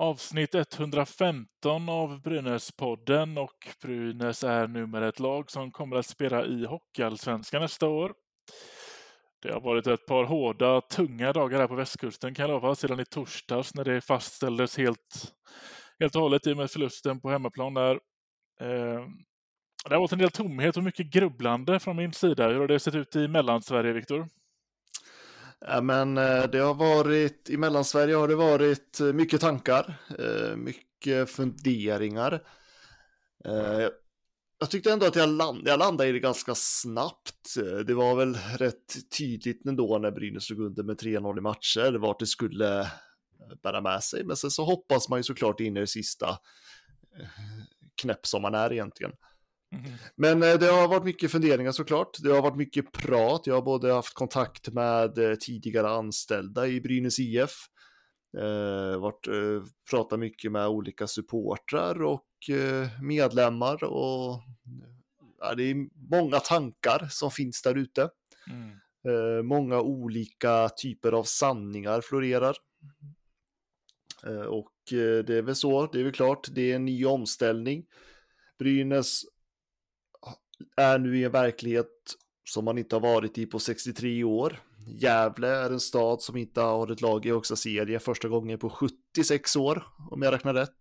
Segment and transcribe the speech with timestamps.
[0.00, 6.64] Avsnitt 115 av Brynäs-podden och Brynäs är numera ett lag som kommer att spela i
[6.64, 8.12] Hockeyallsvenskan nästa år.
[9.42, 13.00] Det har varit ett par hårda, tunga dagar här på västkusten kan jag lova, sedan
[13.00, 15.34] i torsdags när det fastställdes helt,
[15.98, 17.94] helt och hållet i och med förlusten på hemmaplan där.
[18.60, 19.06] Eh,
[19.88, 22.48] det har varit en del tomhet och mycket grubblande från min sida.
[22.48, 24.28] Hur har det sett ut i Mellansverige, Viktor?
[25.66, 30.56] Ja, men eh, det har varit, i Mellansverige har det varit eh, mycket tankar, eh,
[30.56, 32.42] mycket funderingar.
[34.58, 37.54] Jag tyckte ändå att jag, land, jag landade i det ganska snabbt.
[37.86, 42.18] Det var väl rätt tydligt ändå när Brynäs slog under med 3-0 i matcher vart
[42.18, 42.90] det skulle
[43.62, 44.24] bära med sig.
[44.24, 46.38] Men sen så hoppas man ju såklart in i det sista
[48.02, 49.12] knäpp som man är egentligen.
[50.16, 52.18] Men eh, det har varit mycket funderingar såklart.
[52.22, 53.46] Det har varit mycket prat.
[53.46, 57.66] Jag har både haft kontakt med eh, tidigare anställda i Brynäs IF.
[58.38, 64.42] Eh, varit, eh, pratat mycket med olika supportrar och eh, medlemmar och
[65.38, 68.10] ja, det är många tankar som finns där ute.
[68.50, 68.70] Mm.
[69.08, 72.56] Eh, många olika typer av sanningar florerar.
[74.26, 74.72] Eh, och
[75.26, 77.84] det är väl så, det är väl klart, det är en ny omställning.
[78.58, 79.22] Brynäs
[80.76, 81.86] är nu i en verklighet
[82.44, 84.60] som man inte har varit i på 63 år.
[84.86, 88.70] Gävle är en stad som inte har ett lag i högsta serie första gången på
[88.70, 90.76] 76 år, om jag räknar rätt.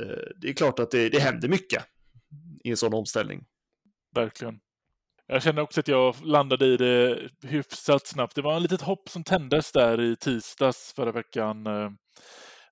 [0.00, 1.84] Eh, det är klart att det, det händer mycket
[2.64, 3.44] i en sån omställning.
[4.14, 4.60] Verkligen.
[5.26, 8.34] Jag känner också att jag landade i det hyfsat snabbt.
[8.34, 11.90] Det var en litet hopp som tändes där i tisdags förra veckan eh,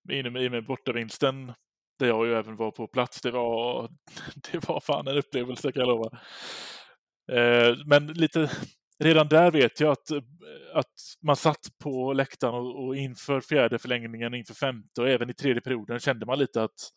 [0.08, 1.52] i och med bortavinsten
[2.00, 3.20] där jag ju även var på plats.
[3.20, 3.88] Det var,
[4.52, 6.18] det var fan en upplevelse kan jag lova.
[7.32, 8.50] Eh, Men lite,
[8.98, 10.10] redan där vet jag att,
[10.74, 15.34] att man satt på läktaren och, och inför fjärde förlängningen, inför femte och även i
[15.34, 16.90] tredje perioden kände man lite att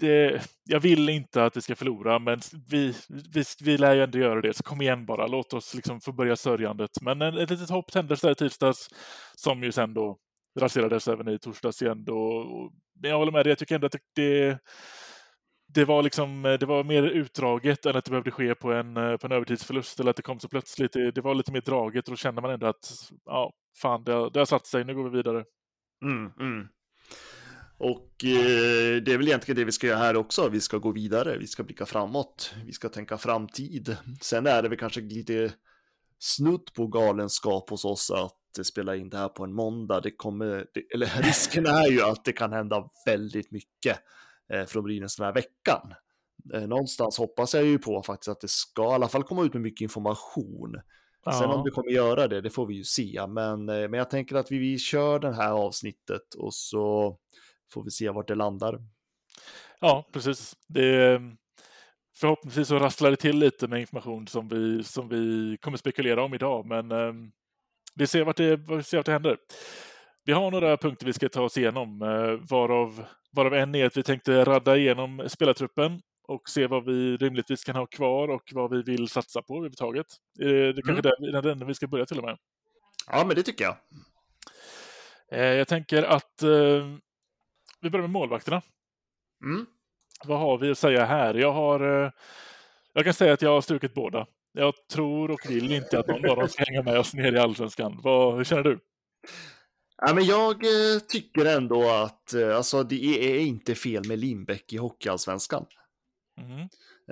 [0.00, 2.94] det, jag vill inte att vi ska förlora, men vi,
[3.34, 4.54] vi, vi lär ju ändå göra det.
[4.56, 6.90] Så kom igen bara, låt oss liksom få börja sörjandet.
[7.00, 8.88] Men ett litet hopp tändes där i tisdags
[9.34, 10.18] som ju sen då
[10.58, 12.04] raserades även i torsdags igen.
[12.04, 12.44] Då.
[13.02, 14.58] Men jag håller med dig, jag tycker ändå att det,
[15.74, 19.26] det var liksom, det var mer utdraget än att det behövde ske på en, på
[19.26, 20.92] en övertidsförlust eller att det kom så plötsligt.
[20.92, 22.92] Det, det var lite mer draget och då kände man ändå att
[23.24, 23.52] ja,
[23.82, 25.44] fan, det, har- det har satt sig, nu går vi vidare.
[26.04, 26.68] Mm, mm.
[27.80, 30.48] Och eh, det är väl egentligen det vi ska göra här också.
[30.48, 33.96] Vi ska gå vidare, vi ska blicka framåt, vi ska tänka framtid.
[34.20, 35.52] Sen är det väl kanske lite
[36.18, 40.00] snutt på galenskap hos oss att spela in det här på en måndag.
[40.00, 43.98] Det kommer, det, eller risken är ju att det kan hända väldigt mycket
[44.52, 45.94] eh, från Brynäs den här veckan.
[46.54, 49.52] Eh, någonstans hoppas jag ju på faktiskt att det ska i alla fall komma ut
[49.52, 50.80] med mycket information.
[51.38, 53.26] Sen om det kommer göra det, det får vi ju se.
[53.28, 57.16] Men, eh, men jag tänker att vi, vi kör det här avsnittet och så
[57.72, 58.78] får vi se vart det landar.
[59.80, 60.56] Ja, precis.
[60.68, 61.20] Det,
[62.20, 66.34] förhoppningsvis så rasslar det till lite med information som vi, som vi kommer spekulera om
[66.34, 67.12] idag, men eh,
[67.94, 69.36] vi ser vart det, vi ser vart det händer.
[70.24, 73.96] Vi har några punkter vi ska ta oss igenom, eh, varav, varav en är att
[73.96, 78.70] vi tänkte radda igenom spelartruppen och se vad vi rimligtvis kan ha kvar och vad
[78.70, 80.06] vi vill satsa på överhuvudtaget.
[80.40, 81.32] Eh, Det är kanske Mm.
[81.42, 82.38] där, där vi ska börja till och med.
[83.10, 83.76] Ja, men det tycker jag.
[85.32, 86.42] Eh, Jag tänker att
[87.80, 88.62] vi börjar med målvakterna.
[89.44, 89.66] Mm.
[90.26, 91.34] Vad har vi att säga här?
[91.34, 92.04] Jag har...
[92.04, 92.10] eh,
[92.92, 94.26] Jag kan säga att jag har strukit båda.
[94.52, 97.38] Jag tror och vill inte att någon av dem ska hänga med oss ner i
[97.38, 98.00] Allsvenskan.
[98.02, 98.78] Vad, hur känner du?
[100.06, 104.72] Ja, men jag eh, tycker ändå att eh, alltså, det är inte fel med Lindbäck
[104.72, 105.66] i Hockeyallsvenskan.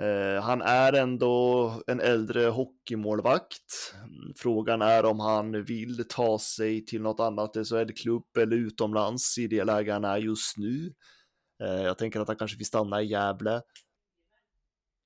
[0.01, 3.93] Eh, han är ändå en äldre hockeymålvakt.
[3.95, 9.47] Mm, Frågan är om han vill ta sig till något annat SHL-klubb eller utomlands i
[9.47, 10.93] det läge han är just nu.
[11.63, 13.61] Eh, jag tänker att han kanske vill stanna i Gävle.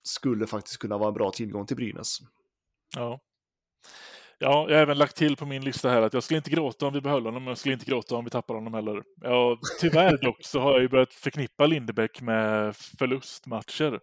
[0.03, 2.19] Skulle faktiskt kunna vara en bra tillgång till Brynäs.
[2.95, 3.19] Ja.
[4.43, 6.87] Ja, jag har även lagt till på min lista här att jag skulle inte gråta
[6.87, 9.03] om vi behöll honom, men jag skulle inte gråta om vi tappar honom heller.
[9.21, 13.99] Ja, tyvärr dock så har jag ju börjat förknippa Lindebäck med förlustmatcher.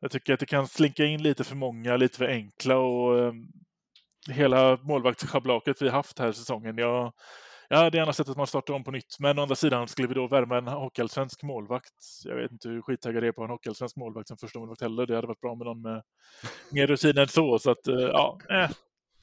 [0.00, 3.32] Jag tycker att det kan slinka in lite för många, lite för enkla och eh,
[4.30, 6.78] hela målvaktsschablaket vi haft här säsongen.
[6.78, 7.12] Jag,
[7.68, 10.08] jag hade gärna sett att man startar om på nytt, men å andra sidan skulle
[10.08, 11.94] vi då värma en hockeyallsvensk målvakt.
[12.24, 15.06] Jag vet inte hur skittaggad jag är på en hockeyallsvensk målvakt som första målvakt heller.
[15.06, 16.02] Det hade varit bra med någon med
[16.72, 17.58] mer rutin än så.
[17.58, 18.70] Så att, eh, ja, eh,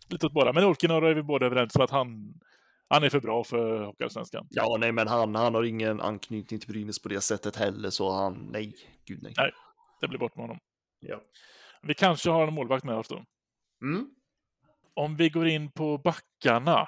[0.09, 0.53] lite åt båda.
[0.53, 2.33] Men Olkinuora är vi båda överens om att han,
[2.87, 4.47] han är för bra för Hockeyallsvenskan.
[4.49, 8.11] Ja, nej, men han, han har ingen anknytning till Brynäs på det sättet heller, så
[8.11, 8.75] han, nej,
[9.05, 9.33] gud nej.
[9.37, 9.51] Nej.
[10.01, 10.59] Det blir bort med honom.
[10.99, 11.21] Ja.
[11.81, 13.23] Vi kanske har en målvakt med oss då.
[13.81, 14.09] Mm.
[14.93, 16.87] Om vi går in på backarna.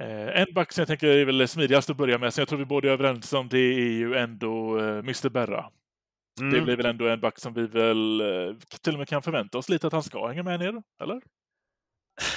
[0.00, 2.58] Eh, en back som jag tänker är väl smidigast att börja med, som jag tror
[2.58, 5.70] vi båda är överens om, det är ju ändå eh, Mr Berra.
[6.40, 6.52] Mm.
[6.54, 9.58] Det blir väl ändå en back som vi väl eh, till och med kan förvänta
[9.58, 11.20] oss lite att han ska hänga med ner, eller?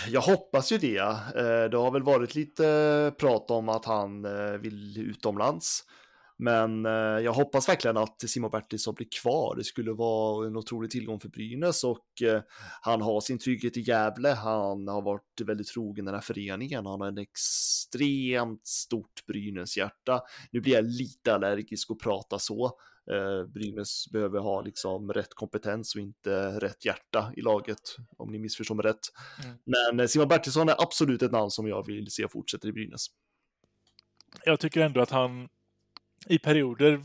[0.07, 0.97] Jag hoppas ju det.
[0.97, 5.83] Eh, Det har väl varit lite prat om att han eh, vill utomlands.
[6.37, 9.55] Men eh, jag hoppas verkligen att Simon Bertilsson blir kvar.
[9.55, 12.41] Det skulle vara en otrolig tillgång för Brynäs och eh,
[12.81, 14.29] han har sin trygghet i Gävle.
[14.29, 16.85] Han har varit väldigt trogen den här föreningen.
[16.85, 20.21] Han har en extremt stort Brynäs-hjärta.
[20.51, 22.71] Nu blir jag lite allergisk att prata så.
[23.11, 28.39] Eh, Brynäs behöver ha liksom rätt kompetens och inte rätt hjärta i laget, om ni
[28.39, 29.11] missförstår mig rätt.
[29.43, 29.57] Mm.
[29.63, 33.07] Men eh, Simon Bertilsson är absolut ett namn som jag vill se fortsätta i Brynäs.
[34.45, 35.49] Jag tycker ändå att han
[36.25, 37.01] i perioder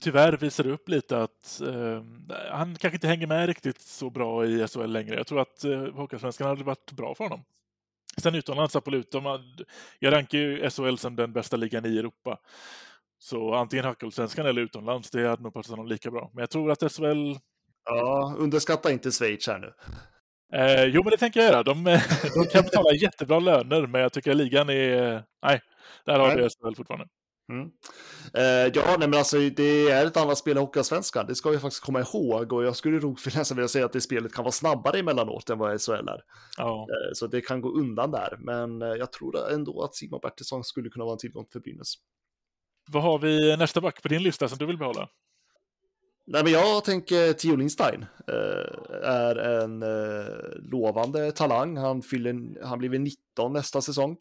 [0.00, 2.02] tyvärr visar upp lite att eh,
[2.50, 5.16] han kanske inte hänger med riktigt så bra i SHL längre.
[5.16, 7.44] Jag tror att eh, Hockeyallsvenskan hade varit bra för honom.
[8.16, 9.10] Sen utomlands, absolut.
[9.10, 9.40] De
[9.98, 12.38] jag rankar ju SHL som den bästa ligan i Europa.
[13.18, 16.30] Så antingen Hockeyallsvenskan eller utomlands, det hade nog passat honom lika bra.
[16.34, 17.34] Men jag tror att SHL...
[17.84, 19.72] Ja, underskatta inte Schweiz här nu.
[20.58, 21.62] Eh, jo, men det tänker jag göra.
[21.62, 21.84] De,
[22.34, 25.22] de kan betala jättebra löner, men jag tycker ligan är...
[25.42, 25.60] Nej,
[26.04, 27.08] där har vi SHL fortfarande.
[27.52, 27.70] Mm.
[28.34, 31.26] Eh, ja, nej, men alltså det är ett annat spel i Hockeyallsvenskan.
[31.26, 34.00] Det ska vi faktiskt komma ihåg och jag skulle nog nästan vilja säga att det
[34.00, 36.22] spelet kan vara snabbare emellanåt än vad SHL är.
[36.58, 40.64] Eh, så det kan gå undan där, men eh, jag tror ändå att Simon Bertilsson
[40.64, 41.94] skulle kunna vara en tillgång för Brynäs.
[42.90, 45.08] Vad har vi nästa back på din lista som du vill behålla?
[46.26, 49.84] Nej, men jag tänker Theo Lindstein eh, är en
[50.70, 51.76] lovande talang.
[51.76, 54.16] Han, fyller, han blir väl 19 nästa säsong.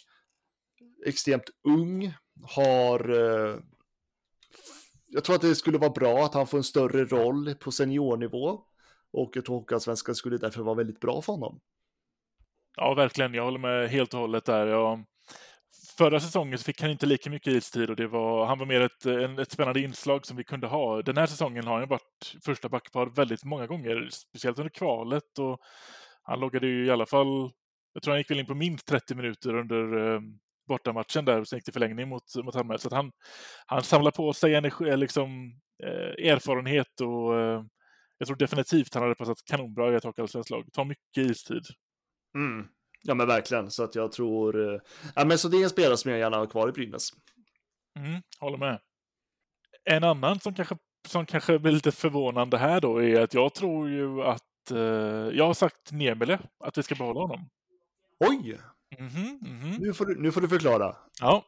[1.05, 3.09] Extremt ung, har...
[3.09, 3.59] Eh,
[5.07, 8.61] jag tror att det skulle vara bra att han får en större roll på seniornivå.
[9.11, 11.59] Och jag tror Hockeyallsvenskan skulle därför vara väldigt bra för honom.
[12.75, 13.33] Ja, verkligen.
[13.33, 14.67] Jag håller med helt och hållet där.
[14.67, 15.03] Jag,
[15.97, 18.81] förra säsongen så fick han inte lika mycket istid och det var, han var mer
[18.81, 21.01] ett, en, ett spännande inslag som vi kunde ha.
[21.01, 25.59] Den här säsongen har han varit första backpar väldigt många gånger, speciellt under kvalet och
[26.23, 27.51] han loggade ju i alla fall,
[27.93, 30.21] jag tror han gick väl in på minst 30 minuter under eh,
[30.67, 32.81] bortamatchen där sen gick det förlängning mot, mot Halmstad.
[32.81, 33.11] Så att han,
[33.65, 37.63] han samlar på sig energi, eh, liksom, eh, erfarenhet och eh,
[38.17, 40.73] jag tror definitivt han hade passat kanonbra i ett hockeyallsvenskt lag.
[40.73, 41.63] Tar mycket istid.
[42.35, 42.67] Mm.
[43.03, 43.71] Ja, men verkligen.
[43.71, 44.73] Så att jag tror...
[44.73, 44.79] eh,
[45.15, 47.09] Ja, men så det är en spelare som jag gärna har kvar i Brynäs.
[47.99, 48.79] Mm, håller med.
[49.83, 50.77] En annan som kanske,
[51.07, 54.77] som kanske blir lite förvånande här då är att jag tror ju att eh,
[55.37, 57.49] jag har sagt Niemele att vi ska behålla honom.
[58.19, 58.59] Oj!
[58.99, 59.75] Mhm, mhm.
[59.79, 60.95] Nu får du, nu får du förklara.
[61.21, 61.45] Ja.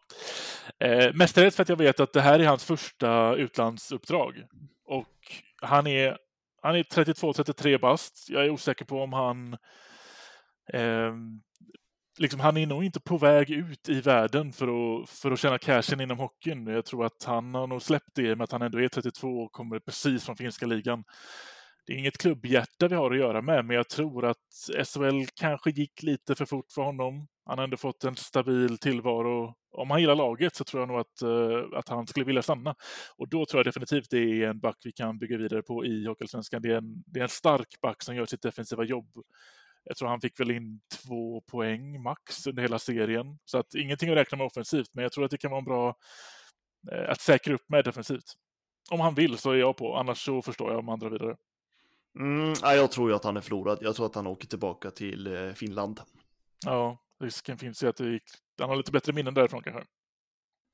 [0.80, 4.44] Eh, mestadels för att jag vet att det här är hans första utlandsuppdrag.
[4.86, 5.18] Och
[5.62, 6.18] han är,
[6.62, 8.30] han är 32-33 bast.
[8.30, 9.58] Jag är osäker på om han...
[10.74, 11.14] Eh,
[12.18, 15.58] liksom, han är nog inte på väg ut i världen för att, för att tjäna
[15.58, 16.68] cashen inom hockeyn.
[16.68, 19.52] Jag tror att han har nog släppt det med att han ändå är 32 och
[19.52, 21.04] kommer precis från finska ligan.
[21.90, 24.38] Det är inget klubbhjärta vi har att göra med, men jag tror att
[24.88, 27.28] SHL kanske gick lite för fort för honom.
[27.46, 29.56] Han har ändå fått en stabil tillvaro.
[29.72, 32.76] Om han gillar laget så tror jag nog att, eh, att han skulle vilja stanna.
[33.18, 36.06] Och då tror jag definitivt det är en back vi kan bygga vidare på i
[36.08, 36.62] Hockeyallsvenskan.
[36.62, 39.10] Det, är en- det är en stark back som gör sitt defensiva jobb.
[39.84, 43.40] Jag tror han fick väl in två poäng max under hela serien.
[43.46, 45.66] Så att ingenting att räkna med offensivt, men jag tror att det kan vara en
[45.66, 45.96] bra
[46.92, 48.34] eh, att säkra upp med defensivt.
[48.92, 51.36] Om han vill så är jag på, annars så förstår jag om andra vidare.
[52.20, 53.78] Mm, ja, jag tror ju att han är förlorad.
[53.82, 56.02] Jag tror att han åker tillbaka till eh, Finland.
[56.66, 58.24] Ja, risken finns ju att det gick,
[58.60, 59.84] han har lite bättre minnen därifrån kanske.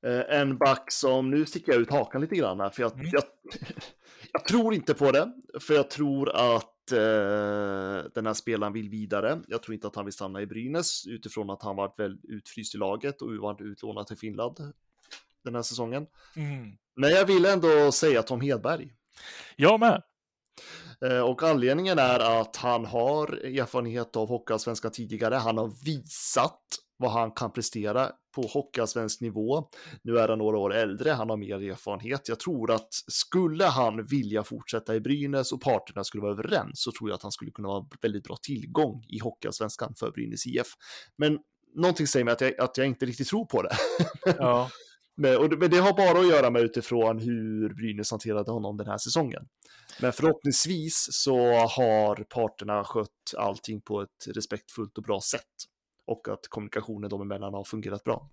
[0.06, 3.06] Eh, en back som, nu sticker jag ut hakan lite grann här, för jag, Mm.
[3.12, 3.22] jag,
[4.32, 9.40] jag tror inte på det, för jag tror att eh, den här spelaren vill vidare.
[9.46, 12.74] Jag tror inte att han vill stanna i Brynäs utifrån att han varit väl utfryst
[12.74, 14.72] i laget och varit utlånad till Finland
[15.44, 16.06] den här säsongen.
[16.36, 16.76] Mm.
[16.94, 18.94] Men jag vill ändå säga Tom Hedberg.
[19.56, 20.02] Jag med.
[21.06, 25.34] Eh, Och anledningen är att han har erfarenhet av Hockeyallsvenskan tidigare.
[25.34, 26.60] Han har visat
[26.98, 29.68] vad han kan prestera på hockeyallsvensk nivå.
[30.02, 32.28] Nu är han några år äldre, han har mer erfarenhet.
[32.28, 36.92] Jag tror att skulle han vilja fortsätta i Brynäs och parterna skulle vara överens så
[36.98, 40.66] tror jag att han skulle kunna vara väldigt bra tillgång i hockeyallsvenskan för Brynäs IF.
[41.18, 41.38] Men
[41.74, 43.76] någonting säger mig att jag, att jag inte riktigt tror på det.
[44.38, 44.70] Ja,
[45.16, 48.76] Men, och det, men det har bara att göra med utifrån hur Brynäs hanterade honom
[48.76, 49.42] den här säsongen.
[50.00, 55.42] Men förhoppningsvis så har parterna skött allting på ett respektfullt och bra sätt.
[56.06, 58.30] Och att kommunikationen dem emellan har fungerat bra.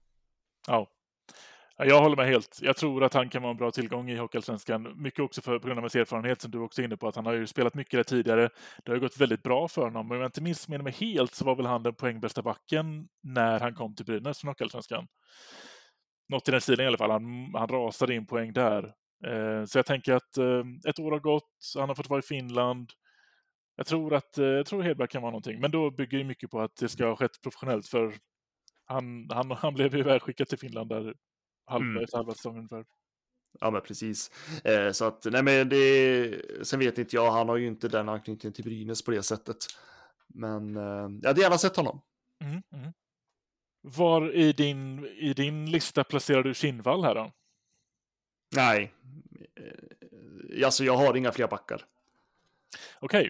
[0.67, 0.89] ja.
[1.77, 2.59] Jag håller med helt.
[2.61, 5.01] Jag tror att han kan vara en bra tillgång i Hockeyallsvenskan.
[5.01, 7.07] Mycket också för, på grund av hans erfarenhet som du också är inne på.
[7.07, 8.49] att Han har ju spelat mycket där tidigare.
[8.83, 10.07] Det har ju gått väldigt bra för honom.
[10.07, 13.59] Men om jag inte missminner mig helt så var väl han den poängbästa backen när
[13.59, 15.07] han kom till Brynäs från Hockeyallsvenskan.
[16.29, 17.11] Något i den stilen i alla fall.
[17.11, 18.93] Han, han rasade in poäng där.
[19.27, 21.73] Eh, så jag tänker att eh, ett år har gått.
[21.75, 22.89] Han har fått vara i Finland.
[23.75, 25.59] Jag tror att eh, jag tror Hedberg kan vara någonting.
[25.59, 27.87] Men då bygger det mycket på att det ska ha skett professionellt.
[27.87, 28.13] För
[28.85, 31.13] han, han, han blev ju ivägskickad till Finland där
[31.65, 32.05] halva, Mm.
[32.13, 32.85] halva säsongen ungefär.
[33.59, 34.31] Ja, men precis.
[34.63, 38.09] Eh, så att, nej men det, sen vet inte jag, han har ju inte den
[38.09, 39.57] anknytningen till Brynäs på det sättet.
[40.27, 42.01] Men eh, jag hade gärna sett honom.
[42.43, 42.93] Mm, mm.
[43.81, 47.31] Var i din, i din lista placerar du Kinnvall här då?
[48.55, 48.93] Nej,
[49.55, 51.85] eh, alltså jag har inga fler backar.
[52.99, 53.29] Okej,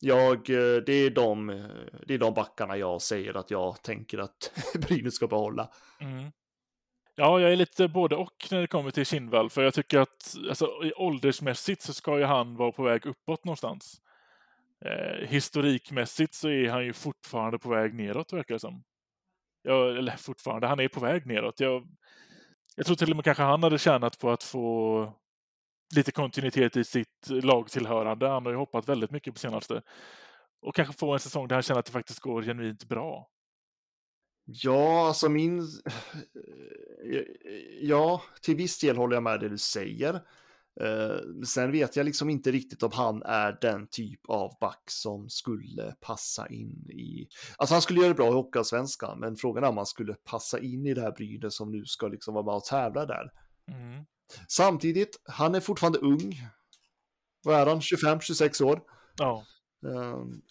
[0.00, 1.64] Jag, eh, det, är de, eh,
[2.06, 5.70] det är de backarna jag säger att jag tänker att Brynäs ska behålla.
[6.00, 6.32] Mm.
[7.16, 10.34] Ja, jag är lite både och när det kommer till Kinnvall, för jag tycker att
[10.48, 14.00] alltså, åldersmässigt så ska ju han vara på väg uppåt någonstans.
[14.84, 18.84] Eh, historikmässigt så är han ju fortfarande på väg neråt, verkar det som.
[19.62, 21.60] Ja, eller fortfarande, han är på väg neråt.
[21.60, 21.88] Jag,
[22.74, 25.12] jag tror till och med kanske han hade tjänat på att få
[25.96, 28.28] lite kontinuitet i sitt lagtillhörande.
[28.28, 29.82] Han har ju hoppat väldigt mycket på senaste.
[30.60, 33.28] Och kanske få en säsong där han känner att det faktiskt går genuint bra.
[34.44, 35.62] Ja, alltså min...
[37.80, 40.20] Ja, till viss del håller jag med det du säger.
[40.80, 45.28] Eh, Sen vet jag liksom inte riktigt om han är den typ av back som
[45.28, 47.28] skulle passa in i...
[47.56, 50.58] Alltså han skulle göra det bra i Hockeyallsvenskan, men frågan är om han skulle passa
[50.58, 53.30] in i det här Brynäs som nu ska liksom vara med och tävla där.
[53.68, 54.04] Mm.
[54.48, 56.48] Samtidigt, han är fortfarande ung.
[57.44, 57.80] Vad är han?
[57.80, 58.80] 25-26 år.
[59.18, 59.44] Ja.
[59.86, 60.42] Ehm,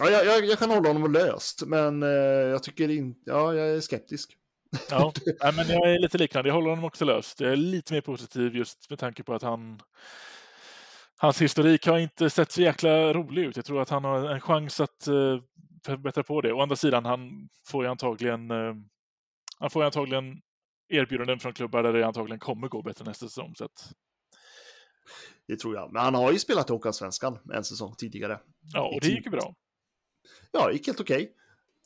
[0.00, 3.20] Ja, jag, jag, jag kan hålla honom löst, men eh, jag tycker inte...
[3.24, 4.36] Ja, jag är skeptisk.
[4.90, 5.12] Ja,
[5.42, 6.48] nej, men jag är lite liknande.
[6.48, 7.40] Jag håller honom också löst.
[7.40, 9.80] Jag är lite mer positiv just med tanke på att han...
[11.16, 13.56] Hans historik har inte sett så jäkla rolig ut.
[13.56, 15.40] Jag tror att han har en chans att uh,
[15.86, 16.52] förbättra på det.
[16.52, 18.50] Å andra sidan, han får ju antagligen...
[18.50, 18.74] eh,
[19.58, 20.40] han får ju antagligen
[20.88, 23.54] erbjudanden från klubbar där det antagligen kommer gå bättre nästa säsong.
[23.56, 23.92] Så att,
[25.48, 25.92] Det tror jag.
[25.92, 28.40] Men han har ju spelat i Hockeyallsvenskan en säsong tidigare.
[28.72, 29.54] ja, och det gick ju bra.
[30.52, 31.32] Ja, det gick helt okej.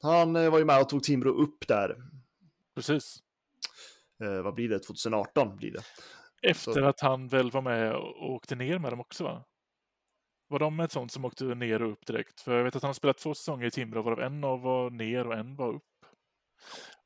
[0.03, 1.97] Han eh, var ju med och tog Timrå upp där.
[2.79, 3.19] Precis.
[4.25, 4.79] Eh, vad blir det?
[4.79, 5.83] 2018 blir det.
[6.43, 9.45] Efter Så- att han väl var med och åkte ner med dem också, va?
[10.49, 12.41] Var de ett sånt som åkte ner och upp direkt?
[12.41, 14.91] För jag vet att han har spelat två säsonger i Timrå, varav en av var
[14.91, 15.83] ner och en var upp.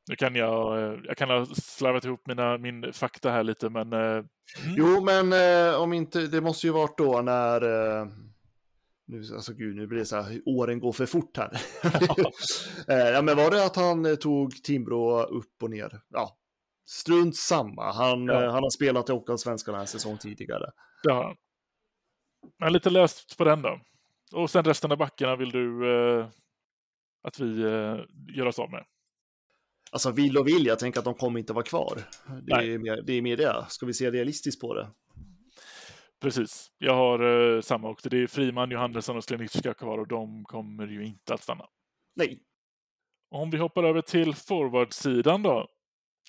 [0.09, 3.93] Nu kan jag, eh, jag kan ha slarvat ihop mina, min fakta här lite, men...
[3.93, 4.25] eh,
[4.65, 4.75] Mm.
[4.77, 7.63] Jo, men eh, om inte, det måste ju varit då när...
[7.63, 8.07] Eh,
[9.13, 11.61] nu, alltså gud, nu blir det så här, åren går för fort här.
[12.89, 16.01] eh, ja, men var det att han eh, tog Timrå upp och ner?
[16.09, 16.37] Ja,
[16.87, 17.93] strunt samma.
[17.93, 18.45] Han, Ja.
[18.45, 20.71] eh, han har spelat i Hockeyallsvenskan en säsong tidigare.
[21.03, 21.37] Det har han.
[22.59, 23.81] Men lite löst på den då.
[24.33, 26.29] Och sen resten av backarna vill du eh,
[27.23, 27.97] att vi eh,
[28.37, 28.85] gör oss av med?
[29.93, 31.99] Alltså vill och vill, jag tänker att de kommer inte vara kvar.
[32.43, 33.67] Det är, mer, det är mer det.
[33.69, 34.91] Ska vi se realistiskt på det?
[36.23, 36.73] Precis.
[36.79, 38.09] Jag har eh, samma också.
[38.09, 41.67] Det är Friman, Johannesson och Slenicka kvar och de kommer ju inte att stanna.
[42.15, 42.43] Nej.
[43.31, 45.69] Om vi hoppar över till forwardsidan då.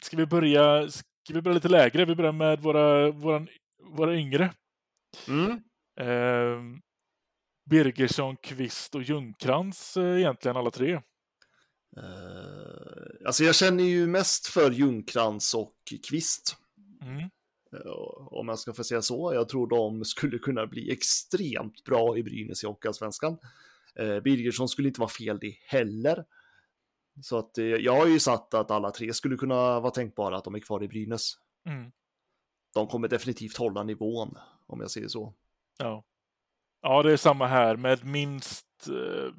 [0.03, 2.05] Ska vi börja, ska vi börja lite lägre?
[2.05, 3.47] Vi börjar med våra, våra,
[3.83, 4.53] våra yngre.
[5.27, 5.51] Mm.
[5.99, 6.79] Eh,
[7.69, 10.93] Birgersson, Kvist och Ljungkrantz eh, egentligen alla tre.
[11.97, 15.75] Eh, alltså jag känner ju mest för Ljungkrantz och
[16.09, 16.57] Kvist.
[17.01, 17.29] Mm.
[17.73, 19.33] Eh, Om jag ska få säga så.
[19.33, 23.37] Jag tror de skulle kunna bli extremt bra i Brynäs i Hockeyallsvenskan.
[23.95, 26.25] Eh, Birgersson skulle inte vara fel det heller.
[27.21, 30.43] Så att eh, jag har ju satt att alla tre skulle kunna vara tänkbara att
[30.43, 31.33] de är kvar i Brynäs.
[31.65, 31.91] Mm.
[32.73, 34.37] De kommer definitivt hålla nivån,
[34.67, 35.33] om jag säger så.
[35.77, 36.03] Ja.
[36.81, 39.31] ja, det är samma här med minst, eh,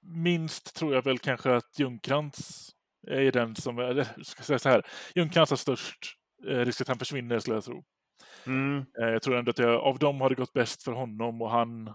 [0.00, 2.70] minst tror jag väl kanske att Ljungkrantz
[3.06, 6.98] är den som, eller ska jag säga så här, Ljungkrantz har störst risk att han
[6.98, 7.84] försvinner skulle jag tro.
[8.46, 8.78] Mm.
[8.78, 11.50] Eh, Jag tror ändå att det, av dem har det gått bäst för honom och
[11.50, 11.94] han eh,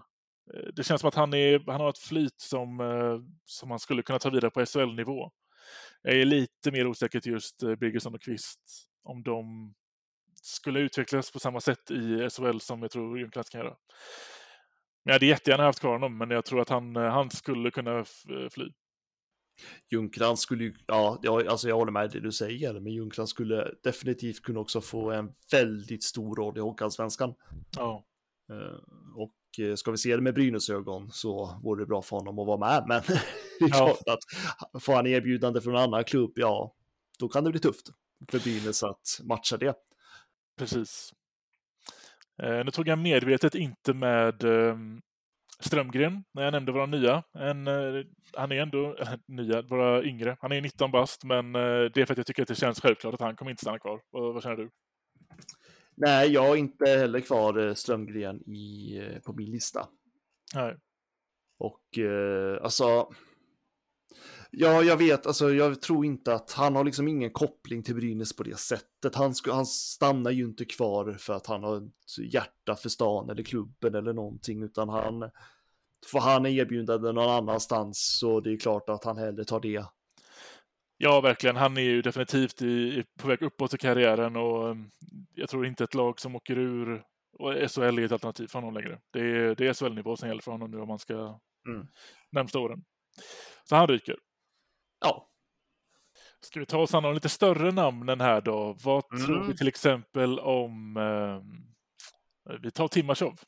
[0.76, 4.02] det känns som att han, är, han har ett flyt som, eh, som han skulle
[4.02, 5.30] kunna ta vidare på SHL-nivå.
[6.02, 8.60] Jag är lite mer osäker till just eh, Birgersson och Kvist
[9.04, 9.74] om de
[10.42, 13.76] skulle utvecklas på samma sätt i SHL som jag tror Ljungcrantz kan göra.
[15.04, 17.70] Men jag hade jättegärna haft kvar honom, men jag tror att han, eh, han skulle
[17.70, 18.72] kunna eh, fly.
[19.92, 23.74] Ljungcrantz skulle ju, ja, jag, alltså jag håller med det du säger, men Ljungcrantz skulle
[23.82, 27.34] definitivt kunna också få en väldigt stor roll i Hockeyallsvenskan.
[27.76, 28.04] Ja,
[28.50, 28.78] Eh,
[29.16, 32.38] Och eh, ska vi se det med Brynäs ögon så vore det bra för honom
[32.38, 32.84] att vara med.
[32.88, 33.02] Men
[33.58, 33.96] det är Ja.
[34.04, 34.18] klart
[34.72, 36.74] att får han erbjudande från en annan klubb, ja,
[37.18, 37.86] då kan det bli tufft
[38.30, 39.74] för Brynäs att matcha det.
[40.58, 41.12] precis.
[42.42, 44.76] Eh, nu tog jag medvetet inte med eh,
[45.60, 47.22] Strömgren när jag nämnde våra nya.
[47.32, 50.36] En, eh, han är ändå äh, nya, våra yngre.
[50.40, 52.80] Han är 19 bast, men eh, det är för att jag tycker att det känns
[52.80, 54.00] självklart att han kommer inte stanna kvar.
[54.10, 54.70] Vad, vad känner du?
[55.96, 59.88] Nej, jag har inte heller kvar Strömgren i, på min lista.
[60.54, 60.76] Nej.
[61.58, 63.12] Och eh, alltså,
[64.56, 68.36] ja, jag vet, alltså jag tror inte att han har liksom ingen koppling till Brynäs
[68.36, 69.14] på det sättet.
[69.14, 73.42] Han, han stannar ju inte kvar för att han har ett hjärta för stan eller
[73.42, 75.30] klubben eller någonting, utan han
[76.06, 79.84] får han erbjudande någon annanstans så det är klart att han hellre tar det.
[80.96, 81.56] Ja, verkligen.
[81.56, 84.76] Han är ju definitivt i, på väg uppåt i karriären och eh,
[85.34, 87.04] jag tror inte ett lag som åker ur
[87.38, 88.98] och SHL är ett alternativ för honom längre.
[89.10, 91.86] Det är, det är SHL-nivå som gäller för honom nu om man ska Mm.
[92.30, 92.84] närmsta åren.
[93.68, 94.16] Så han ryker.
[95.04, 95.30] Ja,
[96.40, 98.76] Ska vi ta oss an de lite större namnen här då?
[98.84, 99.26] Vad Mm.
[99.26, 100.96] tror vi till exempel om...
[100.96, 103.40] Eh, vi tar Timashov.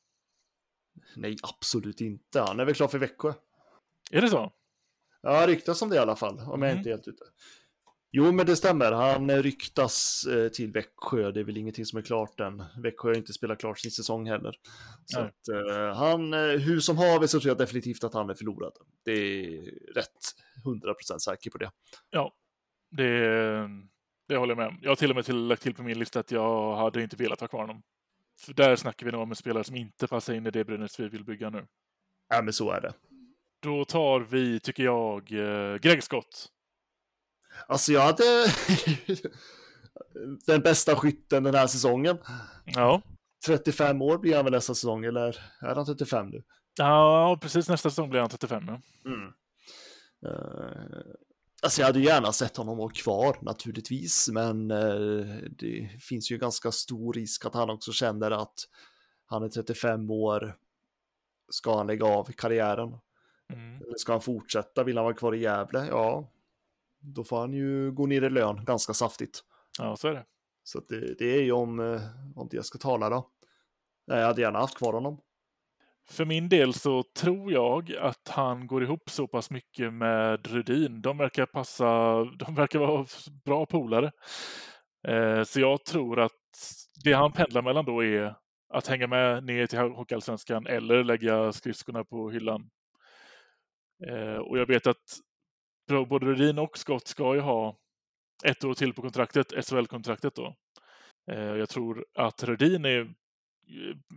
[1.17, 2.41] nej, absolut inte.
[2.41, 3.33] Han är väl klar för Växjö.
[4.11, 4.53] Är det så?
[5.23, 6.79] Ja, ryktas om det i alla fall, om jag Mm.
[6.79, 7.25] inte är helt ute.
[8.11, 8.93] Jo, men det stämmer.
[8.93, 11.31] Han ryktas eh, till Växjö.
[11.33, 12.65] Det är väl ingenting som är klart än.
[12.83, 14.55] Växjö har inte spelat klart sin säsong heller.
[15.05, 18.35] Så att, eh, han, eh, hur som haver så tror jag definitivt att han är
[18.35, 18.73] förlorad.
[19.05, 19.61] Det är
[19.95, 20.19] rätt
[20.67, 21.71] 100% säker på det.
[22.11, 22.35] Ja,
[22.91, 23.69] det,
[24.29, 24.79] det håller jag med om.
[24.83, 27.17] Jag har till och med till, lagt till på min lista att jag hade inte
[27.17, 27.83] velat ha kvar honom.
[28.41, 31.01] För där snackar vi nog om en spelare som inte passar in i det Brynäs
[31.01, 31.67] vi vill bygga nu.
[32.29, 32.93] Ja, men så är det.
[33.61, 36.49] Då tar vi, tycker jag, eh, Greg Scott.
[37.69, 38.25] Alltså, jag hade
[40.47, 42.19] den bästa skytten den här säsongen.
[42.65, 43.03] Ja.
[43.47, 46.43] 35 år blir han väl nästa säsong, eller är han 35 nu?
[46.77, 48.81] ja, precis nästa säsong blir han 35 nu.
[49.13, 49.33] Mm.
[50.27, 51.15] Eh,
[51.63, 56.73] alltså jag hade gärna sett honom vara kvar naturligtvis, men eh, det finns ju ganska
[56.73, 58.69] stor risk att han också känner att
[59.27, 60.57] han är 35 år.
[61.49, 62.99] Ska han lägga av karriären?
[63.53, 63.83] Mm.
[63.97, 64.85] Ska han fortsätta?
[64.85, 65.87] Vill han vara kvar i Gävle?
[65.87, 66.31] Ja,
[66.99, 69.41] då får han ju gå ner i lön ganska saftigt.
[69.79, 70.25] Ja, så är det.
[70.65, 72.01] Så det, det är ju om, eh,
[72.37, 73.31] om det jag ska tala då.
[74.05, 75.21] Jag hade gärna haft kvar honom.
[76.11, 81.03] För min del så tror jag att han går ihop så pass mycket med Rudin.
[81.03, 83.07] De verkar passa, de verkar vara
[83.45, 84.13] bra polare.
[85.09, 86.33] Eh, så jag tror att
[87.05, 88.35] det han pendlar mellan då är
[88.75, 92.71] att hänga med ner till Hockeyallsvenskan eller lägga skridskorna på hyllan.
[94.07, 95.19] Eh, och jag vet att
[96.09, 97.77] både Rudin och Scott ska ju ha
[98.45, 100.57] ett år till på kontraktet, SHL-kontraktet då.
[101.31, 103.15] Eh, jag tror att Rudin är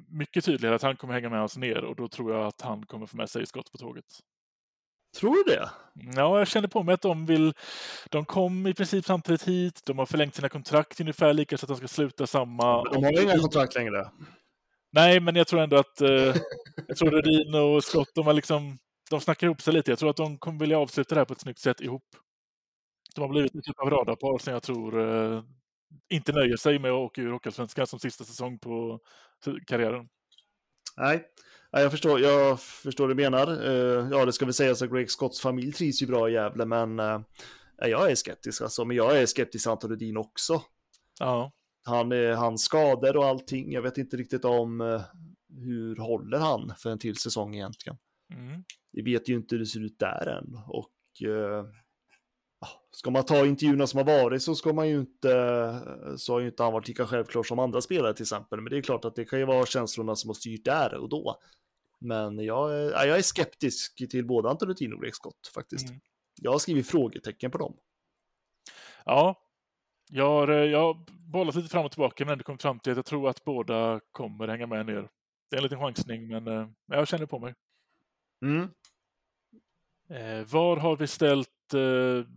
[0.08, 2.86] mycket tydligare att han kommer hänga med oss ner och då tror jag att han
[2.86, 4.06] kommer få med sig Scott på tåget.
[5.18, 5.70] Tror du det?
[6.16, 7.54] Ja, jag känner på mig att de vill...
[8.10, 9.82] De kom i princip samtidigt hit.
[9.86, 12.84] De har förlängt sina kontrakt ungefär lika så att de ska sluta samma...
[12.84, 14.10] De har inga kontrakt längre.
[14.92, 16.02] Nej, men jag tror ändå att...
[16.02, 16.10] Eh,
[16.88, 18.78] jag tror Rudin och Scott, de har liksom...
[19.10, 19.92] De snackar ihop sig lite.
[19.92, 22.06] Jag tror att de kommer vilja avsluta det här på ett snyggt sätt ihop.
[23.16, 25.44] De har blivit en typ av radarpar som jag tror eh,
[26.10, 28.99] inte nöjer sig med att åka ur Hockeyallsvenskan som sista säsong på
[29.67, 30.10] karriären.
[30.97, 31.25] Nej,
[31.71, 33.67] ja, jag förstår, jag förstår vad du menar.
[33.67, 36.65] Eh, ja, det ska väl sägas att Greg Scotts familj trivs ju bra i Gävle,
[36.65, 37.21] men eh,
[37.78, 38.86] jag är skeptisk alltså.
[38.86, 40.62] Men jag är skeptisk till Anton Rudin också.
[41.19, 41.52] Ja,
[41.84, 43.71] Han, är hans skador och allting.
[43.71, 45.02] Jag vet inte riktigt om eh,
[45.49, 47.97] hur håller han för en till säsong egentligen.
[48.34, 48.63] mm.
[48.91, 50.62] Vi vet ju inte hur det ser ut där än.
[50.67, 51.65] Och eh,
[52.91, 55.30] ska man ta intervjuerna som har varit så ska man ju inte,
[56.17, 58.62] så har ju inte han varit lika självklar som andra spelare till exempel.
[58.62, 61.10] Men det är klart att det kan ju vara känslorna som har styrt där och
[61.10, 61.39] då.
[62.00, 65.89] Men jag, är- ja, jag är skeptisk till både Antonutin och Scott faktiskt.
[65.89, 66.02] Mm.
[66.41, 67.78] Jag har skrivit frågetecken på dem.
[69.06, 69.36] Ja,
[70.12, 72.91] jag har, eh, jag har bollat lite fram och tillbaka men det kom fram till
[72.91, 75.10] att jag tror att båda kommer hänga med ner.
[75.50, 77.54] Det är en liten chansning men eh, jag känner på mig.
[78.45, 78.69] Mm.
[80.10, 81.59] Eh, var har vi ställt eh,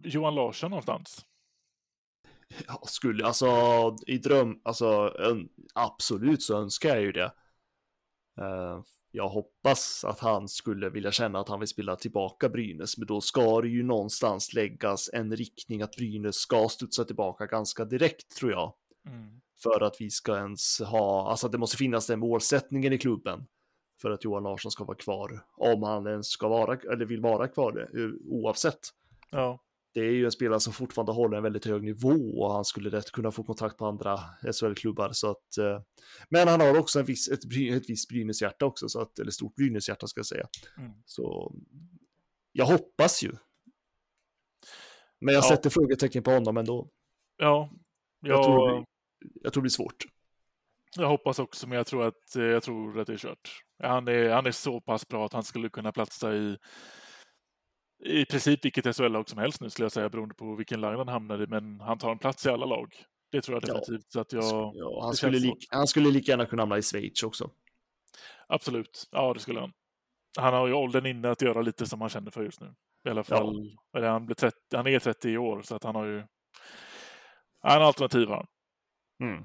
[0.03, 1.27] Johan Larsson någonstans?
[2.67, 3.47] Ja, skulle, alltså
[4.07, 7.33] i dröm, alltså ön, absolut så önskar jag ju det.
[8.41, 13.07] Eh, jag hoppas att han skulle vilja känna att han vill spela tillbaka Brynäs, men
[13.07, 18.37] då ska det ju någonstans läggas en riktning att Brynäs ska studsa tillbaka ganska direkt
[18.37, 18.75] tror jag.
[19.07, 19.41] Mm.
[19.63, 23.47] För att vi ska ens ha, alltså det måste finnas den målsättningen i klubben
[24.03, 27.49] för att Johan Larsson ska vara kvar, om han ens ska vara, eller vill vara
[27.49, 28.89] kvar eh, oavsett.
[29.33, 29.59] Ja,
[29.95, 32.91] Det är ju en spelare som fortfarande håller en väldigt hög nivå och han skulle
[32.91, 34.19] rätt kunna få kontakt på andra
[34.53, 35.13] SHL-klubbar.
[35.13, 35.81] Så att, eh,
[36.29, 39.55] men han har också en viss, ett, ett visst Brynäs-hjärta också, så att, eller stort
[39.55, 40.47] Brynäs-hjärta ska jag säga.
[40.79, 40.93] Mm.
[41.05, 41.55] Så
[42.53, 43.33] jag hoppas ju.
[45.21, 45.49] Men jag Ja.
[45.49, 46.89] sätter frågetecken på honom ändå.
[47.37, 47.71] ja.
[48.25, 48.87] Jag, Jag, tror, det blir,
[49.43, 50.05] jag tror det blir svårt.
[50.97, 53.63] jag hoppas också, men jag tror att, eh, jag tror att det är kört.
[53.83, 56.57] Han är, han är så pass bra att han skulle kunna platsa i
[58.05, 61.09] i princip vilket SHL-lag som helst nu skulle jag säga, beroende på vilken line han
[61.09, 62.95] hamnar i, men han tar en plats i alla lag.
[63.33, 63.75] Det tror jag Ja.
[63.75, 64.13] definitivt.
[64.13, 67.23] Så att jag, Ja, han, skulle lik, han skulle lika gärna kunna hamna i Schweiz
[67.23, 67.51] också.
[68.49, 69.73] Absolut, ja det skulle han.
[70.39, 72.75] Han har ju åldern inne att göra lite som han känner för just nu.
[73.05, 75.95] I alla fall, eller han, blir 30, han är 30 i år, så att han
[75.95, 76.23] har ju
[77.61, 78.47] han har alternativ han.
[79.23, 79.45] Mm.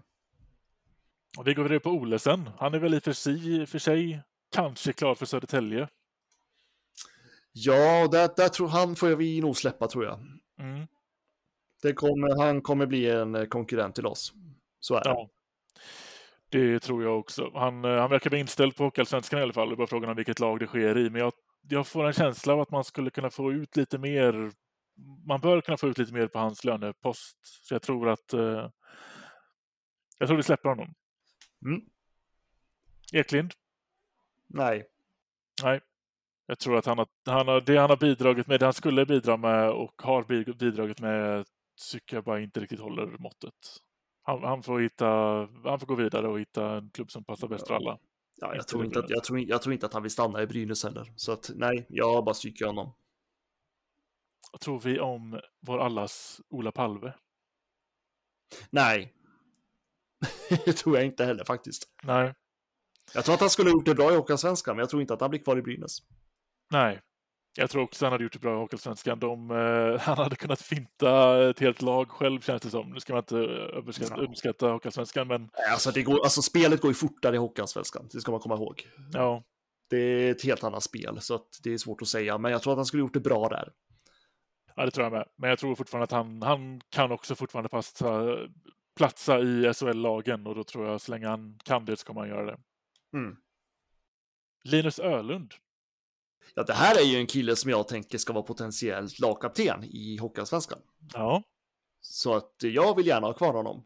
[1.38, 2.50] Och vi går vidare på Olesen.
[2.58, 4.22] Han är väl i och för sig, för sig
[4.56, 5.88] kanske klar för Södertälje.
[7.66, 10.20] Ja, där, där tror han får vi nog släppa tror jag.
[10.60, 10.88] Mm.
[11.82, 14.34] Det kommer, han kommer bli en eh, konkurrent till oss.
[14.80, 15.10] Så är det.
[15.10, 15.30] Ja.
[16.50, 17.52] Det tror jag också.
[17.54, 19.70] Han, eh, han verkar vara inställd på Hockeyallsvenskan i alla fall.
[19.70, 21.10] Det är bara frågan om vilket lag det sker i.
[21.10, 21.34] Men jag,
[21.70, 24.52] jag får en känsla av att man skulle kunna få ut lite mer.
[25.28, 27.38] Man bör kunna få ut lite mer på hans lönepost.
[27.42, 28.70] Så jag tror att eh,
[30.18, 30.94] jag tror vi släpper honom.
[31.66, 31.82] Mm.
[33.14, 33.54] Eklind?
[34.48, 34.88] Nej,
[35.64, 35.82] Nej.
[36.50, 39.06] Jag tror att han har, han har, det han har bidragit med, det han skulle
[39.06, 41.46] bidra med och har bi- bidragit med,
[41.92, 43.54] tycker jag bara inte riktigt håller måttet.
[44.24, 45.06] Han, han, får hitta,
[45.64, 48.00] han får gå vidare och hitta en klubb som passar bäst för alla.
[48.36, 50.48] ja, jag, tror inte att, jag, tror, jag tror inte att han vill stanna i
[50.48, 51.14] Brynäs heller.
[51.16, 52.94] Så att nej, jag bara stryker honom.
[54.52, 57.14] Vad tror vi om vår allas Ola Palve?
[58.70, 59.14] Nej,
[60.66, 61.84] det tror jag inte heller faktiskt.
[62.04, 62.34] Nej,
[63.14, 65.14] Jag tror att han skulle ha gjort det bra i Hockeyallsvenskan, men jag tror inte
[65.14, 65.98] att han blir kvar i Brynäs.
[66.72, 67.02] Nej.
[67.60, 69.20] Jag tror också han hade gjort det bra i Hockeysvenskan.
[69.20, 72.90] De, eh, han hade kunnat finta ett helt lag själv känns det som.
[72.90, 74.22] Nu ska man inte överskatta, Ja.
[74.24, 78.32] underskatta Hockeysvenskan, men Alltså, det går, alltså spelet går ju fortare i Hockeyallsvenskan, det ska
[78.32, 78.88] man komma ihåg.
[79.14, 79.44] ja,
[79.90, 82.38] Det är ett helt annat spel, så det är svårt att säga.
[82.38, 83.72] Men jag tror att han skulle gjort det bra där.
[84.76, 85.28] Ja, det tror jag med.
[85.36, 88.38] Men jag tror fortfarande att han, han kan också fortfarande passa,
[88.98, 92.30] platsa i SHL-lagen och då tror jag så länge han kan det så kommer han
[92.30, 92.58] göra det.
[93.14, 93.36] Mm.
[94.64, 95.54] Linus Ölund.
[96.56, 100.18] Ja, det här är ju en kille som jag tänker ska vara potentiellt lagkapten i
[100.18, 100.80] Hockeyallsvenskan.
[101.14, 101.44] Ja,
[102.02, 103.84] Så att jag vill gärna ha kvar honom.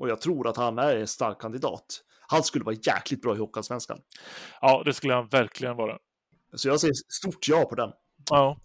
[0.00, 2.02] Och jag tror att han är en stark kandidat.
[2.28, 3.98] Han skulle vara jäkligt bra i Hockeyallsvenskan.
[4.60, 5.98] ja det skulle han verkligen vara.
[6.54, 7.92] Så jag säger stort ja på den.
[8.30, 8.60] Ja.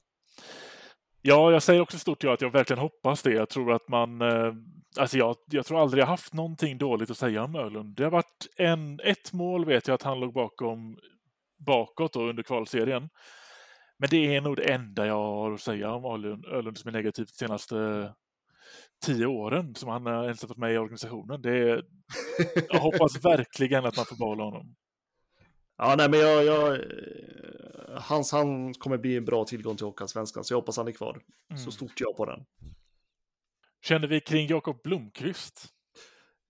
[1.21, 3.31] Ja, jag säger också stort ja att jag verkligen hoppas det.
[3.31, 4.21] Jag tror att man...
[4.21, 4.53] Eh,
[4.97, 7.95] alltså jag, jag tror aldrig jag haft någonting dåligt att säga om Ölund.
[7.95, 10.97] Det har varit en, ett mål vet jag att han låg bakom
[11.65, 13.09] bakåt då under kvalserien.
[13.97, 17.27] Men det är nog det enda jag har att säga om Ölund, som är negativt
[17.27, 18.13] de senaste
[19.05, 21.41] tio åren som han har ens fått med i organisationen.
[21.41, 21.85] Det är,
[22.69, 24.75] jag hoppas verkligen att man får behålla honom.
[25.77, 30.43] Ja, nej, men jag, jag, eh, hans, han kommer bli en bra tillgång till Hockeyallsvenskan,
[30.43, 31.21] så jag hoppas han är kvar.
[31.49, 31.61] Mm.
[31.63, 32.45] Så stort ja på den.
[33.85, 35.65] Känner vi kring Jakob Blomqvist?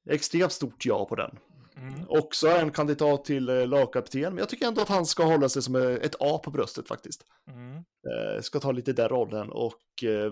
[0.09, 1.39] Extremt stort ja på den.
[1.81, 2.05] Mm.
[2.07, 5.61] Också en kandidat till eh, lagkapten, men jag tycker ändå att han ska hålla sig
[5.61, 7.25] som eh, ett A på bröstet faktiskt.
[7.47, 7.75] Mm.
[7.75, 9.79] Eh, ska ta lite den rollen och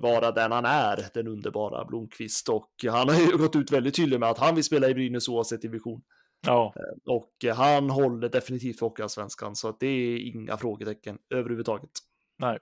[0.01, 2.49] vara den han är, den underbara Blomqvist.
[2.49, 5.29] Och han har ju gått ut väldigt tydligt med att han vill spela i Brynäs
[5.29, 6.01] oavsett division.
[6.45, 6.73] Ja,
[7.05, 11.89] Och han håller definitivt för Hockeyallsvenskan, så att det är inga frågetecken överhuvudtaget.
[12.37, 12.59] Nej,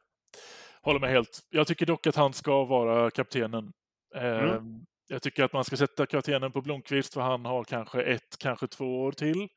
[0.82, 1.40] håller med helt.
[1.50, 3.72] Jag tycker dock att han ska vara kaptenen.
[4.16, 4.86] Mm.
[5.08, 8.68] Jag tycker att man ska sätta kaptenen på Blomqvist för han har kanske ett, kanske
[8.68, 9.48] två år till.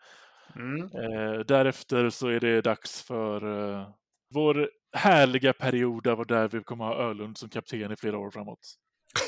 [0.56, 0.82] Mm.
[0.82, 3.88] Eh, därefter så är det dags för eh,
[4.34, 8.74] vår härliga period där, där vi kommer ha Ölund som kapten i flera år framåt.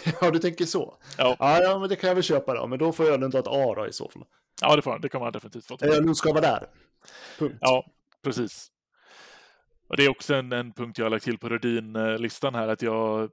[0.21, 0.99] Ja, du tänker så.
[1.19, 1.37] Ja.
[1.39, 3.47] Ja, ja, men det kan jag väl köpa då, men då får Ölund ta ett
[3.47, 4.25] A då i så fall.
[4.61, 5.01] Ja, det får han.
[5.01, 5.77] Det kommer han definitivt få.
[5.81, 6.67] Ölund ska vara där.
[7.39, 7.57] Punkt.
[7.61, 7.87] Ja,
[8.25, 8.69] precis.
[9.89, 12.83] Och det är också en, en punkt jag har lagt till på Rödin-listan här, att
[12.83, 13.31] jag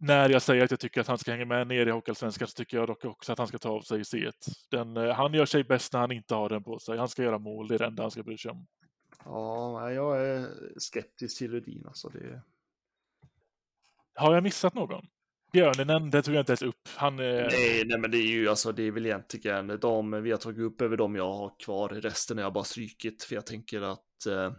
[0.00, 2.54] när jag säger att jag tycker att han ska hänga med ner i Hockeyallsvenskan så
[2.54, 4.32] tycker jag dock också att han ska ta av sig C1.
[4.70, 6.98] Den, eh, han gör sig bäst när han inte har den på sig.
[6.98, 8.66] Han ska göra mål, det är det enda han ska bry sig om.
[9.24, 12.08] Ja, jag är skeptisk till Rudin alltså.
[12.08, 12.42] Det...
[14.14, 15.06] Har jag missat någon?
[15.52, 16.88] Björninen, det tog jag inte ens upp.
[16.96, 17.42] Han är...
[17.50, 20.60] Nej, nej, men det är ju alltså, det är väl egentligen de vi har tagit
[20.60, 21.88] upp över de jag har kvar.
[21.88, 24.52] Resten har jag bara strykit, för jag tänker att att eh,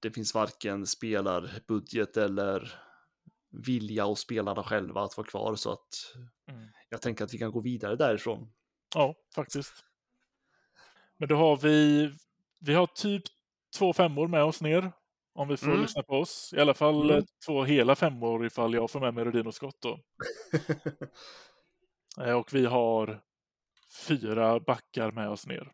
[0.00, 2.72] det finns varken spelarbudget eller
[3.52, 6.14] vilja hos spelarna själva att vara kvar så att
[6.48, 6.68] Mm.
[6.88, 8.52] jag tänker att vi kan gå vidare därifrån.
[8.94, 9.72] Ja, faktiskt.
[11.16, 12.10] Men då har vi,
[12.58, 13.22] vi har typ
[13.78, 14.92] två femmor med oss ner.
[15.34, 15.80] Om vi får Mm.
[15.82, 16.54] lyssna på oss.
[16.56, 17.16] I alla fall Mm.
[17.16, 19.98] eh, två hela femmor ifall jag får med mig Rudin och Skott då.
[22.20, 23.22] Eh, Och vi har
[24.06, 25.72] fyra backar med oss ner.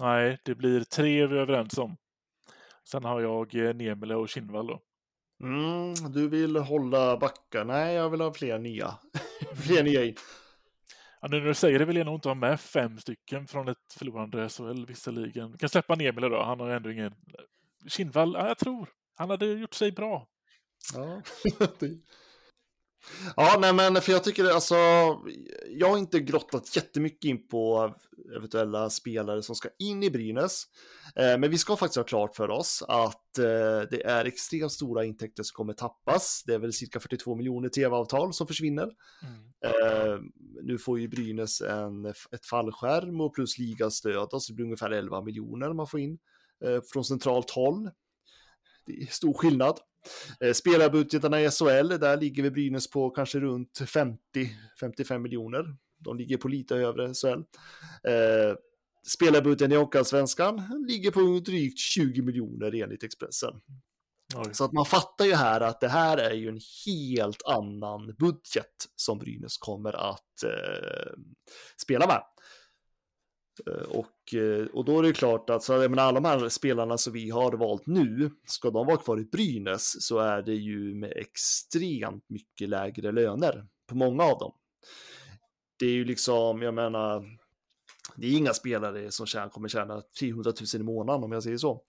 [0.00, 1.96] Nej, det blir tre vi är överens om.
[2.84, 4.80] Sen har jag eh, Niemela och Kinnvall då.
[5.42, 7.64] Mm, du vill hålla backar?
[7.64, 8.98] Nej, jag vill ha fler nya.
[9.66, 10.16] fler nya in.
[11.20, 13.68] Ja, nu när du säger det vill jag nog inte ha med fem stycken från
[13.68, 15.52] ett förlorande SHL visserligen.
[15.52, 17.14] Vi kan släppa Niemela då, han har ändå ingen...
[17.86, 18.88] Kinnvall, ja, jag tror.
[19.14, 20.28] Han hade gjort sig bra.
[20.94, 21.22] Ja.
[23.36, 24.74] ja, nej men för jag tycker alltså,
[25.68, 27.94] jag har inte grottat jättemycket in på
[28.36, 30.64] eventuella spelare som ska in i Brynäs.
[31.16, 35.04] Eh, men vi ska faktiskt ha klart för oss att eh, det är extremt stora
[35.04, 36.42] intäkter som kommer tappas.
[36.46, 38.90] Det är väl cirka 42 miljoner tv-avtal som försvinner.
[39.64, 40.18] Eh,
[40.62, 45.22] nu får ju Brynäs en, ett fallskärm och plus ligastöd, så det blir ungefär 11
[45.22, 46.18] miljoner man får in
[46.64, 47.90] eh, från centralt håll.
[48.86, 49.78] Det är stor skillnad.
[50.40, 53.80] Eh, Spelarbudgetarna i SHL, där ligger vi Brynäs på kanske runt
[54.80, 55.76] 50-55 miljoner.
[55.98, 57.40] De ligger på lite övre SHL.
[58.08, 58.56] Eh,
[59.06, 63.54] Spelarbudgeten i Hockeyallsvenskan ligger på drygt 20 miljoner enligt Expressen.
[64.34, 64.54] Oj.
[64.54, 68.88] Så att man fattar ju här att det här är ju en helt annan budget
[68.96, 71.12] som Brynäs kommer att eh,
[71.82, 72.22] spela med.
[73.66, 76.48] Eh, och, eh, och då är det klart att så, jag menar, alla de här
[76.48, 80.54] spelarna som vi har valt nu, ska de vara kvar i Brynäs så är det
[80.54, 84.52] ju med extremt mycket lägre löner på många av dem.
[85.78, 87.24] Det är ju liksom, jag menar,
[88.16, 91.58] det är inga spelare som tjän, kommer tjäna 300 000 i månaden om jag säger
[91.58, 91.82] så.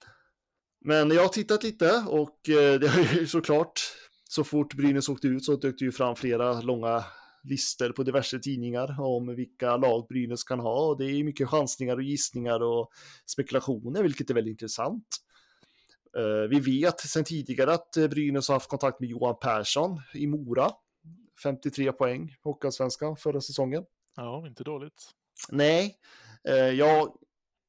[0.85, 3.81] Men jag har tittat lite och eh, det har ju såklart,
[4.29, 7.03] så fort Brynäs åkte ut så dök det ju fram flera långa
[7.43, 10.87] listor på diverse tidningar om vilka lag Brynäs kan ha.
[10.87, 12.89] Och det är mycket chansningar och gissningar och
[13.25, 15.07] spekulationer, vilket är väldigt intressant.
[16.17, 20.27] Eh, Vi vet sedan tidigare att eh, Brynäs har haft kontakt med Johan Persson i
[20.27, 20.71] Mora.
[21.43, 23.83] 53 poäng i Hockeyallsvenskan förra säsongen.
[24.15, 25.09] Ja, inte dåligt.
[25.49, 25.95] Nej,
[26.47, 27.17] eh, jag,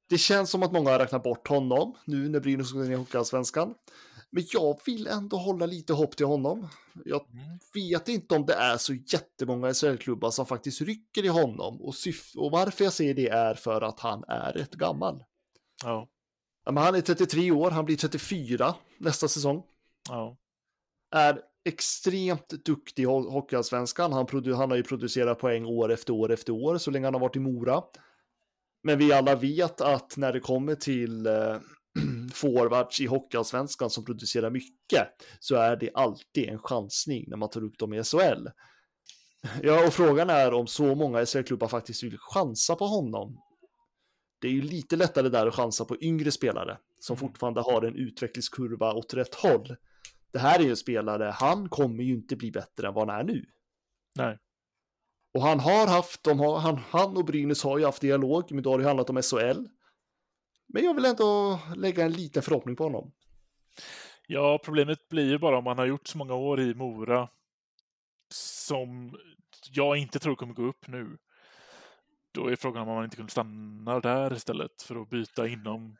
[0.09, 2.95] det känns som att många har räknat bort honom nu när Brynäs går in i
[2.95, 3.75] Hockeyallsvenskan.
[4.35, 6.68] Men jag vill ändå hålla lite hopp till honom.
[7.05, 7.59] Jag Mm.
[7.75, 11.81] vet inte om det är så jättemånga SHL-klubbar som faktiskt rycker i honom.
[11.81, 11.94] Och,
[12.37, 15.25] och varför jag säger det är för att han är rätt gammal.
[15.85, 16.09] Ja,
[16.64, 19.62] men han är 33 år, han blir 34 nästa säsong.
[20.09, 20.37] ja.
[21.11, 24.12] Är extremt duktig i ho- Hockeyallsvenskan.
[24.12, 27.20] Han, han har ju producerat poäng år efter år efter år så länge han har
[27.20, 27.83] varit i Mora.
[28.83, 31.57] Men vi alla vet att när det kommer till eh,
[32.33, 35.09] forwards i Hockeyallsvenskan som producerar mycket
[35.41, 38.49] så är det alltid en chansning när man tar upp dem i SHL.
[39.63, 43.41] Ja, och frågan är om så många SHL-klubbar faktiskt vill chansa på honom.
[44.41, 47.97] Det är ju lite lättare där att chansa på yngre spelare som fortfarande har en
[47.97, 49.77] utvecklingskurva åt rätt håll.
[50.33, 53.21] Det här är ju en spelare, han kommer ju inte bli bättre än vad han
[53.21, 53.45] är nu.
[54.19, 54.39] Nej.
[55.35, 58.63] Och han har haft, de har, han, han och Brynäs har ju haft dialog, men
[58.63, 59.67] då har det handlat om SHL.
[60.66, 63.12] Men jag vill ändå lägga en liten förhoppning på honom.
[64.27, 67.29] Ja, problemet blir ju bara om man har gjort så många år i Mora
[68.31, 69.16] som
[69.70, 71.18] jag inte tror kommer gå upp nu.
[72.33, 75.96] Då är frågan om man inte kunde stanna där istället för att byta inom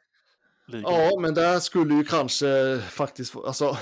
[0.67, 0.93] ligan.
[0.93, 3.79] Ja, men där skulle ju kanske faktiskt, alltså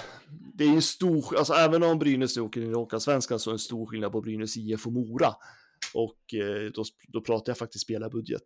[0.54, 3.52] det är ju en stor, alltså även om Brynäs åker in i Hockeyallsvenskan så är
[3.52, 5.34] det en stor skillnad på Brynäs IF och Mora.
[5.94, 8.44] Och eh, då, då pratar jag faktiskt spelarbudget.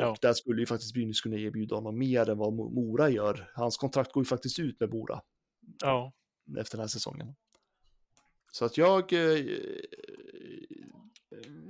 [0.06, 0.16] Ja.
[0.22, 3.50] där skulle ju faktiskt Brynäs kunna erbjuda honom mer än vad Mo- Mora gör.
[3.54, 5.20] Hans kontrakt går ju faktiskt ut med Mora
[5.80, 6.12] Ja,
[6.58, 7.34] efter den här säsongen.
[8.52, 9.44] Så att jag, eh,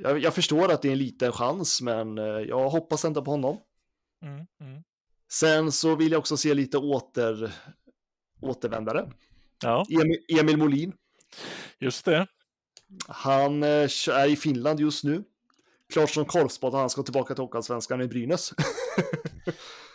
[0.02, 3.30] jag, jag förstår att det är en liten chans, men eh, jag hoppas ändå på
[3.30, 3.58] honom.
[4.22, 4.82] mm, mm.
[5.32, 7.52] Sen så vill jag också se lite åter,
[8.40, 9.12] återvändare.
[9.62, 10.92] ja Emil, Emil Molin,
[11.78, 12.26] just det.
[13.08, 13.68] han eh,
[14.08, 15.24] är i Finland just nu.
[15.92, 18.52] Klart som korvspad att han ska tillbaka till Hockeyallsvenskan i Brynäs.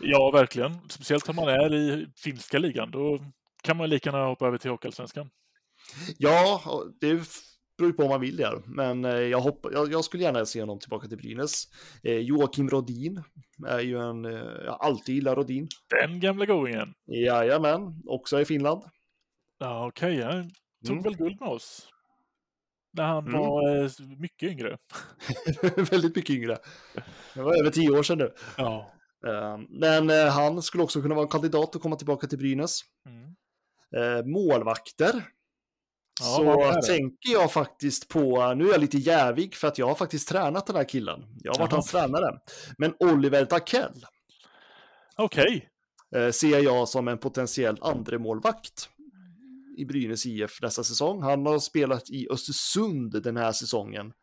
[0.01, 0.89] Ja, verkligen.
[0.89, 2.91] Speciellt om man är i finska ligan.
[2.91, 3.19] Då
[3.63, 5.29] kan man lika gärna hoppa över till Hockeyallsvenskan.
[6.17, 6.61] ja,
[7.01, 7.21] det
[7.77, 8.61] beror på om man vill det.
[8.65, 11.63] Men eh, jag, hopp, jag, jag skulle gärna se honom tillbaka till Brynäs.
[12.03, 13.23] Eh, Joakim Rodin
[13.67, 14.31] är ju en, eh,
[14.65, 15.67] jag alltid gillat Rodin.
[15.89, 16.93] Den gamla goingen.
[17.25, 18.83] Jajamän, också i Finland.
[19.59, 20.21] Ja, okej.
[20.21, 20.51] Han
[20.85, 21.03] tog Mm.
[21.03, 21.87] väl guld med oss.
[22.91, 23.39] När han Mm.
[23.39, 24.77] var eh, mycket yngre.
[25.91, 26.57] Väldigt mycket yngre.
[27.33, 28.33] Det var över tio år sedan nu.
[28.57, 28.91] Ja.
[29.27, 32.81] Eh, Men eh, han skulle också kunna vara en kandidat att komma tillbaka till Brynäs.
[33.05, 33.35] Mm.
[34.19, 35.23] Eh, Målvakter.
[36.21, 36.35] Ja,
[36.81, 40.27] så tänker jag faktiskt på, nu är jag lite jävig för att jag har faktiskt
[40.29, 41.25] tränat den här killen.
[41.43, 42.39] Jag har varit hans tränare.
[42.77, 44.05] Men Oliver Takell
[45.15, 45.69] Okej.
[46.15, 48.89] eh, ser jag som en potentiell andremålvakt
[49.79, 51.21] i Brynäs IF nästa säsong.
[51.21, 54.13] Han har spelat i Östersund den här säsongen.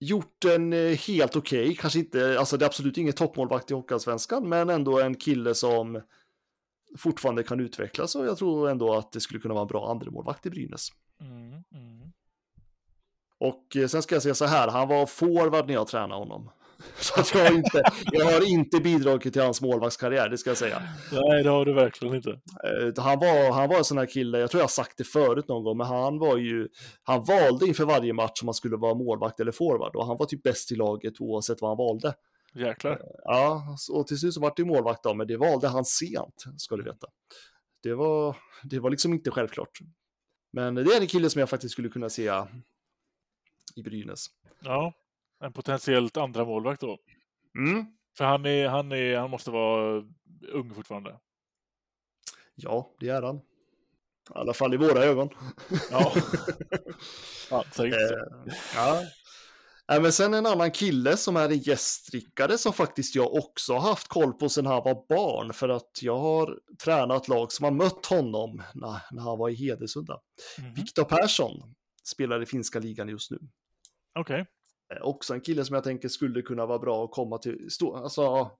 [0.00, 4.48] Gjort en eh, helt okej, kanske inte, alltså det är absolut ingen toppmålvakt i Hockeyallsvenskan,
[4.48, 6.00] men ändå en kille som
[6.98, 10.46] fortfarande kan utvecklas och jag tror ändå att det skulle kunna vara en bra andremålvakt
[10.46, 10.88] i Brynäs.
[11.20, 12.12] Mm, mm.
[13.38, 16.50] Och eh, sen ska jag säga så här, han var forward när jag tränade honom.
[16.98, 17.82] Så att jag, har inte,
[18.12, 20.82] jag har inte bidragit till hans målvaktskarriär, det ska jag säga.
[21.12, 22.30] Nej, det har du verkligen inte.
[22.30, 25.04] Eh, Han var, han var en sån här kille, jag tror jag har sagt det
[25.04, 26.68] förut någon gång, men han var ju,
[27.02, 30.26] han valde inför varje match om han skulle vara målvakt eller forward och han var
[30.26, 32.14] typ bäst i laget oavsett vad han valde.
[32.54, 33.00] Jäklar.
[33.24, 36.76] Ja, och till slut så vart det målvakt då, men det valde han sent, ska
[36.76, 37.06] du veta.
[37.82, 39.78] Det var, det var liksom inte självklart.
[40.52, 42.30] Men det är en kille som jag faktiskt skulle kunna se
[43.76, 44.26] i Brynäs.
[44.60, 44.92] Ja,
[45.40, 46.98] en potentiellt andra målvakt då.
[47.58, 47.86] Mm.
[48.16, 50.04] För han, är, han, är, han måste vara
[50.52, 51.18] ung fortfarande.
[52.54, 53.36] Ja, det är han.
[53.36, 53.40] I
[54.34, 55.28] alla fall i våra ögon.
[55.90, 56.12] Ja.
[57.50, 57.64] ja.
[57.78, 57.92] Eh,
[58.74, 59.02] ja.
[59.88, 63.80] Nej, men sen en annan kille som är en gästdrickare som faktiskt jag också har
[63.80, 67.70] haft koll på sedan han var barn för att jag har tränat lag som har
[67.70, 70.20] mött honom när, när han var i Hedesunda.
[70.58, 70.74] Mhm.
[70.74, 73.38] Viktor Persson spelar i finska ligan just nu.
[74.18, 74.40] Okej.
[74.40, 74.46] Eh,
[75.00, 77.70] Också en kille som jag tänker skulle kunna vara bra att komma till.
[77.70, 78.50] Stå, alltså,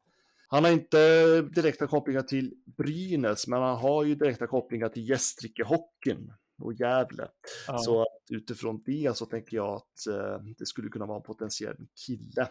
[0.48, 6.32] han har inte direkta kopplingar till Brynäs, men han har ju direkta kopplingar till Gästrikehockeyn
[6.58, 7.28] och Gävle.
[7.66, 7.78] Ja.
[7.78, 12.48] Så utifrån det så tänker jag att eh, det skulle kunna vara en potentiell kille.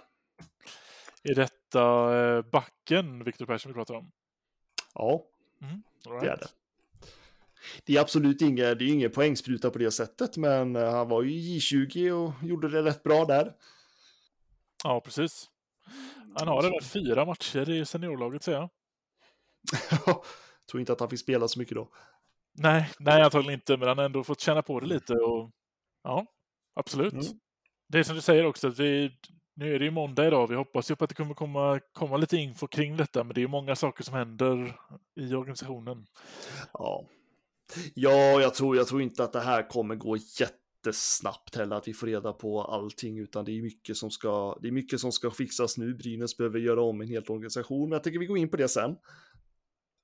[1.24, 4.12] Är detta eh, backen Viktor Persson vi pratar om?
[4.94, 5.26] Ja,
[6.06, 6.48] All det är det.
[7.86, 11.24] Det är absolut ingen, det är ingen poängspruta på det sättet, men eh, han var
[11.24, 13.54] ju i J20 och gjorde det rätt bra där.
[14.84, 15.50] Ja, precis.
[16.36, 18.70] Han har redan fyra matcher i seniorlaget, säger jag.
[20.72, 21.90] Tror inte att han fick spela så mycket då.
[22.54, 25.14] Nej, nej, antagligen inte, men han har ändå fått känna på det lite.
[25.14, 25.52] Och,
[26.04, 26.26] ja,
[26.76, 27.14] absolut.
[27.14, 27.26] Mm.
[27.88, 29.12] Det är som du säger också, att vi,
[29.56, 30.48] nu är det ju måndag idag.
[30.48, 33.42] Vi hoppas ju på att det kommer komma, komma lite info kring detta, men det
[33.42, 34.80] är många saker som händer
[35.16, 36.06] i organisationen.
[36.74, 37.06] Ja,
[37.94, 41.94] ja jag, tror, jag tror inte att det här kommer gå jättesnabbt heller, att vi
[41.94, 45.32] får reda på allting, utan det är mycket som ska, det är mycket som ska
[45.32, 45.94] fixas nu.
[45.94, 48.68] Brynäs behöver göra om en hel organisation, men jag tycker vi går in på det
[48.68, 48.96] sen.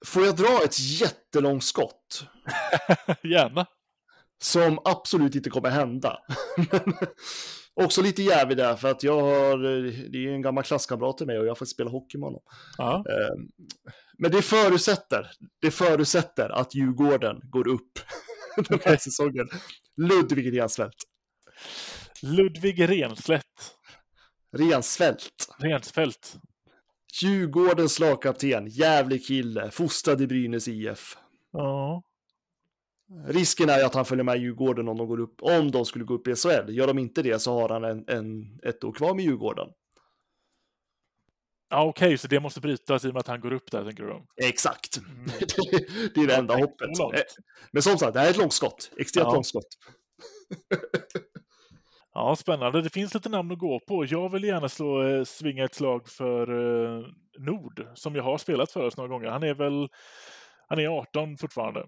[0.05, 2.25] Får jag dra ett jättelångt skott?
[3.23, 3.65] Gärna.
[4.41, 6.17] Som absolut inte kommer hända.
[7.83, 9.57] Också lite jävig där, för att jag har,
[10.11, 12.41] det är en gammal klasskamrat till mig och jag får spela hockey med honom.
[12.77, 12.95] Ja.
[12.95, 13.35] Eh,
[14.17, 17.91] Men det förutsätter, det förutsätter att Djurgården går upp
[18.69, 19.49] den här säsongen.
[19.97, 20.95] Ludvig Rensfeldt.
[22.21, 23.43] Ludvig Renslätt.
[24.57, 25.49] Rensfeldt.
[25.57, 26.37] Rensfält.
[27.21, 31.17] Djurgårdens lagkapten, jävlig kille, fostrad i Brynäs IF.
[31.51, 32.03] Ja.
[33.27, 36.13] Risken är att han följer med Djurgården om de går upp, om de skulle gå
[36.13, 36.69] upp i SHL.
[36.69, 39.67] Gör de inte det så har han en, en, ett år kvar med Djurgården.
[41.69, 44.03] Ja, okej, så det måste brytas i och med att han går upp där, tänker
[44.03, 44.45] du?
[44.47, 44.97] Exakt.
[44.97, 45.25] Mm.
[46.15, 46.99] det är det enda hoppet.
[46.99, 47.21] Eh,
[47.71, 48.91] Men som sagt, det här är ett långt skott.
[48.97, 49.33] Extremt Ja.
[49.33, 49.67] långt skott.
[52.13, 52.81] Ja, spännande.
[52.81, 54.05] Det finns lite namn att gå på.
[54.05, 56.47] Jag vill gärna slå, eh, svinga ett slag för
[56.99, 57.05] eh,
[57.37, 59.29] Nord, som jag har spelat för oss några gånger.
[59.29, 59.89] Han är väl
[60.67, 61.85] han är 18 fortfarande.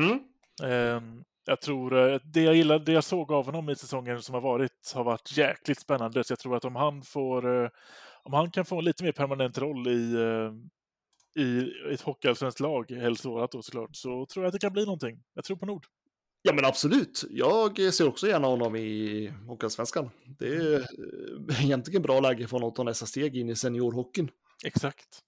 [0.00, 0.18] Mm.
[0.62, 1.00] Eh,
[1.48, 4.40] jag tror eh, det jag gillar, det jag såg av honom i säsongen som har
[4.40, 6.24] varit har varit jäkligt spännande.
[6.24, 7.70] Så jag tror att om han får, eh,
[8.22, 10.52] om han kan få en lite mer permanent roll i, eh,
[11.44, 14.84] i ett hockeyallsvenskt lag, helst vårat då såklart, så tror jag att det kan bli
[14.84, 15.22] någonting.
[15.34, 15.86] Jag tror på Nord.
[16.42, 17.24] Ja men absolut.
[17.30, 20.10] Jag ser också gärna honom i Hockeyallsvenskan.
[20.38, 24.30] Det är eh, egentligen bra läge för honom att ta nästa steg in i seniorhockeyn.
[24.64, 25.20] Exakt.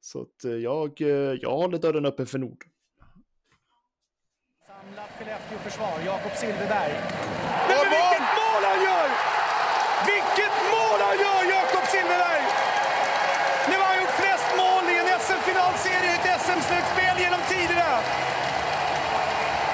[0.00, 1.00] Så att jag,
[1.40, 2.69] jag håller dörren öppen för Nord.
[5.70, 6.92] Skellefteå-försvar, Jakob Silfverberg.
[7.68, 9.08] Men, men vilket mål han gör!
[10.12, 12.44] Vilket mål han gör, Jakob Silfverberg!
[13.68, 17.90] Nu har han gjort flest mål i en SM-finalserie i ett SM-slutspel genom tiderna.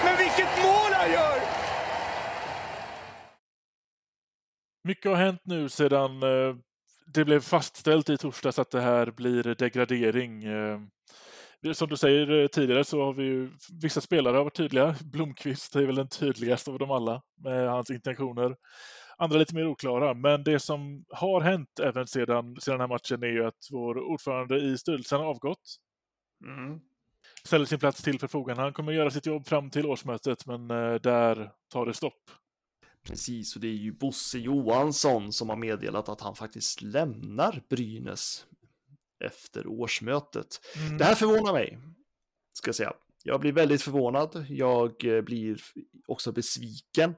[0.04, 1.38] Men vilket mål han gör!
[4.84, 6.56] Mycket har hänt nu sedan eh,
[7.06, 10.44] det blev fastställt i torsdags att det här blir degradering.
[11.74, 13.50] Som du säger eh, tidigare så har vi ju,
[13.82, 14.96] vissa spelare har varit tydliga.
[15.04, 18.56] Blomqvist är väl den tydligaste av dem alla med hans intentioner.
[19.18, 20.14] andra lite mer oklara.
[20.14, 23.98] Men det som har hänt även sedan, sedan den här matchen är ju att vår
[23.98, 25.76] ordförande i styrelsen har avgått.
[26.44, 26.80] Mm.
[27.44, 28.62] Ställer sin plats till förfogande.
[28.62, 32.30] Han kommer göra sitt jobb fram till årsmötet, men eh, där tar det stopp.
[33.06, 38.46] Precis, och det är ju Bosse Johansson som har meddelat att han faktiskt lämnar Brynäs
[39.24, 40.60] efter årsmötet.
[40.76, 40.98] Mm.
[40.98, 41.78] Det här förvånar mig,
[42.54, 42.92] ska jag säga.
[43.22, 44.46] Jag blir väldigt förvånad.
[44.48, 45.60] Jag eh, blir
[46.06, 47.10] också besviken.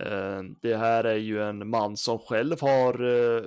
[0.00, 3.44] Eh, Det här är ju en man som själv har eh,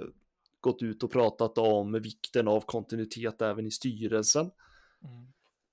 [0.59, 4.51] gått ut och pratat om vikten av kontinuitet även i styrelsen.
[5.03, 5.25] Mm.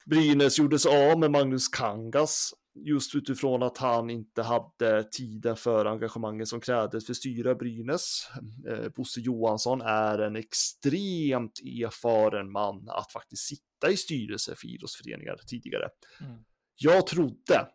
[0.07, 6.49] Brynäs gjordes av med Magnus Kangas just utifrån att han inte hade tiden för engagemanget
[6.49, 8.29] som krävdes för att styra Brynäs.
[8.69, 15.37] Eh, Bosse Johansson är en extremt erfaren man att faktiskt sitta i styrelse för idrottsföreningar
[15.47, 15.89] tidigare.
[16.21, 16.45] Mm.
[16.77, 17.69] Jag trodde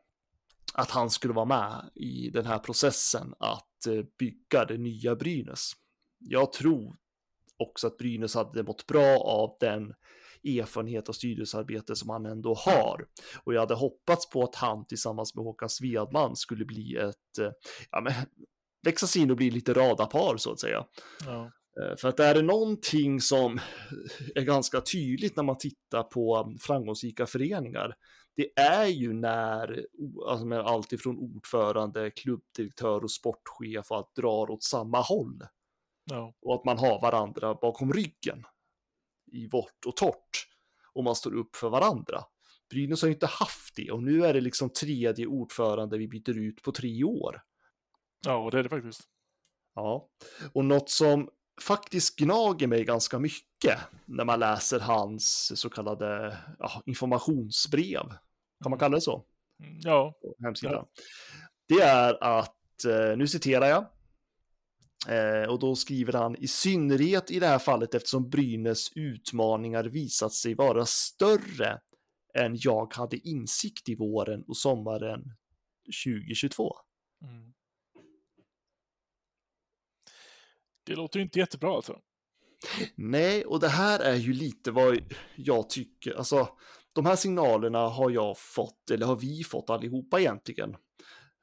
[0.74, 5.72] att han skulle vara med i den här processen att eh, bygga det nya Brynäs.
[6.20, 6.98] Jag tror
[7.58, 9.94] också att Brynäs hade mått bra av den
[10.48, 13.06] erfarenhet och styrelsearbete som han ändå har.
[13.44, 17.52] Och jag hade hoppats på att han tillsammans med Håkan Svedman skulle bli ett, eh,
[17.92, 18.14] ja men,
[18.86, 20.86] växlas in och bli lite radarpar så att säga.
[21.26, 21.52] Ja.
[21.82, 23.60] Eh, För att är det någonting som
[24.36, 27.96] är ganska tydligt när man tittar på framgångsrika föreningar,
[28.36, 29.86] det är ju när
[30.30, 35.42] alltså allt ifrån ordförande, klubbdirektör och sportchef och allt drar åt samma håll
[36.10, 36.34] Ja.
[36.42, 38.44] och att man har varandra bakom ryggen
[39.28, 40.48] i vårt och torrt
[40.94, 42.24] och man står upp för varandra.
[42.70, 46.38] Brynäs har ju inte haft det och nu är det liksom tredje ordförande vi byter
[46.38, 47.42] ut på tre år.
[48.26, 49.02] ja, det är det faktiskt.
[49.76, 50.10] Ja,
[50.54, 51.30] och något som
[51.62, 58.04] faktiskt gnager mig ganska mycket när man läser hans så kallade ja, informationsbrev,
[58.64, 59.26] kan man kalla det så,
[59.64, 60.74] Mm, Ja, på hemsidan.
[60.74, 60.88] Ja.
[61.68, 63.86] Det är att, eh, nu citerar jag,
[65.08, 70.34] eh, och då skriver han i synnerhet i det här fallet eftersom Brynäs utmaningar visat
[70.34, 71.80] sig vara större
[72.34, 75.22] än jag hade insikt i våren och sommaren
[76.06, 76.76] 2022.
[77.22, 77.54] Mm.
[80.86, 82.00] Det låter ju inte jättebra alltså.
[82.96, 86.14] Nej, och det här är ju lite vad jag tycker.
[86.14, 86.50] Alltså,
[86.94, 90.76] de här signalerna har jag fått, eller har vi fått allihopa egentligen,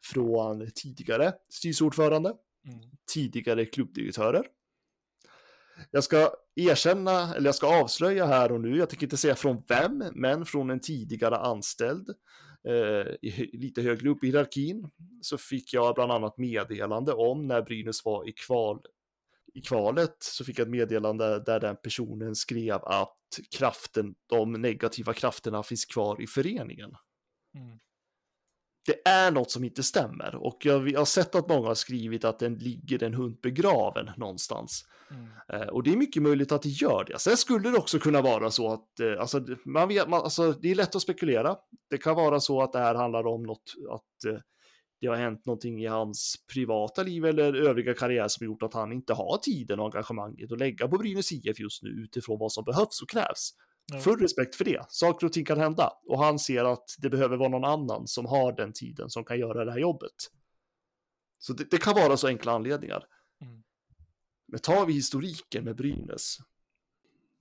[0.05, 2.35] från tidigare styrelseordförande.
[3.13, 4.47] Tidigare klubbdirektörer.
[5.91, 9.63] Jag ska erkänna, eller jag ska avslöja här och nu, jag tänker inte säga från
[9.69, 12.09] vem, men från en tidigare anställd,
[12.69, 14.91] eh, lite högre upp i hierarkin,
[15.21, 18.81] så fick jag bland annat meddelande om när Brynäs var i kval
[19.55, 23.19] i kvalet så fick jag ett meddelande där den personen skrev att
[23.57, 26.97] kraften, de negativa krafterna finns kvar i föreningen.
[27.55, 27.79] Mm.
[28.87, 32.25] Det är något som inte stämmer och jag, jag har sett att många har skrivit
[32.25, 34.85] att den ligger en hund begraven någonstans.
[35.11, 35.29] Mm.
[35.49, 37.19] Eh, och det är mycket möjligt att det gör det.
[37.19, 40.71] Sen skulle det också kunna vara så att, eh, alltså, man vet, man, alltså, det
[40.71, 41.57] är lätt att spekulera.
[41.91, 44.41] Det kan vara så att det här handlar om något, att eh,
[45.01, 48.93] det har hänt någonting i hans privata liv eller övriga karriär som gjort att han
[48.93, 52.65] inte har tiden och engagemanget att lägga på Brynäs IF just nu utifrån vad som
[52.65, 53.51] behövs och krävs.
[53.93, 53.99] Ja.
[53.99, 54.87] Full respekt för det.
[54.89, 58.27] Saker och ting kan hända och han ser att det behöver vara någon annan som
[58.27, 60.15] har den tiden som kan göra det här jobbet.
[61.39, 63.05] Så det, det kan vara så enkla anledningar.
[63.41, 63.63] Mm.
[64.49, 66.39] Men tar vi historiken med Brynäs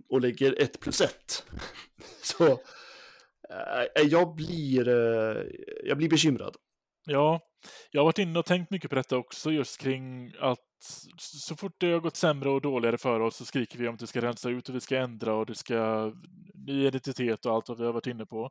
[0.09, 1.45] och lägger ett plus ett
[2.23, 2.47] så
[3.95, 5.43] äh, jag, blir, äh,
[5.83, 6.55] jag blir bekymrad.
[7.05, 7.52] Ja,
[7.91, 10.59] jag har varit inne och tänkt mycket på detta också, just kring att
[11.17, 14.01] så fort det har gått sämre och dåligare för oss så skriker vi om att
[14.01, 16.11] vi ska rensa ut och vi ska ändra och det ska
[16.53, 18.49] ny identitet och allt vad vi har varit inne på.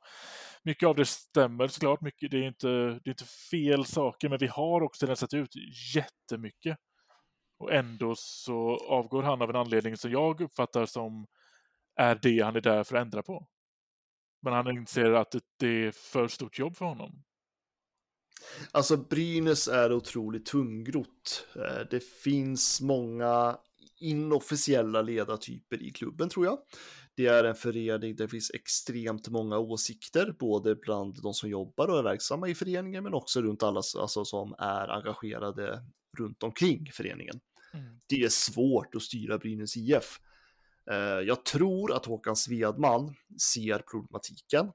[0.65, 4.39] Mycket av det stämmer såklart, mycket, det, är inte, det är inte fel saker, men
[4.39, 5.51] vi har också rensat ut
[5.95, 6.77] jättemycket.
[7.59, 11.27] Och ändå så avgår han av en anledning som jag uppfattar som
[11.97, 13.47] är det han är där för att ändra på.
[14.43, 17.23] Men han inser att det är för stort jobb för honom.
[18.71, 21.47] Alltså Brynäs är otroligt tungrott.
[21.57, 23.59] Eh, Det finns många
[24.01, 26.59] inofficiella ledartyper i klubben tror jag.
[27.15, 31.89] Det är en förening där det finns extremt många åsikter, både bland de som jobbar
[31.89, 35.85] och är verksamma i föreningen, men också runt alla alltså, som är engagerade
[36.19, 37.41] runt omkring föreningen.
[37.75, 37.99] Mm.
[38.09, 40.21] Det är svårt att styra Brynäs IF.
[40.91, 44.73] Eh, Jag tror att Håkan Svedman ser problematiken.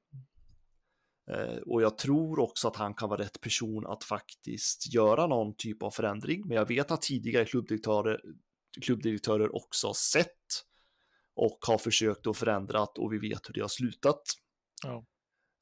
[1.31, 5.55] Eh, Och jag tror också att han kan vara rätt person att faktiskt göra någon
[5.55, 6.47] typ av förändring.
[6.47, 8.21] Men jag vet att tidigare klubbdirektörer,
[8.81, 10.63] klubbdirektörer också har sett
[11.35, 14.21] och har försökt att förändra och vi vet hur det har slutat.
[14.83, 15.05] Ja.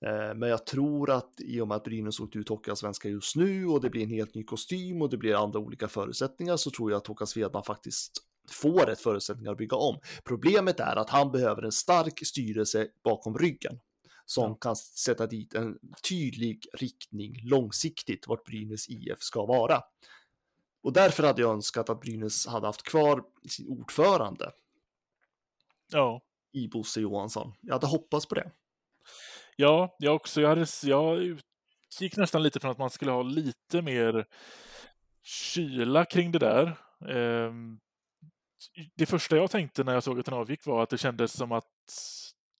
[0.05, 3.67] Eh, Men jag tror att i och med att Brynäs åkte ut Hockeyallsvenskan just nu
[3.67, 6.91] och det blir en helt ny kostym och det blir andra olika förutsättningar så tror
[6.91, 8.11] jag att Håkan Svedman faktiskt
[8.51, 9.99] får rätt förutsättningar att bygga om.
[10.23, 13.79] Problemet är att han behöver en stark styrelse bakom ryggen
[14.25, 19.81] som kan sätta dit en tydlig riktning långsiktigt vart Brynäs IF ska vara.
[20.83, 24.51] Och därför hade jag önskat att Brynäs hade haft kvar sin ordförande
[25.91, 26.21] Ja,
[26.51, 27.53] i Bosse Johansson.
[27.61, 28.51] Jag hade hoppats på det.
[29.55, 30.41] ja jag också.
[30.41, 34.25] Jag, hade, jag utgick nästan lite från att man skulle ha lite mer
[35.23, 36.77] kyla kring det där.
[37.09, 37.79] Ehm,
[38.95, 41.51] Det första jag tänkte när jag såg att den avgick var att det kändes som
[41.51, 41.65] att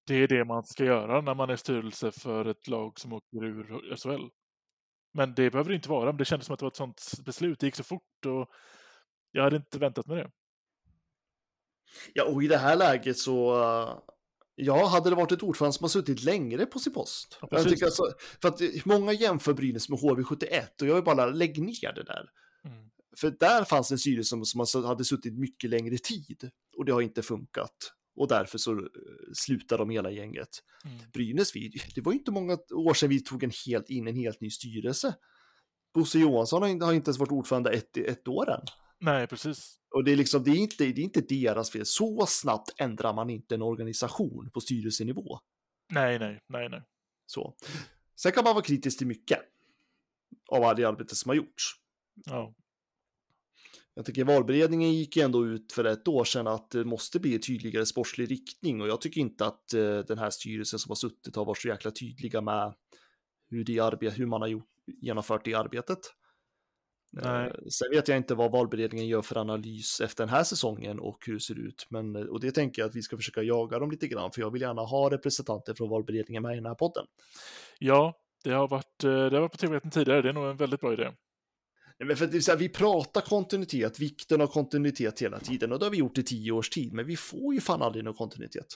[0.08, 3.44] det är det man ska göra när man är styrelse för ett lag som åker
[3.44, 4.30] ur SHL.
[5.14, 6.06] Men det behöver det inte vara.
[6.06, 7.60] Men det kändes som att det var ett sånt beslut.
[7.60, 8.50] Det gick så fort och
[9.32, 10.32] jag hade inte väntat med det.
[12.14, 13.56] Ja, och i det här läget så
[14.56, 17.38] Ja, hade det varit ett ordförande som har suttit längre på sin post.
[17.42, 18.04] Ja, jag tycker alltså,
[18.42, 22.30] för att många jämför Brynäs med HV71 och jag vill bara lägg ner det där.
[22.66, 22.90] Mm.
[23.20, 27.02] För där fanns en styrelse som, som hade suttit mycket längre tid och det har
[27.02, 27.76] inte funkat.
[28.16, 28.88] Och därför så uh,
[29.34, 30.50] slutar de hela gänget.
[30.86, 30.98] Mm.
[31.14, 34.16] Brynäs, vi, det var ju inte många år sedan vi tog en helt, in en
[34.16, 35.16] helt ny styrelse.
[35.94, 38.62] Bosse Johansson har inte, har inte ens varit ordförande ett, ett år än.
[39.00, 39.80] Nej, precis.
[39.96, 41.86] Och det är liksom, det är inte, det är inte deras fel.
[41.86, 45.40] Så snabbt ändrar man inte en organisation på styrelsenivå.
[45.92, 46.82] Nej, nej, nej, nej.
[47.26, 47.56] Så.
[48.16, 49.40] Sen kan man vara kritisk till mycket
[50.52, 51.76] av det arbete som har gjorts.
[52.26, 52.54] Ja,
[53.98, 57.86] Jag tycker valberedningen gick ändå ut för ett år sedan att det måste bli tydligare
[57.86, 61.46] sportslig riktning och jag tycker inte att eh, den här styrelsen som har suttit har
[61.46, 62.74] varit så jäkla tydliga med
[63.50, 64.70] hur, det arbe- hur man har gjort,
[65.02, 66.00] genomfört det arbetet.
[67.12, 67.48] Nej.
[67.48, 71.18] Eh, Sen vet jag inte vad valberedningen gör för analys efter den här säsongen och
[71.26, 73.92] hur det ser ut, men och det tänker jag att vi ska försöka jaga dem
[73.92, 77.06] lite grann, för jag vill gärna ha representanter från valberedningen med i den här podden.
[77.80, 80.22] ja det har varit, eh, det har varit på tv tidigare.
[80.22, 81.12] Det är nog en väldigt bra idé.
[82.00, 85.80] Nej, för det är så här, vi pratar kontinuitet, vikten av kontinuitet hela tiden och
[85.80, 88.14] det har vi gjort i tio års tid, men vi får ju fan aldrig någon
[88.14, 88.68] kontinuitet.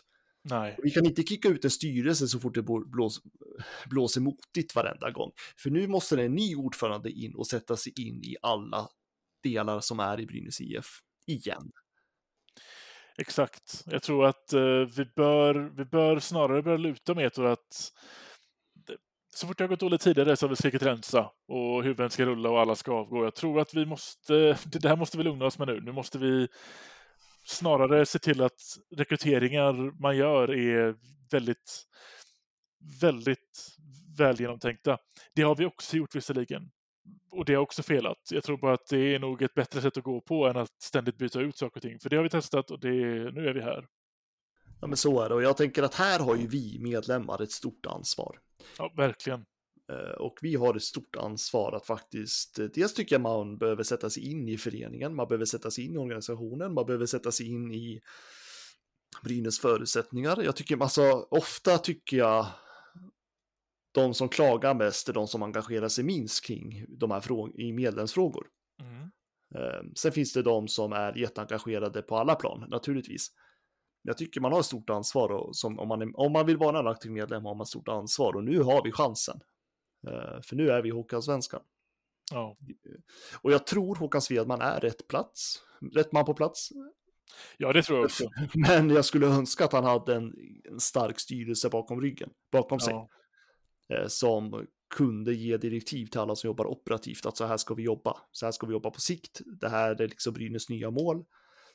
[0.43, 3.21] Nej, Vi kan inte kicka ut en styrelse så fort det blås,
[3.89, 5.31] blåser motigt varenda gång.
[5.57, 8.87] För nu måste det en ny ordförande in och sätta sig in i alla
[9.43, 10.99] delar som är i Brynäs IF.
[11.27, 11.71] Igen.
[13.17, 13.83] exakt.
[13.85, 17.91] Jag tror att eh, vi, bör, vi bör snarare börja luta mer åt att
[19.35, 22.25] så fort det har gått dåligt tidigare så har vi skrikit rensa och huvuden ska
[22.25, 23.23] rulla och alla ska avgå.
[23.23, 24.33] Jag tror att vi måste,
[24.65, 25.81] det här måste vi lugna oss med nu.
[25.81, 26.47] Nu måste vi
[27.45, 28.61] snarare se till att
[28.95, 30.95] rekryteringar man gör är
[31.31, 31.83] väldigt,
[33.01, 33.75] väldigt
[34.17, 34.97] väl genomtänkta.
[35.35, 36.71] Det har vi också gjort visserligen.
[37.31, 38.17] Och det har också felat.
[38.31, 40.81] Jag tror bara att det är nog ett bättre sätt att gå på än att
[40.81, 41.99] ständigt byta ut saker och ting.
[41.99, 42.89] För det har vi testat och det,
[43.31, 43.85] nu är vi här.
[44.81, 45.35] Ja, men så är det.
[45.35, 48.39] Och jag tänker att här har ju vi medlemmar ett stort ansvar.
[48.77, 49.45] Ja, verkligen.
[49.91, 53.83] Eh, Och vi har ett stort ansvar att faktiskt, eh, dels tycker jag man behöver
[53.83, 57.31] sätta sig in i föreningen, man behöver sätta sig in i organisationen, man behöver sätta
[57.31, 58.01] sig in i
[59.23, 60.43] Brynäs förutsättningar.
[60.43, 62.45] Jag tycker, alltså ofta tycker jag
[63.91, 67.73] de som klagar mest är de som engagerar sig minst kring de här frågor, i
[67.73, 68.47] medlemsfrågor.
[68.81, 69.01] Mm.
[69.55, 73.31] Eh, Sen finns det de som är jätteengagerade på alla plan, naturligtvis.
[74.09, 76.57] Jag tycker man har ett stort ansvar och som, om, man är, om man vill
[76.57, 79.39] vara en aktiv medlem har man ett stort ansvar och nu har vi chansen.
[80.07, 81.61] Eh, För nu är vi Hockeyallsvenskan.
[82.31, 82.55] Ja.
[83.41, 85.61] Och jag tror Håkan Svedman är rätt plats,
[85.93, 86.69] rätt man på plats.
[87.57, 88.23] ja, det tror jag också.
[88.53, 90.33] Men jag skulle önska att han hade en,
[90.71, 93.09] en stark styrelse bakom ryggen, bakom sig, Ja.
[93.95, 97.83] eh, som kunde ge direktiv till alla som jobbar operativt att så här ska vi
[97.83, 101.25] jobba, så här ska vi jobba på sikt, det här är liksom Brynäs nya mål,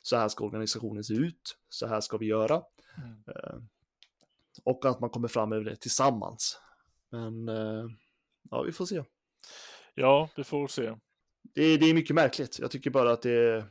[0.05, 2.61] så här ska organisationen se ut, så här ska vi göra.
[2.97, 3.23] Mm.
[3.27, 3.55] Eh,
[4.63, 6.59] och att man kommer fram över det tillsammans.
[7.09, 7.85] Men eh,
[8.51, 9.03] ja, vi får se.
[9.93, 10.95] ja, vi får se.
[11.41, 12.59] Det, är- det är mycket märkligt.
[12.59, 13.65] Jag tycker bara att det,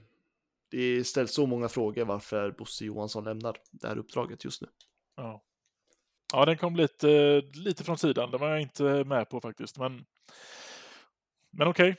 [0.71, 4.69] det ställs så många frågor varför Bosse Johansson lämnar det här uppdraget just nu.
[5.17, 5.43] Ja.
[6.33, 8.31] Ja, den kom lite, lite från sidan.
[8.31, 9.79] Den var jag inte med på faktiskt.
[9.79, 10.05] Men,
[11.51, 11.97] men okej.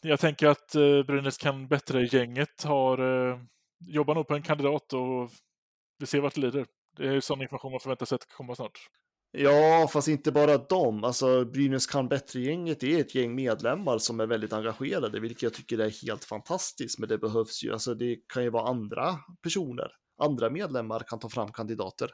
[0.00, 2.98] Jag tänker att eh, Brynäs kan bättre gänget har
[3.80, 5.30] jobbar nog på en kandidat och
[5.98, 6.66] vi ser vart det lider.
[6.96, 8.78] Det är sån information man förväntar sig att komma snart.
[9.32, 11.04] Ja, fast inte bara dem.
[11.04, 15.78] Alltså Brynäs kan bättre-gänget är ett gäng medlemmar som är väldigt engagerade, vilket jag tycker
[15.78, 16.98] är helt fantastiskt.
[16.98, 19.90] Men det behövs ju, alltså det kan ju vara andra personer.
[20.22, 22.10] Andra medlemmar kan ta fram kandidater.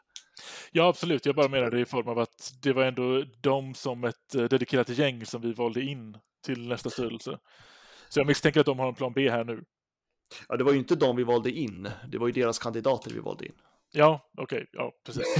[0.72, 1.26] Ja, absolut.
[1.26, 4.44] Jag bara menar det i form av att det var ändå de som ett eh,
[4.44, 7.38] dedikerat gäng som vi valde in till nästa styrelse.
[8.08, 9.64] Så jag misstänker att de har en plan B här nu.
[10.48, 13.20] Ja, det var ju inte de vi valde in, det var ju deras kandidater vi
[13.20, 13.54] valde in.
[13.92, 14.66] Ja, okej.
[14.72, 15.26] Ja, precis.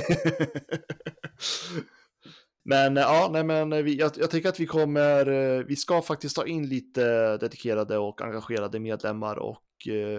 [2.68, 5.76] Men eh, ja, nej, men eh, vi, jag, jag tänker att vi kommer, eh, vi
[5.76, 9.62] ska faktiskt ta in lite dedikerade och engagerade medlemmar och,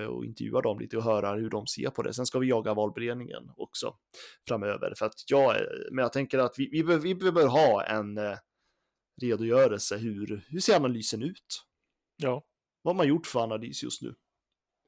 [0.10, 2.14] och intervjua dem lite och höra hur de ser på det.
[2.14, 3.96] Sen ska vi jaga valberedningen också
[4.48, 4.94] framöver.
[4.98, 5.56] För att jag,
[5.92, 8.20] men jag tänker att vi, vi, bör, vi behöver ha en
[9.22, 9.98] redogörelse.
[9.98, 11.64] Hur, hur ser analysen ut?
[12.18, 12.44] Ja.
[12.82, 14.16] Vad har man gjort för analys just nu?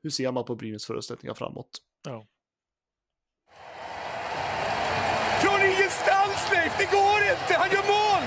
[0.03, 1.69] Hur ser man på Brynäs förutsättningar framåt?
[2.03, 2.27] Ja.
[5.41, 7.53] Från ingenstans Leif, det går inte!
[7.53, 8.23] Han gör mål!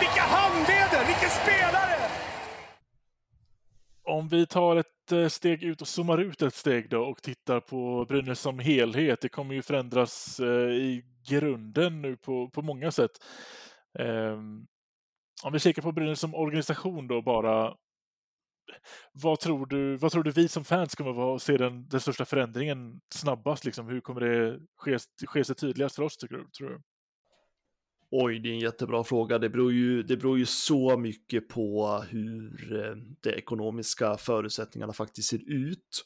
[0.00, 1.96] Vilka handleder, vilken spelare!
[4.02, 7.60] Om vi tar ett eh, steg ut och zoomar ut ett steg då och tittar
[7.60, 9.20] på Brynäs som helhet.
[9.20, 13.10] Det kommer ju förändras eh, i grunden nu på, på många sätt.
[13.98, 14.66] Um,
[15.42, 17.74] om vi kikar på Brynäs som organisation då bara.
[19.12, 22.24] Vad tror du, vad tror du vi som fans kommer vara se den, den största
[22.24, 23.64] förändringen snabbast?
[23.64, 23.88] Liksom?
[23.88, 26.80] Hur kommer det ske, ske sig tydligast för oss, tycker du, tror du?
[28.10, 29.38] Oj, det är en jättebra fråga.
[29.38, 35.28] Det beror ju, det beror ju så mycket på hur eh, de ekonomiska förutsättningarna faktiskt
[35.28, 36.04] ser ut.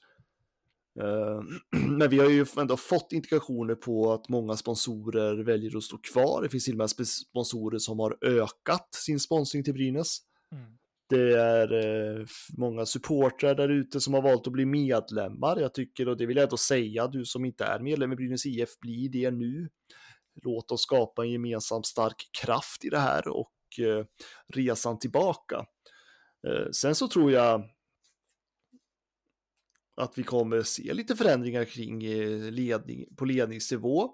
[1.00, 1.42] Eh,
[1.88, 6.42] men vi har ju ändå fått indikationer på att många sponsorer väljer att stå kvar.
[6.42, 10.18] Det finns till och med sponsorer som har ökat sin sponsring till Brynäs.
[10.52, 10.78] Mm.
[11.08, 12.26] Det är eh,
[12.58, 15.60] många supportrar där ute som har valt att bli medlemmar.
[15.60, 18.46] Jag tycker, och det vill jag ändå säga, du som inte är medlem i Brynäs
[18.46, 19.68] IF, blir det nu.
[20.42, 24.04] Låt oss skapa en gemensam stark kraft i det här och eh,
[24.54, 25.66] resan tillbaka.
[26.72, 27.64] Sen så tror jag
[29.96, 34.10] att vi kommer se lite förändringar kring eh, ledning, på ledningsnivå.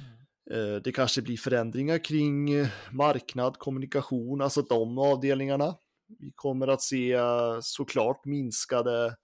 [0.00, 0.82] Mm.
[0.82, 5.74] Det kanske blir förändringar kring eh, marknad, kommunikation, alltså de avdelningarna.
[6.18, 7.18] Vi kommer att se
[7.62, 9.16] såklart minskade,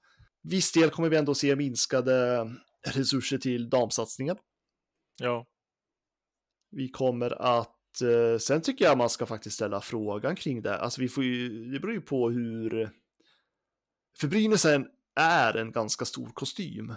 [0.43, 2.47] viss del kommer vi ändå se minskade
[2.86, 4.36] resurser till damsatsningen.
[5.20, 5.47] Ja.
[6.70, 8.03] Vi kommer att,
[8.41, 10.78] sen tycker jag man ska faktiskt ställa frågan kring det.
[10.78, 12.91] Alltså vi får ju, det beror ju på hur,
[14.20, 14.66] för Brynäs
[15.14, 16.95] är en ganska stor kostym.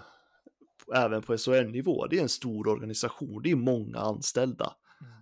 [0.96, 2.08] Även på SHL-nivå.
[2.08, 4.76] Det är en stor organisation, det är många anställda.
[5.02, 5.14] Mm.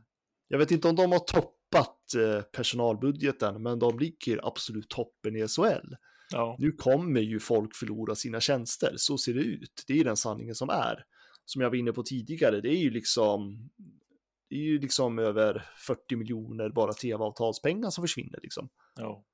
[0.48, 5.48] Jag vet inte om de har toppat eh, personalbudgeten, men de ligger absolut toppen i
[5.48, 5.96] SHL.
[6.32, 6.56] Ja.
[6.60, 9.84] Nu kommer ju folk förlora sina tjänster, så ser det ut.
[9.88, 11.06] Det är den sanningen som är.
[11.46, 13.70] Som jag var inne på tidigare, det är ju liksom
[14.50, 18.70] det är ju liksom över 40 miljoner bara tv-avtalspengar som försvinner liksom.
[18.96, 19.26] Ja.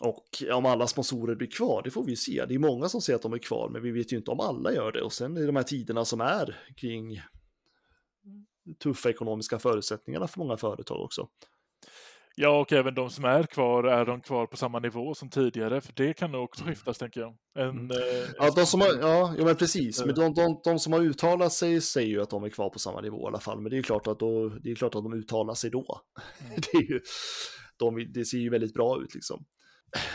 [0.00, 2.44] Och om alla sponsorer blir kvar, det får vi se.
[2.48, 4.40] Det är många som säger att de är kvar, men vi vet ju inte om
[4.40, 5.02] alla gör det.
[5.02, 7.20] Och sen i de här tiderna som är kring
[8.78, 11.28] tuffa ekonomiska förutsättningarna för många företag också.
[12.34, 15.80] Ja, och även de som är kvar, är de kvar på samma nivå som tidigare?
[15.80, 17.36] För det kan nog också skiftas, tänker jag.
[17.58, 17.90] En, mm.
[17.90, 20.04] eh, ja, de som har, ja, ja, men precis.
[20.04, 22.78] Men de, de, de, som har uttalat sig säger ju att de är kvar på
[22.78, 23.60] samma nivå i alla fall.
[23.60, 26.00] Men det är klart att, då, det är klart att de uttalar sig då.
[26.40, 26.60] Mm.
[26.72, 27.00] det, ju,
[27.78, 29.44] de, det ser ju väldigt bra ut liksom.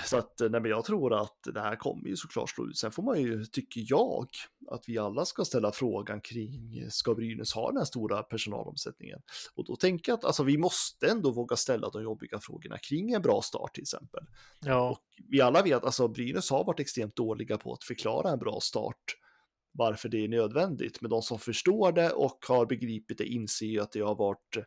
[0.06, 2.78] Så att nej, men jag tror att det här kommer ju såklart slå ut.
[2.78, 4.28] Sen får man ju, tycker jag,
[4.72, 9.20] att vi alla ska ställa frågan kring, ska Brynäs ha den här stora personalomsättningen?
[9.56, 13.12] Och då tänker jag att alltså, vi måste ändå våga ställa de jobbiga frågorna kring
[13.12, 14.24] en bra start till exempel.
[14.60, 14.90] Ja.
[14.90, 15.00] Och
[15.30, 19.04] vi alla vet, alltså Brynäs har varit extremt dåliga på att förklara en bra start
[19.78, 21.02] varför det är nödvändigt.
[21.02, 24.58] Men de som förstår det och har begripit det inser ju att det har varit
[24.58, 24.64] eh,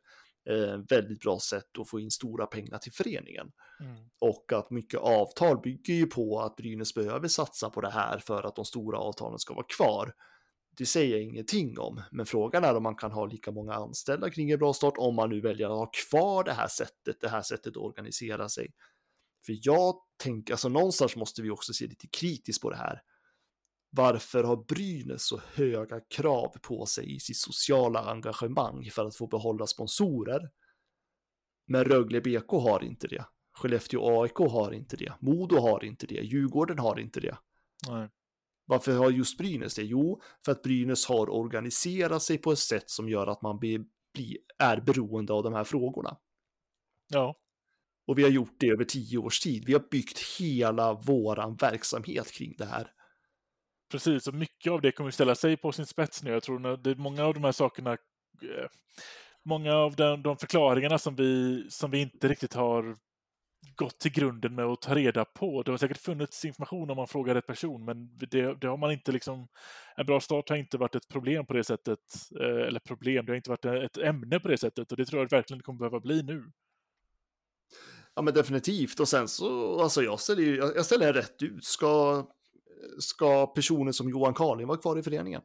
[0.89, 3.53] väldigt bra sätt att få in stora pengar till föreningen.
[3.81, 3.97] Mm.
[4.19, 8.43] Och att mycket avtal bygger ju på att Brynäs behöver satsa på det här för
[8.43, 10.13] att de stora avtalen ska vara kvar.
[10.77, 14.31] Det säger jag ingenting om, men frågan är om man kan ha lika många anställda
[14.31, 17.29] kring en bra start om man nu väljer att ha kvar det här sättet, det
[17.29, 18.73] här sättet att organisera sig.
[19.47, 23.03] För jag tänker, alltså någonstans måste vi också se lite kritiskt på det här.
[23.91, 29.27] Varför har Brynäs så höga krav på sig i sitt sociala engagemang för att få
[29.27, 30.51] behålla sponsorer?
[31.67, 33.25] Men Rögle BK har inte det.
[33.53, 35.13] Skellefteå AIK har inte det.
[35.21, 36.21] Modo har inte det.
[36.21, 37.39] Djurgården har inte det.
[37.89, 38.09] Nej.
[38.65, 39.83] Varför har just Brynäs det?
[39.83, 43.85] Jo, för att Brynäs har organiserat sig på ett sätt som gör att man blir,
[44.59, 46.17] är beroende av de här frågorna.
[47.09, 47.39] Ja.
[48.07, 49.65] Och vi har gjort det över tio års tid.
[49.67, 52.93] Vi har byggt hela våran verksamhet kring det här.
[53.91, 56.31] Precis, och mycket av det kommer ställa sig på sin spets nu.
[56.31, 57.93] Jag tror att det många av de här sakerna,
[58.43, 58.67] eh,
[59.45, 62.97] många av de, de förklaringarna som vi, som vi inte riktigt har
[63.77, 65.63] gått till grunden med att ta reda på.
[65.63, 68.93] Det har säkert funnits information om man frågar rätt person, men det, det, har man
[68.93, 69.49] inte liksom...
[69.97, 71.99] En bra start har inte varit ett problem på det sättet,
[72.41, 75.23] eh, eller problem, det har inte varit ett ämne på det sättet och det tror
[75.23, 76.45] jag verkligen kommer behöva bli nu.
[78.15, 81.65] Ja men definitivt och sen så, alltså jag ställer ju, jag ställer rätt ut.
[81.65, 82.25] Ska
[83.01, 85.43] ska personer som Johan Carling vara kvar i föreningen?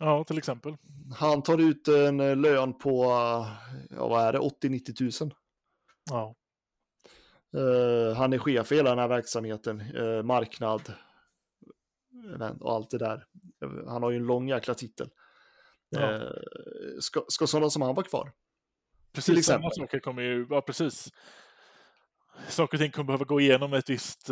[0.00, 0.76] Ja, till exempel.
[1.16, 3.04] Han tar ut en eh, lön på,
[3.90, 5.34] ja vad är det, 80-90 000.
[6.10, 6.34] Ja.
[7.56, 10.92] Uh, han är chef för hela den här verksamheten, uh, marknad
[12.60, 13.24] och allt det där.
[13.86, 15.08] Han har ju en lång jäkla titel.
[15.88, 16.12] Ja.
[16.12, 16.30] Uh,
[17.00, 18.32] ska, ska sådana som han vara kvar?
[19.12, 21.08] Precis, samma saker kommer ju, ja precis.
[22.48, 24.30] Saker och ting kommer behöva gå igenom ett visst,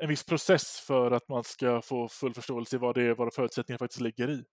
[0.00, 3.34] en viss process för att man ska få full förståelse i vad det är, vad
[3.34, 4.44] förutsättningarna faktiskt ligger i.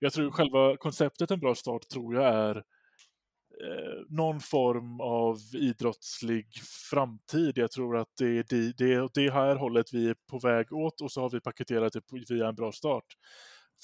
[0.00, 6.46] Jag tror själva konceptet En bra start tror jag är eh, någon form av idrottslig
[6.90, 7.58] framtid.
[7.58, 11.00] Jag tror att det är det, det, det här hållet vi är på väg åt
[11.00, 13.06] och så har vi paketerat det via En bra start.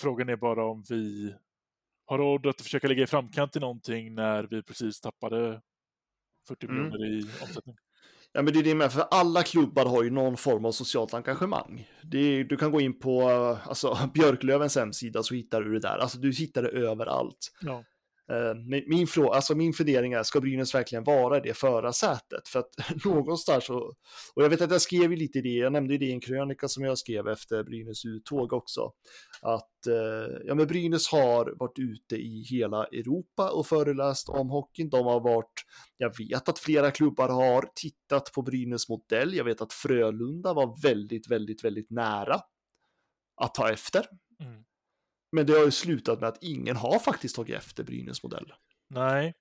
[0.01, 1.35] Frågan är bara om vi
[2.07, 5.61] har råd att försöka ligga i framkant i någonting när vi precis tappade
[6.49, 6.77] 40 mm.
[6.77, 7.77] miljoner i omsättning.
[8.33, 11.15] Ja, men det är det med, för alla klubbar har ju någon form av socialt
[11.15, 11.89] engagemang.
[12.13, 15.99] Är, du kan gå in på eh, alltså, Björklövens hemsida så hittar du det där.
[15.99, 17.53] Alltså du hittar det överallt.
[17.61, 17.85] Ja.
[18.31, 18.55] Eh,
[18.87, 22.49] min, fråga, alltså min fundering är, ska Brynäs verkligen vara det förarsätet?
[22.49, 22.75] För att
[23.05, 23.79] någonstans så,
[24.35, 26.69] och jag vet att jag skrev lite i det, jag nämnde det i en krönika
[26.69, 28.93] som jag skrev efter Brynäs uttåg också,
[29.43, 34.91] att eh, ja, men Brynäs har varit ute i hela Europa och föreläst om hockeyn.
[34.91, 35.65] De har varit,
[35.97, 39.35] jag vet att flera klubbar har tittat på Brynäs modell.
[39.35, 42.41] Jag vet att Frölunda var väldigt, väldigt, väldigt nära
[43.37, 44.07] att ta efter.
[44.41, 44.65] Mm.
[45.33, 48.53] Men det har ju slutat med att ingen har faktiskt tagit efter Brynäs modell.
[48.91, 49.35] Nej.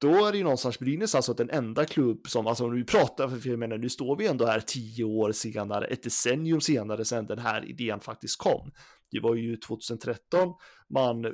[0.00, 3.48] Då är det ju någonstans Brynäs alltså den enda klubb som, alltså nu pratar, för
[3.48, 7.38] jag menar nu står vi ändå här tio år senare, ett decennium senare sedan den
[7.38, 8.72] här idén faktiskt kom.
[9.10, 10.54] Det var ju 2013
[10.94, 11.24] man,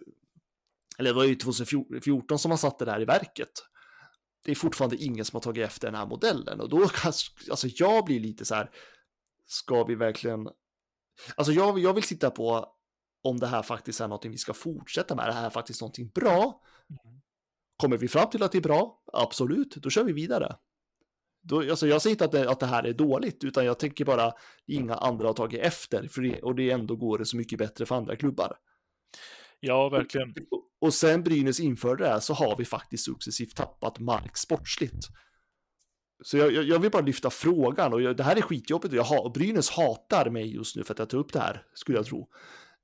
[0.98, 3.52] eller det var ju 2014 som man satte det här i verket.
[4.44, 6.90] Det är fortfarande ingen som har tagit efter den här modellen och då
[7.50, 8.70] alltså jag blir lite så här,
[9.46, 10.48] ska vi verkligen,
[11.36, 12.66] alltså jag, jag vill sitta på
[13.22, 16.08] om det här faktiskt är någonting vi ska fortsätta med, det här är faktiskt någonting
[16.14, 16.60] bra.
[17.76, 19.02] Kommer vi fram till att det är bra?
[19.12, 20.56] Absolut, då kör vi vidare.
[21.42, 24.04] Då, alltså jag säger inte att det, att det här är dåligt, utan jag tänker
[24.04, 24.32] bara
[24.66, 27.86] inga andra har tagit efter, för det, och det ändå går det så mycket bättre
[27.86, 28.56] för andra klubbar.
[29.60, 30.34] Ja, verkligen.
[30.50, 35.08] Och, och sen Brynäs införde det här så har vi faktiskt successivt tappat mark sportsligt.
[36.24, 39.32] Så jag, jag, vill bara lyfta frågan och jag, det här är skitjobbigt och jag
[39.32, 42.28] Brynäs hatar mig just nu för att jag tar upp det här, skulle jag tro.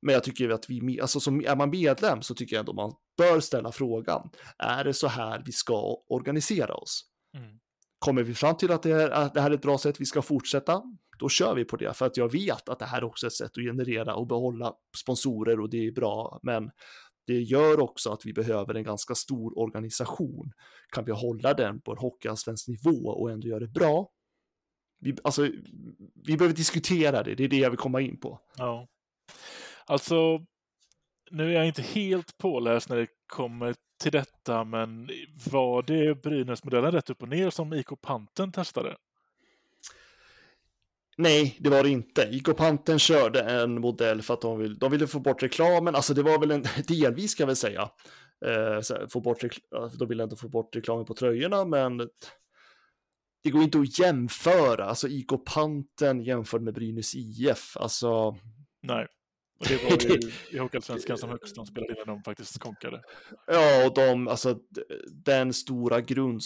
[0.03, 2.95] Men jag tycker att vi, alltså som, är man medlem så tycker jag ändå man
[3.17, 4.31] bör ställa frågan.
[4.59, 7.05] Är det så här vi ska organisera oss?
[7.37, 7.59] Mm.
[7.99, 10.07] Kommer vi fram till att det, är, att det här är ett bra sätt vi
[10.07, 10.83] ska fortsätta,
[11.19, 11.95] då kör vi på det.
[11.95, 14.73] För att jag vet att det här är också ett sätt att generera och behålla
[14.97, 16.41] sponsorer och det är bra.
[16.43, 16.71] Men
[17.27, 20.53] det gör också att vi behöver en ganska stor organisation.
[20.93, 24.11] Kan vi hålla den på en hockeyallsvensk nivå och ändå göra det bra?
[25.01, 25.49] Vi, alltså,
[26.15, 28.41] vi behöver diskutera det, det är det jag vill komma in på.
[28.57, 28.89] Ja.
[29.89, 30.45] Alltså,
[31.31, 35.11] nu är jag inte helt påläst när det kommer till detta, men
[35.51, 38.97] var det Brynäs-modellen rätt upp och ner som IK Panten testade?
[41.17, 42.23] Nej, det var det inte.
[42.23, 45.95] IK Panten körde en modell för att de, vill, de ville få bort reklamen.
[45.95, 47.91] Alltså det var väl en, delvis kan jag väl säga.
[48.47, 49.45] Eh, få bort,
[49.99, 51.99] de ville inte få bort reklamen på tröjorna, men
[53.43, 54.85] det går inte att jämföra.
[54.85, 57.77] Alltså IK Panten jämfört med Brynäs IF.
[57.77, 58.37] Alltså.
[58.83, 59.07] Nej.
[59.59, 63.03] Och det var ju i Hockeyallsvenskan som högst de spelade innan de faktiskt konkade.
[63.47, 64.59] Ja, och de, alltså
[65.07, 66.41] den stora grund,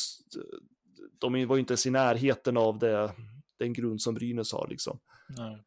[1.19, 3.13] de var ju inte ens i närheten av det,
[3.59, 5.01] den grund som Brynäs har liksom.
[5.29, 5.63] Nej.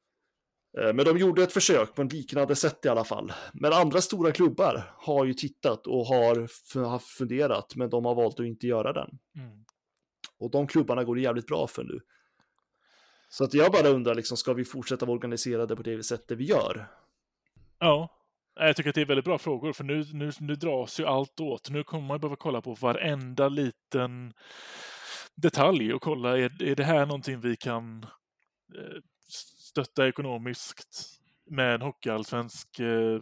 [0.78, 3.34] Eh, men de gjorde ett försök på en liknande sätt i alla fall.
[3.54, 6.48] Men andra stora klubbar har ju tittat och har
[7.00, 9.10] funderat, men de har valt att inte göra den.
[9.36, 9.66] Mm.
[10.40, 12.00] Och de klubbarna går det jävligt bra för nu.
[13.30, 16.44] Så att jag bara undrar, liksom, ska vi fortsätta vara organiserade på det sättet vi
[16.44, 16.88] gör?
[17.80, 18.10] Ja,
[18.56, 21.40] jag tycker att det är väldigt bra frågor, för nu, nu, nu dras ju allt
[21.40, 21.70] åt.
[21.70, 24.34] Nu kommer man behöva kolla på varenda liten
[25.36, 28.04] detalj och kolla, är, är det här någonting vi kan
[28.78, 29.02] eh,
[29.70, 31.20] stötta ekonomiskt
[31.50, 33.22] med en hockeyallsvensk eh,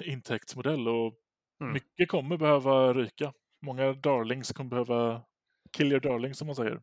[0.00, 0.88] intäktsmodell?
[0.88, 1.14] Och
[1.60, 1.72] mm.
[1.72, 3.32] mycket kommer behöva ryka.
[3.62, 5.22] Många darlings kommer behöva
[5.76, 6.80] kill your darlings, som man säger.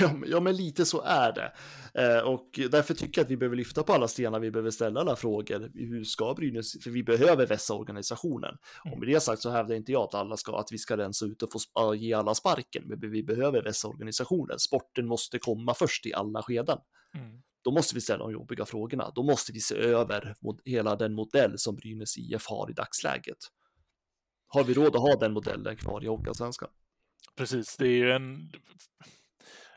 [0.26, 1.52] ja, men lite så är det.
[1.94, 5.00] Eh, och därför tycker jag att vi behöver lyfta på alla stenar, vi behöver ställa
[5.00, 5.70] alla frågor.
[5.74, 8.56] Hur ska Brynäs, för vi behöver vässa organisationen.
[8.84, 8.92] Mm.
[8.92, 11.26] Och med det sagt så hävdar inte jag att, alla ska, att vi ska rensa
[11.26, 14.58] ut och få ge alla sparken, men vi behöver vässa organisationen.
[14.58, 16.78] Sporten måste komma först i alla skeden.
[17.14, 17.42] Mm.
[17.64, 19.12] Då måste vi ställa de jobbiga frågorna.
[19.14, 20.34] Då måste vi se över
[20.64, 23.38] hela den modell som Brynäs IF har i dagsläget.
[24.48, 26.68] Har vi råd att ha den modellen kvar i Hockeyallsvenskan?
[27.36, 28.52] Precis, det är ju en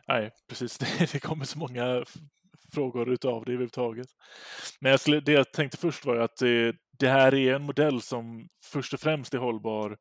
[0.10, 0.78] Nej, precis.
[1.00, 2.06] Det, det kommer så många
[2.74, 4.08] frågor utav det överhuvudtaget.
[4.80, 8.02] Men jag skulle, det jag tänkte först var att det, det här är en modell
[8.02, 9.98] som först och främst är hållbar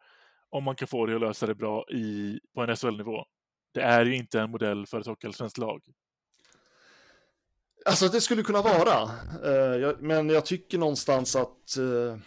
[0.51, 3.25] om man kan få det att lösa det bra i, på en SHL-nivå.
[3.75, 5.83] Det är ju inte en modell för ett hockeyallsvenskt lag.
[7.85, 9.03] Alltså det skulle kunna vara,
[9.45, 12.19] eh, men jag tycker någonstans att, eh,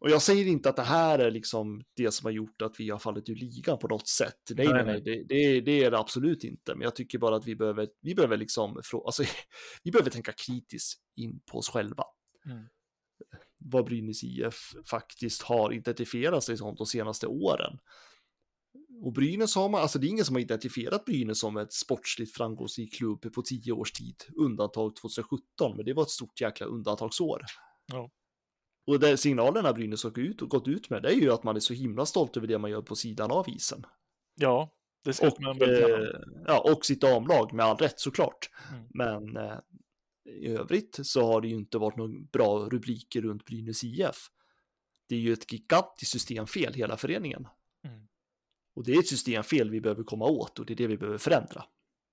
[0.00, 2.90] och jag säger inte att det här är liksom det som har gjort att vi
[2.90, 4.40] har fallit ur ligan på något sätt.
[4.50, 7.46] Nej, nej, nej, det, det, det, är det absolut inte, men jag tycker bara att
[7.46, 9.24] vi behöver, vi behöver liksom, alltså,
[9.82, 12.04] vi behöver tänka kritiskt in på oss själva.
[12.46, 12.64] Mm.
[13.58, 17.78] Vad Brynäs IF faktiskt har identifierat sig som de senaste åren.
[19.02, 22.36] Och Brynäs har man, alltså det är ingen som har identifierat Brynäs som ett sportsligt
[22.36, 24.16] framgångsrik klubb på tio års tid.
[24.36, 27.40] Undantag 2017, men det var ett stort jäkla undantagsår.
[27.92, 28.10] Ja.
[28.86, 31.56] Och det signalerna Brynäs har ut och gått ut med, det är ju att man
[31.56, 33.86] är så himla stolt över det man gör på sidan av isen.
[34.34, 34.72] Ja,
[35.04, 36.08] det ska och, man väl eh,
[36.46, 38.50] Ja, och sitt damlag med all rätt såklart.
[38.72, 38.84] Mm.
[38.90, 39.58] Men eh,
[40.26, 44.16] i övrigt så har det ju inte varit några bra rubriker runt Brynäs IF.
[45.08, 47.48] Det är ju ett gigantiskt systemfel hela föreningen.
[47.84, 48.06] Mm.
[48.74, 51.18] Och det är ett systemfel vi behöver komma åt och det är det vi behöver
[51.18, 51.64] förändra.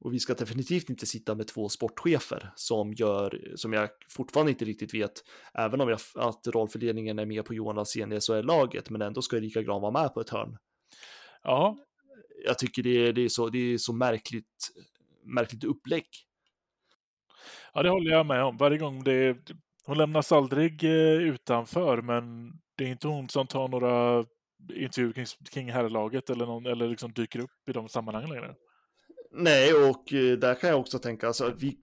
[0.03, 4.65] Och vi ska definitivt inte sitta med två sportchefer som gör, som jag fortfarande inte
[4.65, 5.23] riktigt vet,
[5.53, 9.37] även om jag, att rollfördelningen är med på Johan Alsén i SHL-laget, men ändå ska
[9.37, 10.57] Erika Gran vara med på ett hörn.
[11.43, 11.77] Ja.
[12.45, 14.69] Jag tycker det är, det är, så, det är så märkligt,
[15.23, 16.05] märkligt upplägg.
[17.73, 18.57] Ja, det håller jag med om.
[18.57, 19.37] Varje gång det
[19.85, 24.25] hon lämnas aldrig eh, utanför, men det är inte hon som tar några
[24.75, 28.55] intervjuer kring, kring herrlaget eller, någon, eller liksom dyker upp i de sammanhangen längre.
[29.33, 31.77] Nej, och eh, där kan jag också tänka, alltså, vi,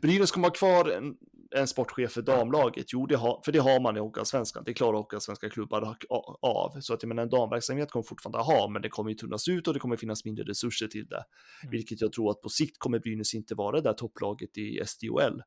[0.00, 1.16] Brynäs kommer ha kvar en,
[1.50, 2.86] en sportchef för damlaget.
[2.92, 4.62] Jo, det har, för det har man i Hockeyallsvenskan.
[4.66, 5.96] Det klarar Hockeyallsvenska klubbar
[6.42, 6.80] av.
[6.80, 9.68] Så att jag menar, en damverksamhet kommer fortfarande ha, men det kommer ju tunnas ut
[9.68, 11.24] och det kommer finnas mindre resurser till det.
[11.62, 11.70] Mm.
[11.70, 15.42] Vilket jag tror att på sikt kommer Brynäs inte vara det där topplaget i SDHL.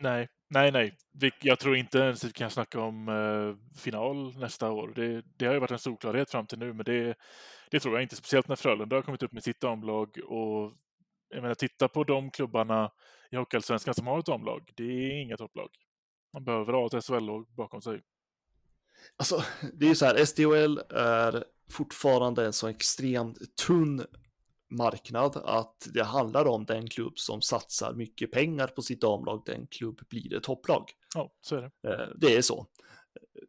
[0.00, 0.96] Nej, nej, nej.
[1.42, 4.92] Jag tror inte ens vi kan snacka om uh, final nästa år.
[4.94, 7.14] Det, det, har ju varit en solklarhet fram till nu, men det,
[7.70, 8.16] det tror jag inte.
[8.16, 10.72] Speciellt när Frölunda har kommit upp med sitt damlag och
[11.28, 12.90] jag menar, titta på de klubbarna
[13.30, 14.70] i Hockeyallsvenskan som har ett damlag.
[14.74, 15.68] Det är inga topplag.
[16.32, 18.02] Man behöver ha ett SHL-lag bakom sig.
[19.16, 19.42] Alltså,
[19.72, 24.06] det är ju så här, SDHL är fortfarande en så extremt tunn
[24.70, 29.66] marknad att det handlar om den klubb som satsar mycket pengar på sitt damlag, den
[29.66, 30.84] klubb blir ett topplag.
[31.14, 31.88] Ja, så är det.
[31.88, 32.66] Eh, det är så.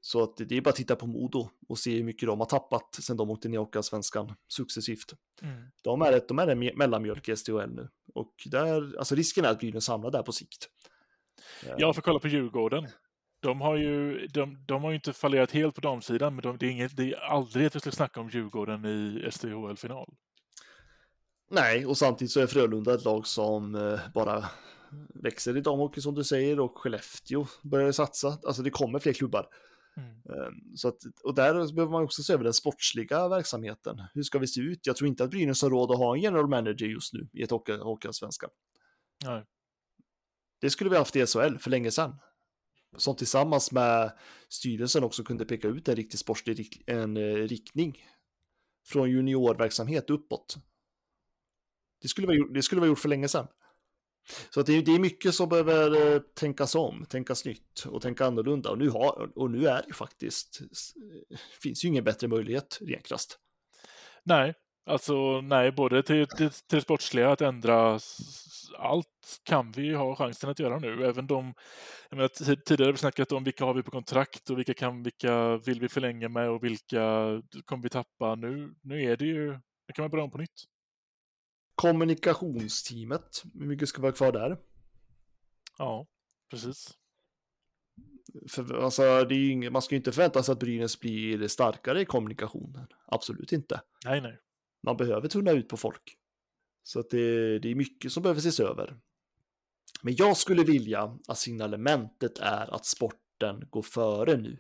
[0.04, 2.48] Så att det är bara att titta på Modo och se hur mycket de har
[2.48, 5.14] tappat sedan de åkte ner svenskan successivt.
[5.42, 5.64] Mm.
[5.84, 9.50] De är ett, de är en mellanmjölk i SDHL nu och där, alltså risken är
[9.50, 10.70] att Brynäs samlar där på sikt.
[11.78, 12.88] Ja, för kolla på Djurgården.
[13.40, 16.70] De har ju, de, de har inte fallerat helt på damsidan, men de, det, är
[16.70, 20.14] inget, det är aldrig att vi ska snacka om Djurgården i SDHL-final.
[21.50, 24.46] Nej, och samtidigt så är Frölunda ett lag som eh, bara
[25.14, 28.38] växer i damhockey som du säger och Skellefteå börjar satsa.
[28.48, 29.48] Alltså det kommer fler klubbar.
[29.98, 30.10] Mm.
[30.10, 34.02] Ehm, så att, och där behöver man också se över den sportsliga verksamheten.
[34.14, 34.88] Hur ska vi se ut?
[34.88, 37.44] Jag tror inte att Brynäs har råd att ha en general manager just nu i
[37.44, 38.50] ett hockeyallsvenskan.
[39.26, 39.46] Nej.
[40.62, 42.16] Det skulle vi haft i SHL för länge sedan.
[42.98, 44.12] Som tillsammans med
[44.50, 48.06] styrelsen också kunde peka ut en riktig sportslig en, eh, riktning.
[48.86, 50.58] Från juniorverksamhet uppåt.
[52.02, 53.48] Det skulle, det skulle vara gjort för länge sedan.
[54.50, 58.70] Så det, det, är mycket som behöver eh, tänkas om, tänkas nytt och tänka annorlunda.
[58.70, 63.08] Och nu, har, och nu är det faktiskt, eh, finns ju ingen bättre möjlighet rent
[63.08, 63.38] krasst.
[64.24, 64.54] Nej,
[64.86, 68.00] alltså nej, både till, till, till det sportsliga att ändra
[68.78, 69.08] allt
[69.44, 71.06] kan vi ha chansen att göra nu.
[71.06, 71.54] Även de,
[72.10, 75.04] jag menar, tidigare har vi snackat om vilka har vi på kontrakt och vilka, kan,
[75.04, 77.02] vilka vill vi förlänga med och vilka
[77.66, 78.36] kommer vi tappa.
[78.36, 80.64] Nu, nu är det ju, nu kan man börja om på nytt.
[81.82, 84.58] Kommunikationsteamet, hur mycket ska vara kvar där?
[85.78, 86.08] Ja,
[86.50, 86.98] precis.
[88.50, 92.02] För, alltså, det är inget, man ska ju inte förvänta sig att Brynäs blir starkare
[92.02, 92.88] i kommunikationen.
[93.08, 93.82] Absolut inte.
[94.06, 94.40] Nej, nej.
[94.84, 96.18] Man behöver tunna ut på folk.
[96.84, 99.00] Så det, det är mycket som behöver ses över.
[100.02, 104.58] Men jag skulle vilja att signalementet är att sporten går före nu.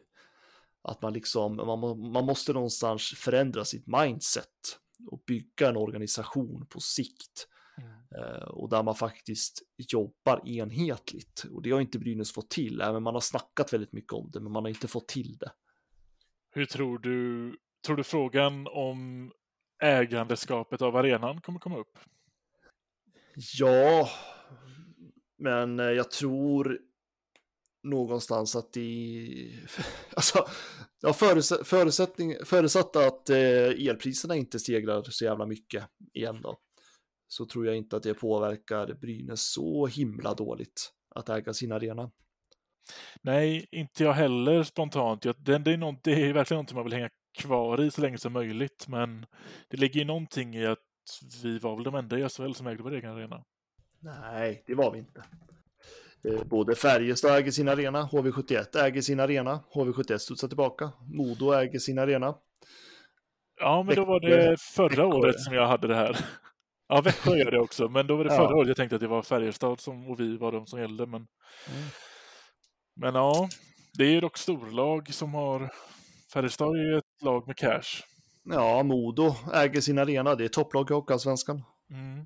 [0.81, 6.79] Att man liksom, man, man måste någonstans förändra sitt mindset och bygga en organisation på
[6.79, 7.47] sikt.
[7.77, 8.25] Mm.
[8.25, 11.43] Eh, och där man faktiskt jobbar enhetligt.
[11.51, 14.39] Och det har inte Brynäs fått till, även man har snackat väldigt mycket om det,
[14.39, 15.51] men man har inte fått till det.
[16.51, 19.31] Hur tror du, tror du frågan om
[19.83, 21.97] ägandeskapet av arenan kommer komma upp?
[23.59, 24.09] Ja,
[25.37, 26.79] men eh, jag tror
[27.83, 29.59] någonstans att det...
[30.15, 30.47] Alltså,
[31.01, 35.83] ja, förutsätt, förutsättning, förutsatt att eh, elpriserna inte stegrar så jävla mycket
[36.13, 36.57] igen då,
[37.27, 42.11] så tror jag inte att det påverkar Brynäs så himla dåligt att äga sin arena.
[43.21, 45.25] Nej, inte jag heller spontant.
[45.25, 48.01] Jag, det, det, är något, det är verkligen någonting man vill hänga kvar i så
[48.01, 49.25] länge som möjligt, men
[49.69, 50.79] det ligger ju någonting i att
[51.43, 53.43] vi var väl de enda i SHL som ägde vår egen arena.
[53.99, 55.23] Nej, det var vi inte.
[56.23, 61.79] Eh, Både Färjestad äger sin arena, HV71 äger sin arena, HV71 studsar tillbaka, Modo äger
[61.79, 62.35] sin arena.
[63.59, 66.17] Ja, men då var det förra året som jag hade det här.
[66.87, 68.37] Ja, Växjö gör det också, men då var det Ja.
[68.47, 71.05] förra året jag tänkte att det var Färjestad som, och vi var de som gällde.
[71.05, 71.27] Men,
[71.67, 71.89] Mm.
[72.95, 73.49] men ja,
[73.97, 75.69] det är ju dock storlag som har...
[76.33, 78.03] Färjestad är ju ett lag med cash.
[78.43, 81.63] Ja, Modo äger sin arena, det är topplag i Hockeyallsvenskan.
[81.91, 82.25] Mm.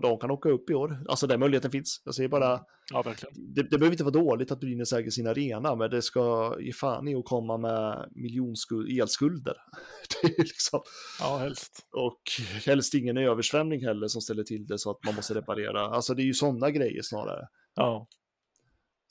[0.00, 1.04] De kan åka upp i år.
[1.08, 2.02] Alltså den möjligheten finns.
[2.04, 2.60] Jag säger bara,
[2.92, 3.54] Ja, verkligen.
[3.54, 6.72] det, det behöver inte vara dåligt att Brynäs äger sin arena, men det ska ge
[6.72, 9.54] fan i att komma med miljonskuld, elskulder.
[10.22, 10.80] Det är liksom,
[11.20, 11.86] Ja, helst.
[11.96, 12.20] och
[12.66, 15.80] helst ingen översvämning heller som ställer till det så att man måste reparera.
[15.80, 17.46] Alltså det är ju sådana grejer snarare.
[17.74, 18.08] Ja,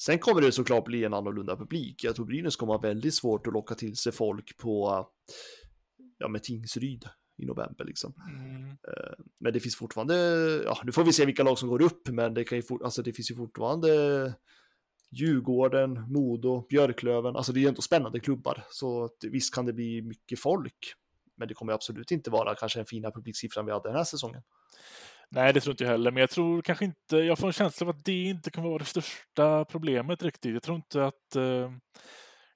[0.02, 2.04] Sen kommer det såklart bli en annorlunda publik.
[2.04, 5.06] Jag tror Brynäs kommer ha väldigt svårt att locka till sig folk på,
[6.18, 7.06] ja med Tingsryd
[7.40, 8.14] i november liksom.
[8.30, 8.78] mm.
[9.40, 10.16] Men det finns fortfarande,
[10.66, 12.82] ja nu får vi se vilka lag som går upp, men det, kan ju fort,
[12.82, 13.90] alltså det finns ju fortfarande
[15.12, 18.64] Djurgården, Modo, Björklöven, alltså det är ju ändå spännande klubbar.
[18.70, 20.94] Så att visst kan det bli mycket folk,
[21.38, 24.42] men det kommer absolut inte vara kanske den fina publiksiffran vi hade den här säsongen.
[25.32, 27.88] Nej, det tror inte jag heller, men jag tror kanske inte, jag får en känsla
[27.88, 30.54] av att det inte kommer vara det största problemet riktigt.
[30.54, 31.72] Jag tror inte att, eh,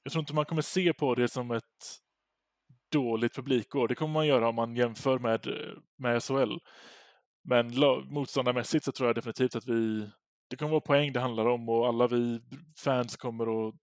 [0.04, 1.64] jag tror inte man kommer se på det som ett
[2.94, 3.88] dåligt publikår.
[3.88, 5.48] Det kommer man göra om man jämför med,
[5.98, 6.58] med SHL.
[7.44, 7.68] Men
[8.10, 10.10] motståndarmässigt så tror jag definitivt att vi,
[10.50, 12.40] det kommer vara poäng det handlar om och alla vi
[12.84, 13.76] fans kommer att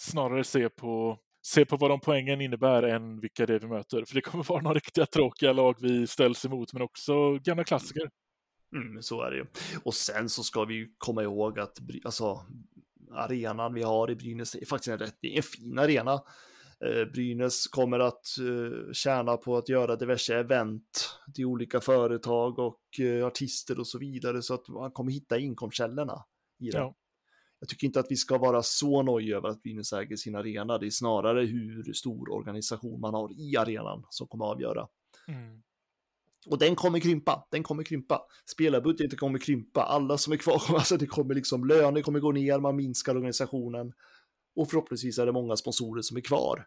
[0.00, 4.04] snarare se på se på vad de poängen innebär än vilka det är vi möter.
[4.04, 8.10] För det kommer vara några riktiga tråkiga lag vi ställs emot, men också gamla klassiker.
[8.76, 9.46] Mm, så är det ju.
[9.84, 12.46] Och sen så ska vi ju komma ihåg att alltså,
[13.12, 16.20] arenan vi har i Brynäs är faktiskt en rätt en fin arena.
[16.84, 22.80] Eh, Brynäs kommer att eh, tjäna på att göra diverse event till olika företag och
[23.00, 26.24] eh, artister och så vidare så att man kommer hitta inkomstkällorna
[26.58, 26.78] i det.
[26.78, 26.94] Ja.
[27.60, 30.78] Jag tycker inte att vi ska vara så nöjda över att Brynäs äger sin arena.
[30.78, 34.88] Det är snarare hur stor organisation man har i arenan som kommer att avgöra.
[35.28, 35.62] Mm.
[36.46, 38.22] Och den kommer krympa, den kommer krympa.
[38.46, 42.58] Spelarbudgeten kommer krympa, alla som är kvar, alltså det kommer liksom, löner kommer gå ner,
[42.58, 43.92] man minskar organisationen.
[44.56, 46.66] Och förhoppningsvis är det många sponsorer som är kvar.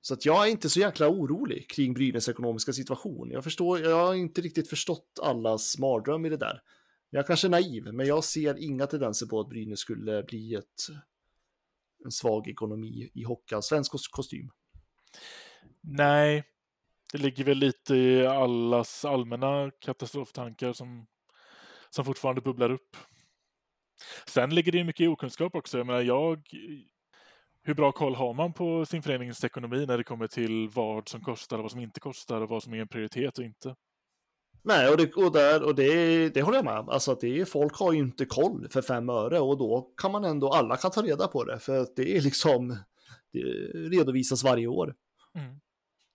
[0.00, 3.30] Så att jag är inte så jäkla orolig kring Brynäs ekonomiska situation.
[3.30, 6.60] Jag förstår, jag har inte riktigt förstått allas mardröm i det där.
[7.10, 10.88] Jag kanske är naiv, men jag ser inga tendenser på att Brynäs skulle bli ett,
[12.04, 14.50] en svag ekonomi i hockeyallsvensk Svensk kostym.
[15.80, 16.44] Nej,
[17.12, 21.06] det ligger väl lite i allas allmänna katastroftankar som,
[21.90, 22.96] som fortfarande bubblar upp.
[24.26, 25.78] Sen ligger det ju mycket i okunskap också.
[25.78, 26.42] Jag menar, jag...
[27.66, 31.20] Hur bra koll har man på sin förenings ekonomi när det kommer till vad som
[31.20, 33.74] kostar och vad som inte kostar och vad som är en prioritet och inte?
[34.62, 36.74] Nej, och, det, och, där, och det, det håller jag med.
[36.74, 40.24] Alltså att det folk har ju inte koll för fem öre och då kan man
[40.24, 42.68] ändå, alla kan ta reda på det för att det är liksom,
[43.32, 43.38] det
[43.74, 44.94] redovisas varje år.
[45.34, 45.60] Mm.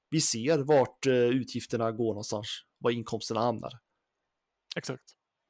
[0.09, 3.71] Vi ser vart eh, utgifterna går någonstans, var inkomsterna hamnar.
[4.75, 5.03] Exakt.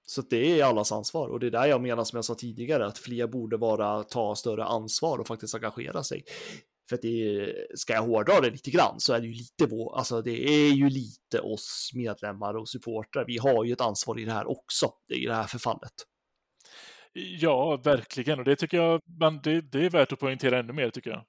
[0.09, 2.85] Så det är allas ansvar och det är där jag menar som jag sa tidigare
[2.85, 6.23] att fler borde vara ta större ansvar och faktiskt engagera sig.
[6.89, 9.65] För att det är, ska jag hårdra det lite grann så är det ju lite
[9.65, 13.25] vår, alltså det är ju lite oss medlemmar och supportrar.
[13.27, 15.93] Vi har ju ett ansvar i det här också, i det här förfallet.
[17.13, 18.39] Ja, verkligen.
[18.39, 21.25] Och det tycker jag man, det, det är värt att poängtera ännu mer, tycker jag.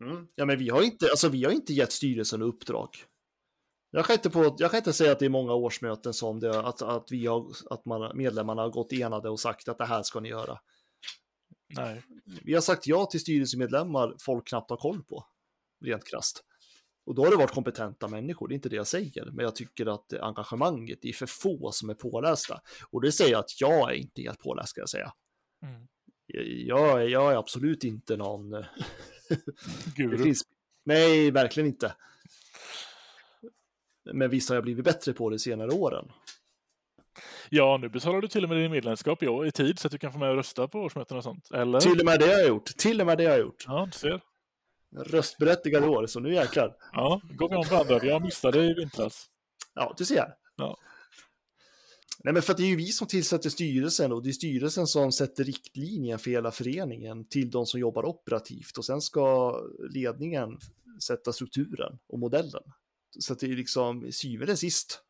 [0.00, 0.26] Mm.
[0.34, 2.88] Ja, men vi har inte, alltså vi har inte gett styrelsen uppdrag.
[3.94, 6.60] Jag kan inte, på, jag kan inte säga att det är många årsmöten som det,
[6.60, 10.02] att, att, vi har, att man, medlemmarna har gått enade och sagt att det här
[10.02, 10.58] ska ni göra.
[11.78, 12.02] Nej.
[12.44, 15.26] Vi har sagt ja till styrelsemedlemmar folk knappt har koll på,
[15.84, 16.44] rent krasst.
[17.06, 19.56] Och då har det varit kompetenta människor, det är inte det jag säger, men jag
[19.56, 22.60] tycker att engagemanget, det är för få som är pålästa.
[22.90, 25.12] Och det säger jag att jag är inte helt påläst, ska jag säga.
[25.62, 25.88] Mm.
[26.66, 28.50] Jag, är- jag är absolut inte någon...
[29.96, 30.18] Guru.
[30.18, 30.42] finns...
[30.84, 31.94] Nej, verkligen inte.
[34.12, 36.12] Men visst har jag blivit bättre på det senare åren.
[37.50, 39.98] Ja, nu betalar du till och med din medlemskap i, i tid så att du
[39.98, 41.50] kan få med och rösta på årsmöten och sånt.
[41.50, 41.80] Eller?
[41.80, 42.76] Till och med det har jag gjort.
[42.76, 43.64] Till och med det har jag gjort.
[43.66, 44.20] Ja, du ser.
[44.96, 46.76] Röstberättigade år, så nu jäklar.
[46.92, 48.06] Ja, går vi om varandra.
[48.06, 49.26] Jag missade i vintras.
[49.74, 50.34] Ja, du ser.
[50.56, 50.78] Ja.
[52.24, 54.86] Nej, men för att det är ju vi som tillsätter styrelsen och det är styrelsen
[54.86, 59.56] som sätter riktlinjen för hela föreningen till de som jobbar operativt och sen ska
[59.90, 60.58] ledningen
[61.06, 62.62] sätta strukturen och modellen.
[63.18, 65.02] Så att det är liksom syvende sist.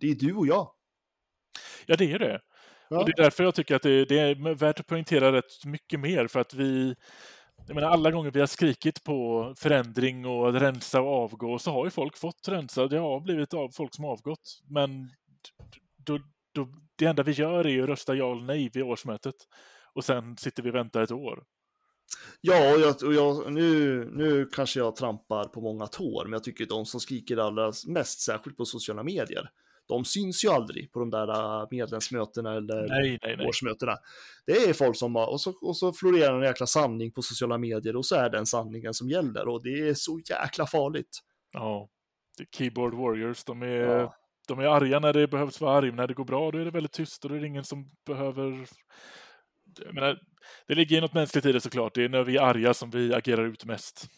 [0.00, 0.70] Det är du och jag.
[1.86, 2.40] Ja, det är det.
[2.90, 2.98] Ja.
[2.98, 6.00] Och det är därför jag tycker att det, det är värt att poängtera rätt mycket
[6.00, 6.94] mer för att vi
[7.66, 11.70] jag menar, alla gånger vi har skrikit på förändring och att rensa och avgå så
[11.70, 12.86] har ju folk fått rensa.
[12.86, 14.62] Det har blivit av folk som avgått.
[14.68, 15.10] Men
[15.96, 16.18] då,
[16.52, 19.34] då, det enda vi gör är att rösta ja eller nej vid årsmötet.
[19.94, 21.44] Och sen sitter vi och väntar ett år.
[22.40, 26.44] Ja, och jag, och jag, nu, nu kanske jag trampar på många tår, men jag
[26.44, 29.50] tycker de som skriker allra mest, särskilt på sociala medier,
[29.88, 31.28] de syns ju aldrig på de där
[31.60, 33.46] äh, medlemsmötena eller Nej, nej, nej.
[33.46, 33.96] årsmötena.
[34.46, 37.96] Det är folk som och så, och så florerar en jäkla sanning på sociala medier
[37.96, 41.18] och så är den sanningen som gäller och det är så jäkla farligt.
[41.52, 41.88] Ja,
[42.56, 43.44] keyboard warriors.
[43.44, 44.14] De är, Ja.
[44.48, 45.92] de är arga när det behövs vara arg.
[45.92, 47.90] När det går bra då är det väldigt tyst och då är det ingen som
[48.06, 48.66] behöver...
[49.84, 50.18] Jag menar,
[50.66, 51.94] det ligger ju något mänskligt i det såklart.
[51.94, 54.08] Det är när vi är arga som vi agerar ut mest.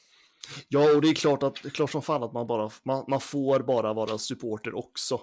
[0.69, 3.21] Ja, och det är klart, att, är klart som fan att man bara, man, man
[3.21, 5.21] får bara vara supporter också.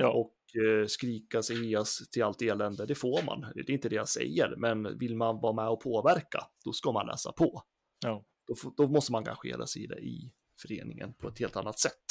[0.00, 0.08] Ja.
[0.08, 3.40] Och eh, skrika sig hejas till allt elände, det får man.
[3.40, 6.92] Det är inte det jag säger, men vill man vara med och påverka, då ska
[6.92, 7.62] man läsa på.
[8.04, 8.24] Ja.
[8.46, 10.32] Då, då måste man engagera sig i det i
[10.62, 12.02] föreningen på ett helt annat sätt.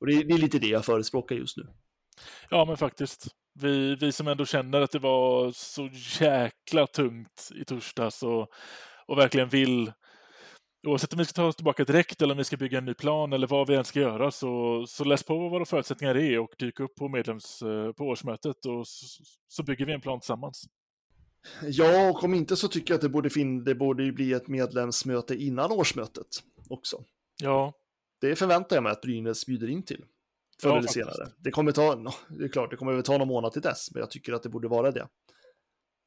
[0.00, 1.66] Och det det är lite det jag förespråkar just nu.
[2.50, 3.26] Ja, men faktiskt.
[3.60, 5.88] Vi, vi som ändå känner att det var så
[6.20, 8.48] jäkla tungt i torsdags och,
[9.06, 9.92] och verkligen vill,
[10.86, 12.94] oavsett om vi ska ta oss tillbaka direkt eller om vi ska bygga en ny
[12.94, 16.38] plan eller vad vi än ska göra, så, så läs på vad våra förutsättningar är
[16.38, 20.20] och dyk upp på medlems eh, på årsmötet och så, så bygger vi en plan
[20.20, 20.64] tillsammans.
[21.62, 24.48] Ja, och om inte så tycker jag att det borde, fin- det borde bli ett
[24.48, 26.26] medlemsmöte innan årsmötet
[26.68, 27.04] också.
[27.42, 27.72] Ja,
[28.20, 30.04] Det förväntar jag mig att Brynäs bjuder in till.
[30.62, 30.94] Förr Ja, eller faktiskt.
[31.16, 31.32] senare.
[31.38, 31.94] Det kommer ta,
[32.38, 34.42] det är klart, det kommer väl ta någon månad till dess, men jag tycker att
[34.42, 35.08] det borde vara det.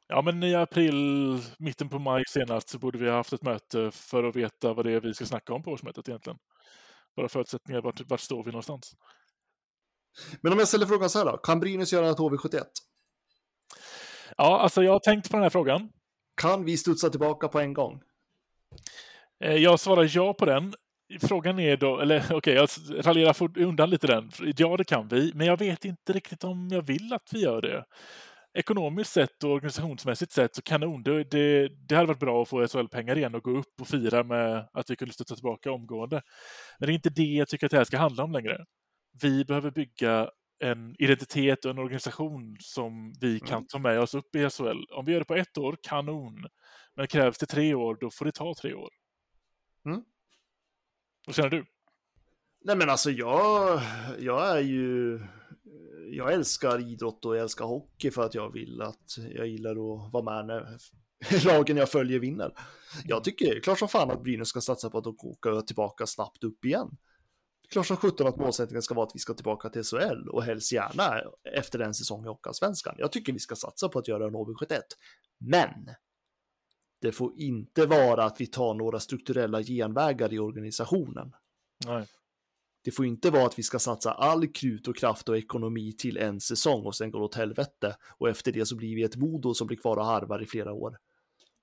[0.07, 3.91] ja, men i april, mitten på maj senast, så borde vi ha haft ett möte
[3.91, 6.37] för att veta vad det är vi ska snacka om på årsmötet egentligen.
[7.15, 8.93] Våra förutsättningar, vart, vart står vi någonstans?
[10.41, 12.63] Men om jag ställer frågan så här då, kan Brynäs göra ett HV71?
[14.37, 15.89] Ja, alltså jag har tänkt på den här frågan.
[16.41, 18.01] Kan vi studsa tillbaka på en gång?
[19.43, 20.73] Eh, Jag svarar ja på den.
[21.21, 22.69] Frågan är då, eller okej, jag
[23.05, 24.31] raljerar undan lite den.
[24.57, 27.61] Ja, det kan vi, men jag vet inte riktigt om jag vill att vi gör
[27.61, 27.85] det.
[28.53, 31.03] Ekonomiskt sett och organisationsmässigt sett så kanon.
[31.03, 34.23] Det, det, det hade varit bra att få SHL-pengar igen och gå upp och fira
[34.23, 36.21] med att vi kunde studsa tillbaka omgående.
[36.79, 38.65] Men det är inte det jag tycker att det här ska handla om längre.
[39.21, 40.29] Vi behöver bygga
[40.63, 44.83] en identitet och en organisation som vi kan ta med oss upp i SHL.
[44.93, 46.45] Om vi gör det på ett år, kanon.
[46.95, 48.89] Men krävs det tre år, då får det ta tre år.
[49.85, 50.03] Mm.
[51.25, 51.65] Vad känner du?
[52.65, 53.81] Nej men alltså jag,
[54.19, 55.19] jag är ju,
[56.11, 60.13] jag älskar idrott och jag älskar hockey för att jag vill att jag gillar att
[60.13, 60.77] vara med när
[61.45, 62.53] lagen jag följer vinner.
[63.05, 66.65] Jag tycker klart som fan att Brynäs ska satsa på att åka tillbaka snabbt upp
[66.65, 66.97] igen.
[67.69, 70.71] Klart som 17 att målsättningen ska vara att vi ska tillbaka till SHL och helst
[70.71, 71.21] gärna
[71.57, 72.95] efter en säsong i Hockeyallsvenskan.
[72.97, 74.79] Jag tycker vi ska satsa på att göra en HV71.
[75.39, 75.69] Men
[77.03, 81.33] det får inte vara att vi tar några strukturella genvägar i organisationen.
[81.85, 82.07] Nej.
[82.83, 86.17] Det får inte vara att vi ska satsa all krut och kraft och ekonomi till
[86.17, 87.95] en säsong och sen går det åt helvete.
[88.17, 90.73] Och efter det så blir vi ett Modo som blir kvar och harvar i flera
[90.73, 90.97] år.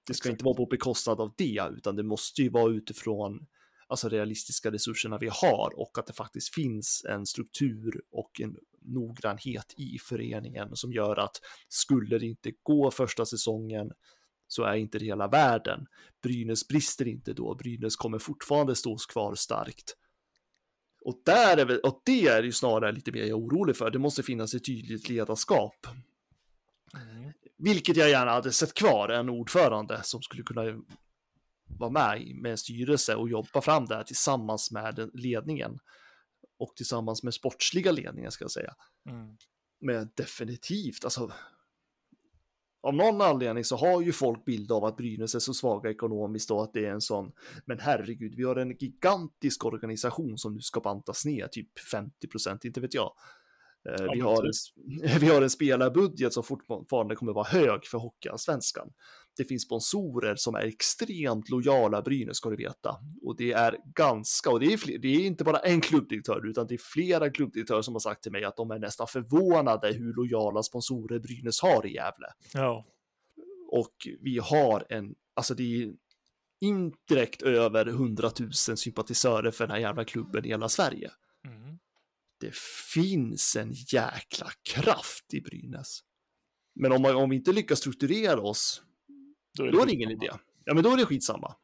[0.06, 0.32] Det ska Exakt.
[0.32, 3.46] inte vara på bekostnad av det, utan det måste ju vara utifrån
[3.86, 9.74] alltså realistiska resurserna vi har och att det faktiskt finns en struktur och en noggrannhet
[9.76, 13.92] i föreningen som gör att skulle det inte gå första säsongen
[14.52, 15.86] så är inte det hela världen.
[16.22, 19.96] Brynäs brister inte då, Brynäs kommer fortfarande stå kvar starkt.
[21.04, 23.90] Och, där är väl, och det är ju snarare lite mer jag är orolig för.
[23.90, 25.86] Det måste finnas ett tydligt ledarskap.
[26.94, 27.32] Mm.
[27.58, 30.62] Vilket jag gärna hade sett kvar, en ordförande som skulle kunna
[31.78, 35.78] vara med med en styrelse och jobba fram det här tillsammans med ledningen.
[36.58, 38.74] Och tillsammans med sportsliga ledningen ska jag säga.
[39.08, 39.36] Mm.
[39.80, 41.32] Men definitivt, alltså.
[42.82, 46.50] Av någon anledning så har ju folk bild av att Brynäs är så svaga ekonomiskt
[46.50, 47.32] och att det är en sån.
[47.64, 52.64] Men herregud, vi har en gigantisk organisation som nu ska bantas ner, typ 50 procent,
[52.64, 53.12] inte vet jag.
[53.88, 54.52] Eh, Ja, vi, har en,
[55.20, 58.92] vi har en spelarbudget som fortfarande kommer vara hög för Hockeyallsvenskan.
[59.36, 62.96] Det finns sponsorer som är extremt lojala Brynäs ska du veta.
[63.22, 66.66] Och det är ganska, och det är, fler, det är inte bara en klubbdirektör utan
[66.66, 70.14] det är flera klubbdirektörer som har sagt till mig att de är nästan förvånade hur
[70.14, 72.26] lojala sponsorer Brynäs har i Gävle.
[72.54, 72.86] Ja,
[73.68, 75.92] Och vi har en, alltså det är
[76.60, 81.10] indirekt över 100 000 sympatisörer för den här jävla klubben i hela Sverige.
[81.46, 81.78] mm.
[82.40, 82.54] Det
[82.94, 86.00] finns en jäkla kraft i Brynäs.
[86.74, 88.82] Men om, man, om vi inte lyckas strukturera oss,
[89.58, 90.30] då är då är det ingen idé.
[90.64, 91.56] Ja, men då är det skitsamma.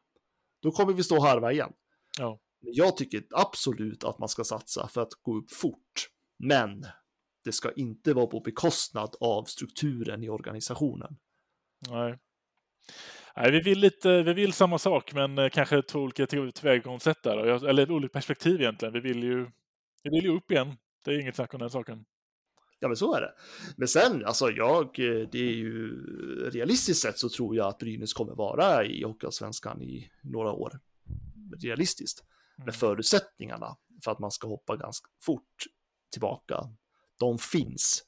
[0.61, 1.73] Då kommer vi stå och harva igen.
[2.19, 2.39] Ja.
[2.61, 6.09] Men Jag tycker absolut att man ska satsa för att gå upp fort.
[6.39, 6.85] Men
[7.43, 11.17] det ska inte vara på bekostnad av strukturen i organisationen.
[11.89, 12.17] Nej.
[13.35, 17.23] Nej, vi vill lite, vi vill samma sak, men eh, kanske två olika till- tillvägagångssätt
[17.23, 17.67] där.
[17.69, 18.93] Eller olika perspektiv egentligen.
[18.93, 19.47] Vi vill ju,
[20.03, 20.75] vi vill ju upp igen.
[21.05, 22.05] Det är inget snack om den saken.
[22.79, 23.33] Ja, men så är det.
[23.77, 25.89] Men sen, alltså jag, eh, det är ju
[26.49, 30.79] realistiskt sett så tror jag att Brynäs kommer vara i Hockeyallsvenskan i några år.
[31.63, 32.23] Realistiskt.
[32.57, 35.65] Men förutsättningarna för att man ska hoppa ganska fort
[36.11, 36.69] tillbaka,
[37.19, 38.03] de finns.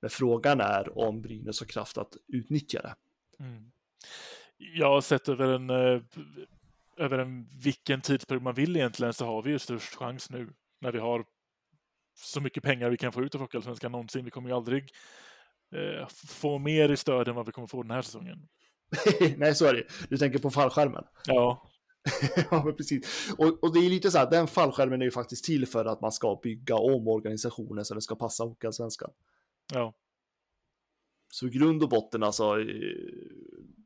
[0.00, 2.94] Men frågan är om Brynäs har kraft att utnyttja det.
[3.44, 3.72] Mm.
[4.56, 6.02] Jag har sett över en, eh,
[6.96, 10.52] över en vilken tidsperiod man vill egentligen så har vi ju störst chans nu
[10.82, 11.24] när vi har
[12.14, 14.24] så mycket pengar vi kan få ut av Hockeyallsvenskan någonsin.
[14.24, 14.82] Vi kommer ju aldrig
[15.74, 18.48] eh, få mer i stöd än vad vi kommer få den här säsongen.
[19.36, 19.84] Nej, så är det.
[20.08, 21.04] Du tänker på fallskärmen.
[21.26, 21.70] Ja,
[22.50, 23.32] ja, men precis.
[23.38, 26.00] Och, och det är lite så här, den fallskärmen är ju faktiskt till för att
[26.00, 29.10] man ska bygga om organisationen så det ska passa Hockeyallsvenskan.
[29.72, 29.94] ja,
[31.32, 32.66] Så i grund och botten alltså, eh,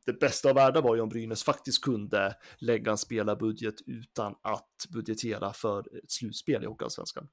[0.06, 4.86] det bästa av världar var ju om Brynäs faktiskt kunde lägga en spelarbudget utan att
[4.88, 7.28] budgetera för ett slutspel i Hockeyallsvenskan.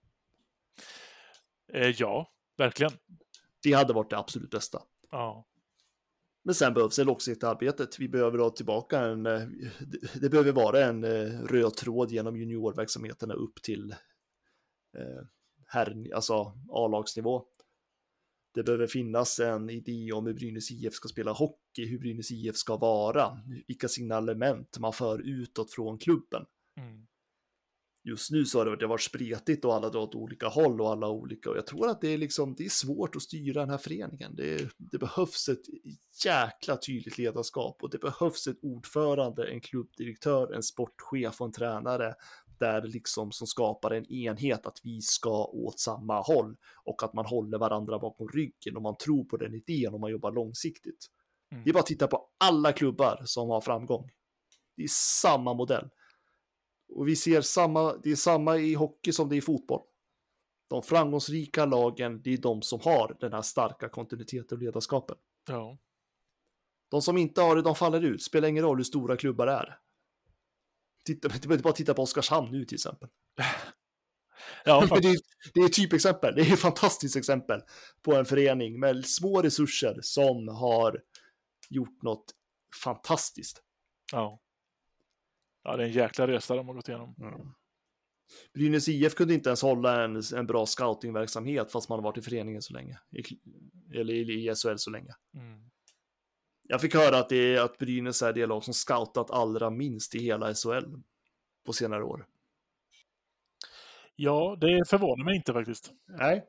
[1.73, 2.91] eh, ja, verkligen.
[3.63, 4.81] Det hade varit det absolut bästa.
[5.11, 5.47] Ja,
[6.43, 7.99] Men sen behövs det långsiktigt arbetet.
[7.99, 9.41] Vi behöver ha tillbaka en, eh,
[10.21, 13.91] det- behöver vara en eh, röd tråd genom juniorverksamheterna upp till
[14.97, 15.23] eh,
[15.67, 17.45] herr, alltså A-lagsnivå.
[18.53, 22.55] Det behöver finnas en idé om hur Brynäs IF ska spela hockey, hur Brynäs IF
[22.55, 26.45] ska vara, vilka signalement man för utåt från klubben.
[26.77, 27.07] mm.
[28.05, 30.91] Just nu så har det, det varit spretigt och alla drar åt olika håll och
[30.91, 33.69] alla olika och jag tror att det är liksom, det är svårt att styra den
[33.69, 34.35] här föreningen.
[34.35, 35.61] Det, det behövs ett
[36.25, 42.13] jäkla tydligt ledarskap och det behövs ett ordförande, en klubbdirektör, en sportchef och en tränare
[42.63, 47.25] där liksom som skapar en enhet att vi ska åt samma håll och att man
[47.25, 51.07] håller varandra bakom ryggen och man tror på den idén och man jobbar långsiktigt.
[51.51, 51.63] Mm.
[51.63, 54.09] Det är bara att titta på alla klubbar som har framgång.
[54.75, 54.87] Det är
[55.21, 55.89] samma modell.
[56.95, 59.81] Och vi ser samma, det är samma i hockey som det är i fotboll.
[60.69, 65.17] De framgångsrika lagen, det är de som har den här starka kontinuiteten och ledarskapen.
[65.47, 65.77] ja.
[66.91, 68.23] De som inte har det, de faller ut.
[68.23, 69.77] Spelar ingen roll hur stora klubbar det är.
[71.05, 73.09] Titta, bara titta på Oskarshamn nu till exempel.
[74.65, 75.25] ja det, är, faktiskt.
[75.53, 77.61] det är ett typexempel, det är ett fantastiskt exempel
[78.01, 81.01] på en förening med små resurser som har
[81.69, 82.25] gjort något
[82.83, 83.63] fantastiskt.
[84.11, 84.41] Ja.
[85.63, 87.15] ja, det är en jäkla resa de har gått igenom.
[88.53, 92.21] Brynäs IF kunde inte ens hålla en, en bra scoutingverksamhet fast man har varit i
[92.21, 92.99] föreningen så länge.
[93.11, 93.23] I,
[93.99, 95.13] eller i, i SHL så länge.
[95.33, 95.69] Mm.
[96.67, 100.15] Jag fick höra att, det är, att Brynäs är det lag som scoutat allra minst
[100.15, 100.95] i hela SHL
[101.65, 102.25] på senare år.
[104.15, 105.91] Ja, det förvånar mig inte faktiskt.
[106.07, 106.45] Nej,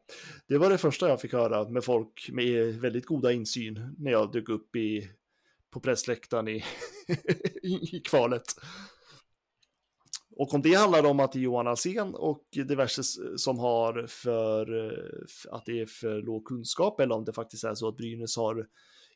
[0.49, 4.33] det var det första jag fick höra med folk med väldigt goda insyn när jag
[4.33, 5.11] dök upp i,
[5.71, 6.65] på pressläktaren i,
[7.63, 8.45] i, kvalet.
[10.37, 13.03] Och om det handlar om att det är Johan Alsen och diverse
[13.37, 17.75] som har för eh, att det är för låg kunskap eller om det faktiskt är
[17.75, 18.67] så att Brynäs har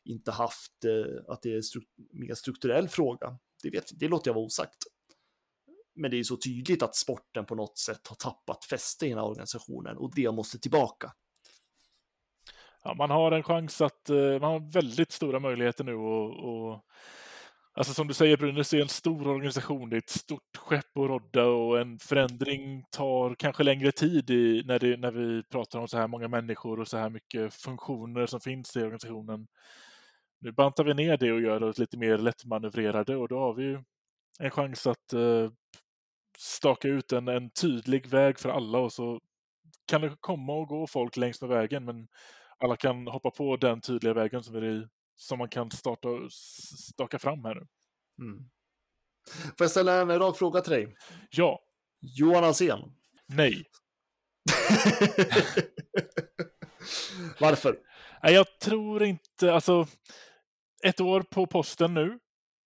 [0.09, 1.81] inte haft eh, att det är stru
[2.13, 3.37] mer strukturell fråga.
[3.63, 4.77] Det, vet, det låter jag vara osagt.
[5.95, 9.17] Men det är så tydligt att sporten på något sätt har tappat fäste i den
[9.17, 11.13] här organisationen och det måste tillbaka.
[12.83, 16.85] Ja, man har en chans att, eh, man har väldigt stora möjligheter nu och, och
[17.73, 21.09] Alltså som du säger Brynäs är en stor organisation, det är ett stort skepp att
[21.09, 25.87] rodda och en förändring tar kanske längre tid i, när, det, när vi pratar om
[25.87, 29.47] så här många människor och så här mycket funktioner som finns i organisationen.
[30.41, 33.63] Nu bantar vi ner det och gör oss lite mer lättmanövrerade och då har vi
[33.63, 33.83] ju
[34.39, 35.51] en chans att eh,
[36.37, 39.19] staka ut en, en tydlig väg för alla och så
[39.85, 42.07] kan det komma och gå folk längs med vägen men
[42.57, 46.07] alla kan hoppa på den tydliga vägen som, vi, som man kan starta,
[46.91, 47.67] staka fram här nu.
[48.25, 48.49] Mm.
[49.57, 50.95] Får jag ställa en rak fråga till dig?
[51.29, 51.59] Ja,
[52.01, 52.79] Johan Alsen.
[53.25, 53.65] nej.
[57.39, 57.79] Varför?
[58.23, 59.87] Nej, jag tror inte, alltså
[60.83, 62.19] ett år på posten nu,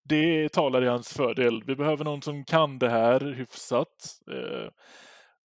[0.10, 1.64] det talar i hans fördel.
[1.68, 4.20] Vi behöver någon som kan det här hyfsat.
[4.32, 4.70] Eh,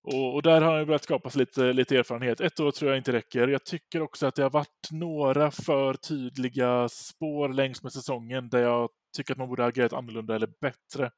[0.03, 2.41] och, och, där har han ju börjat skapa sig lite, lite erfarenhet.
[2.41, 3.47] Ett år tror jag inte räcker.
[3.47, 8.61] Jag tycker också att det har varit några för tydliga spår längs med säsongen där
[8.61, 11.11] jag tycker att man borde ha agerat annorlunda eller bättre.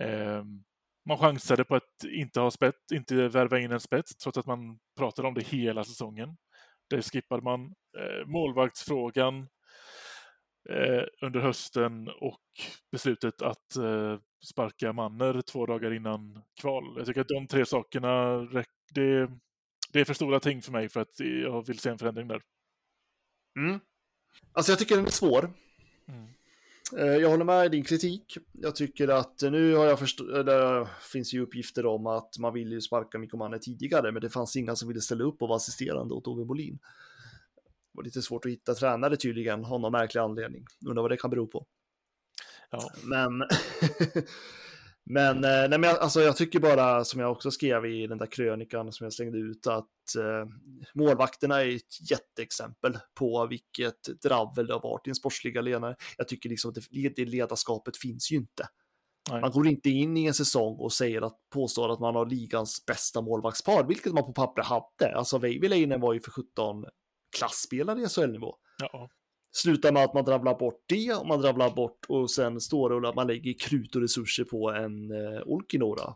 [0.00, 0.44] Eh,
[1.08, 4.78] man chansade på att inte ha spett, inte värva in en spets trots att man
[4.98, 6.36] pratade om det hela säsongen.
[6.90, 7.60] Det skippade man.
[7.98, 9.48] Eh, målvaktsfrågan
[10.70, 12.40] eh, under hösten och
[12.92, 14.18] beslutet att eh,
[14.50, 16.94] sparka Manner två dagar innan kval.
[16.96, 18.36] Jag tycker att de tre sakerna,
[18.94, 19.30] det,
[19.92, 22.42] det är för stora ting för mig för att jag vill se en förändring där.
[23.58, 23.80] Mm.
[24.52, 25.50] Alltså jag tycker den är svår.
[26.08, 26.28] Mm.
[26.96, 28.38] Eh, Jag håller med i din kritik.
[28.52, 32.72] Jag tycker att nu har jag förstått, det finns ju uppgifter om att man vill
[32.72, 35.56] ju sparka Mikko Manne tidigare, men det fanns inga som ville ställa upp och vara
[35.56, 36.78] assisterande åt Ove Molin.
[37.92, 40.66] Det var lite svårt att hitta tränare tydligen, av någon märklig anledning.
[40.86, 41.66] Undrar vad det kan bero på.
[42.70, 42.90] Ja.
[43.04, 43.38] Men,
[45.04, 48.18] men, eh, nej, men jag, alltså, jag tycker bara, som jag också skrev i den
[48.18, 50.48] där krönikan som jag slängde ut, att eh,
[50.94, 55.96] målvakterna är ett jätteexempel på vilket dravel det har varit i en sportsliga ledare.
[56.16, 58.68] Jag tycker liksom att det, det ledarskapet finns ju inte.
[59.30, 59.40] Nej.
[59.40, 62.86] Man går inte in i en säsong och säger att påstår att man har ligans
[62.86, 65.16] bästa målvaktspar, vilket man på papper hade.
[65.16, 66.84] Alltså Veivileinen var ju för 17
[67.36, 68.56] klassspelare i SHL-nivå.
[68.78, 69.10] Ja.
[69.52, 73.08] Slutar med att man dravlar bort det och man dravlar bort och sen står det
[73.08, 76.14] att man lägger krut och resurser på en eh, Olkinora.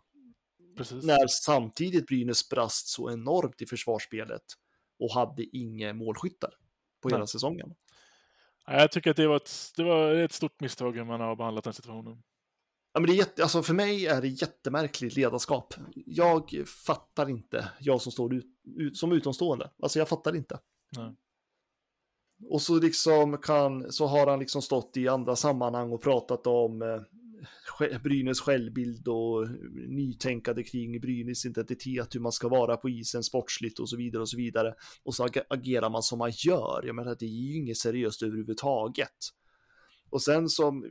[0.77, 1.05] Precis.
[1.05, 4.43] När samtidigt Brynäs brast så enormt i försvarsspelet
[4.99, 6.51] och hade inga målskyttar
[7.03, 7.29] på hela Nej.
[7.29, 7.75] säsongen.
[8.67, 11.65] Jag tycker att det var, ett, det var ett stort misstag hur man har behandlat
[11.65, 12.23] den situationen.
[12.93, 15.75] Ja, men det är jätte, alltså för mig är det jättemärkligt ledarskap.
[15.95, 19.71] Jag fattar inte, jag som står ut, ut, som utomstående.
[19.83, 20.59] Alltså jag fattar inte.
[20.97, 21.17] Nej.
[22.51, 26.83] Och så liksom kan, så har han liksom stått i andra sammanhang och pratat om
[26.83, 29.49] eh, Brynäs självbild och
[29.89, 34.29] nytänkande kring Brynäs identitet, hur man ska vara på isen sportsligt och så vidare och
[34.29, 34.75] så vidare.
[35.05, 36.83] Och så agerar man som man gör.
[36.87, 39.17] Jag menar, det är ju inget seriöst överhuvudtaget.
[40.11, 40.85] Och sen som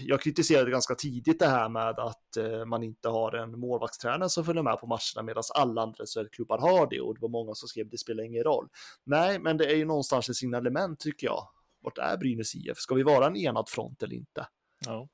[0.00, 4.44] jag kritiserade ganska tidigt det här med att eh, man inte har en målvaktstränare som
[4.44, 7.68] följer med på matcherna medan alla andra SHL-klubbar har det och det var många som
[7.68, 8.68] skrev det spelar ingen roll.
[9.04, 11.48] Nej, men det är ju någonstans ett signalement tycker jag.
[11.80, 12.78] Vart är Brynäs IF?
[12.78, 14.46] Ska vi vara en enad front eller inte?
[14.86, 15.08] Ja.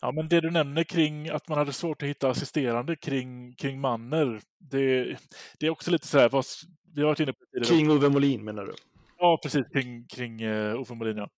[0.00, 3.80] ja, men det du nämner kring att man hade svårt att hitta assisterande kring, kring
[3.80, 5.16] Manner, det,
[5.58, 6.44] det är också lite så här, vad,
[6.94, 7.78] vi har varit inne på det tidigare.
[7.78, 8.74] Kring Ove Molin menar du?
[9.18, 11.28] Ja, precis, kring, kring uh, Ove Molin, ja.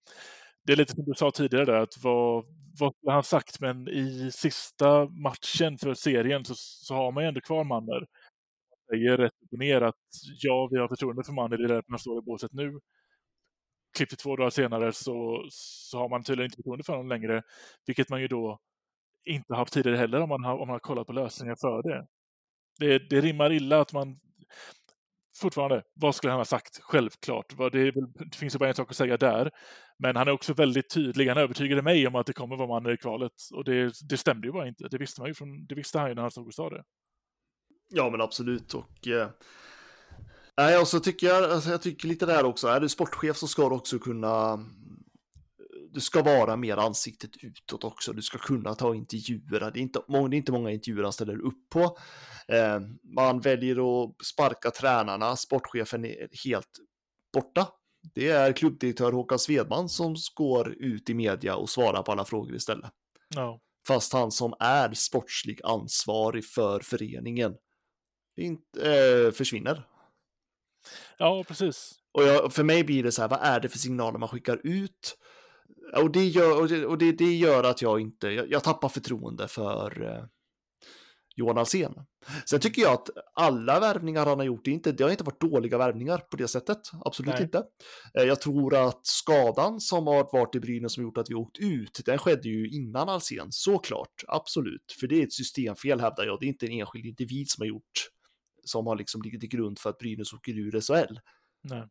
[0.70, 2.44] Det är lite som du sa tidigare där, att vad,
[2.78, 7.28] vad skulle han sagt, men i sista matchen för serien så, så har man ju
[7.28, 7.98] ändå kvar Manner.
[7.98, 9.94] Han säger rätt upp och ner att
[10.40, 12.80] ja, vi har förtroende för Manner, det är därför han står i båset nu.
[13.96, 17.42] Klipp till två dagar senare så, så har man tydligen inte förtroende för honom längre,
[17.86, 18.58] vilket man ju då
[19.24, 22.06] inte haft tidigare heller om man har, om man har kollat på lösningar för det.
[22.78, 23.08] det.
[23.10, 24.20] Det rimmar illa att man
[25.40, 26.80] fortfarande, vad skulle han ha sagt?
[26.82, 27.54] Självklart.
[27.72, 29.50] Det, är väl- det finns ju bara en sak att säga där.
[29.98, 31.28] Men han är också väldigt tydlig.
[31.28, 33.32] Han övertygade mig om att det kommer vara man i kvalet.
[33.54, 34.88] Och det, det stämde ju bara inte.
[34.88, 36.82] Det visste man ju från, det visste han ju när han stod och sa det.
[37.92, 38.74] Ja, men absolut.
[38.74, 39.28] Och eh,
[40.56, 43.48] nej, och så tycker jag, alltså, jag tycker lite där också, är du sportchef så
[43.48, 44.58] ska du också kunna
[45.92, 48.12] du ska vara mer ansiktet utåt också.
[48.12, 49.60] Du ska kunna ta intervjuer.
[49.60, 51.80] Det är inte, må- det är inte många intervjuer han ställer upp på.
[52.48, 52.80] Eh,
[53.16, 55.36] man väljer att sparka tränarna.
[55.36, 56.70] Sportchefen är helt
[57.32, 57.68] borta.
[58.14, 62.54] Det är klubbdirektör Håkan Svedman som går ut i media och svarar på alla frågor
[62.54, 62.90] istället.
[63.34, 67.54] Ja, Fast han som är sportslig ansvarig för föreningen
[68.36, 68.92] inte,
[69.26, 69.86] eh, försvinner.
[71.18, 71.92] ja precis.
[72.12, 74.60] Och jag, för mig blir det så här, vad är det för signaler man skickar
[74.64, 75.16] ut?
[75.96, 78.88] Och det gör, och det, och det, det gör att jag inte, jag, jag tappar
[78.88, 80.24] förtroende för eh,
[81.36, 81.94] Johan Alsen.
[82.44, 85.40] Sen tycker jag att alla värvningar han har gjort, det, inte, det har inte varit
[85.40, 86.78] dåliga värvningar på det sättet.
[87.04, 87.42] Absolut Nej.
[87.42, 87.64] inte.
[88.14, 91.58] Eh, jag tror att skadan som har varit i Brynäs som gjort att vi åkt
[91.58, 94.24] ut, den skedde ju innan Alsen, såklart.
[94.28, 94.96] Absolut.
[95.00, 96.40] För det är ett systemfel hävdar jag.
[96.40, 98.08] Det är inte en enskild individ som har gjort,
[98.64, 101.18] som har liksom ligger till grund för att Brynäs åker ur SHL.
[101.62, 101.88] Nej.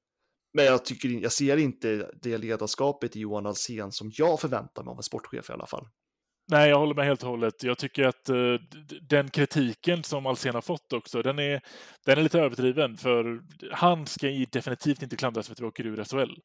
[0.53, 4.91] Men jag, tycker, jag ser inte det ledarskapet i Johan Alsen som jag förväntar mig
[4.91, 5.87] av en sportchef i alla fall.
[6.51, 7.63] Nej, jag håller med helt och hållet.
[7.63, 8.59] Jag tycker att uh,
[9.09, 11.61] den kritiken som Alsen har fått också, den är,
[12.05, 12.97] den är lite överdriven.
[12.97, 16.39] För han ska ju definitivt inte klandras för att vi åker ur SHL.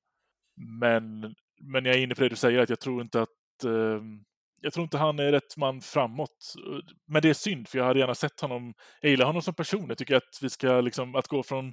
[0.81, 1.21] Men,
[1.63, 4.01] men jag är inne på det du säger, att jag tror inte att uh,
[4.65, 6.55] jag tror inte han är rätt man framåt.
[7.07, 8.75] Men det är synd, för jag hade gärna sett honom.
[9.01, 9.85] Jag gillar honom som person.
[9.89, 11.73] Jag tycker att vi ska liksom, att gå från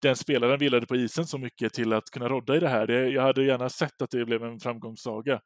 [0.00, 2.86] den spelaren vi gillade på isen så mycket till att kunna rodda i det här.
[2.86, 5.40] Det, jag hade gärna sett att det blev en framgångssaga.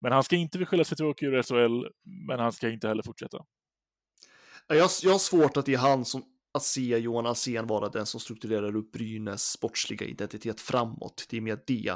[0.00, 1.86] Men han ska inte beskyllas för att vi åker ur SHL,
[2.28, 3.38] men han ska inte heller fortsätta.
[4.66, 6.22] Jag, jag har svårt att ge han som
[6.54, 11.26] att se Johan Alsen vara den som strukturerar upp Brynäs sportsliga identitet framåt.
[11.30, 11.94] Det är mer det.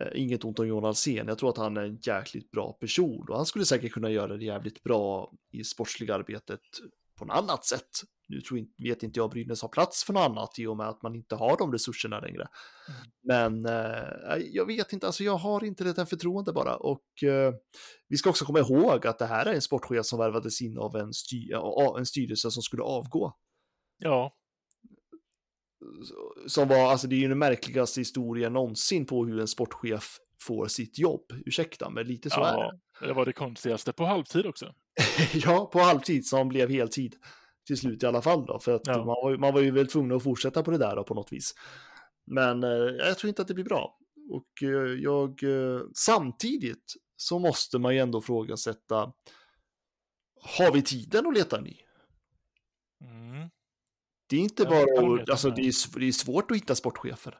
[0.00, 1.28] Eh, Inget ont om Johan Alsen.
[1.28, 4.36] Jag tror att han är en jäkligt bra person och han skulle säkert kunna göra
[4.36, 6.60] det jävligt bra i sportsliga arbetet
[7.18, 7.88] på något annat sätt.
[8.28, 10.88] Nu tror inte, vet inte jag Brynäs har plats för något annat i och med
[10.88, 12.48] att man inte har de resurserna längre.
[13.22, 16.76] Men eh, jag vet inte, alltså jag har inte det här förtroende bara.
[16.76, 17.54] Och eh,
[18.08, 20.96] vi ska också komma ihåg att det här är en sportchef som värvades in av
[20.96, 21.50] en, sty
[21.98, 23.36] en styrelse som skulle avgå.
[23.98, 24.36] Ja,
[26.46, 30.66] Som var, alltså det är ju den märkligaste historien någonsin på hur en sportchef får
[30.66, 31.24] sitt jobb.
[31.46, 32.78] Ursäkta, men lite så är det.
[33.00, 34.74] Ja, det var det konstigaste på halvtid också.
[35.34, 37.14] ja, på halvtid som blev heltid
[37.66, 38.96] till slut i alla fall då, för att Ja.
[38.96, 41.32] man, var, man var ju väl tvungen att fortsätta på det där då, på något
[41.32, 41.54] vis.
[42.26, 43.98] Men eh, jag tror inte att det blir bra.
[44.30, 49.12] Och eh, jag, eh, samtidigt så måste man ju ändå frågasätta,
[50.40, 51.76] har vi tiden att leta ny?
[53.00, 53.31] Mm.
[54.32, 57.38] Det är inte bara, alltså det är, det är svårt att hitta sportchefer.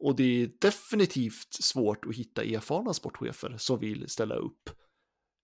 [0.00, 4.70] Och det är definitivt svårt att hitta erfarna sportchefer som vill ställa upp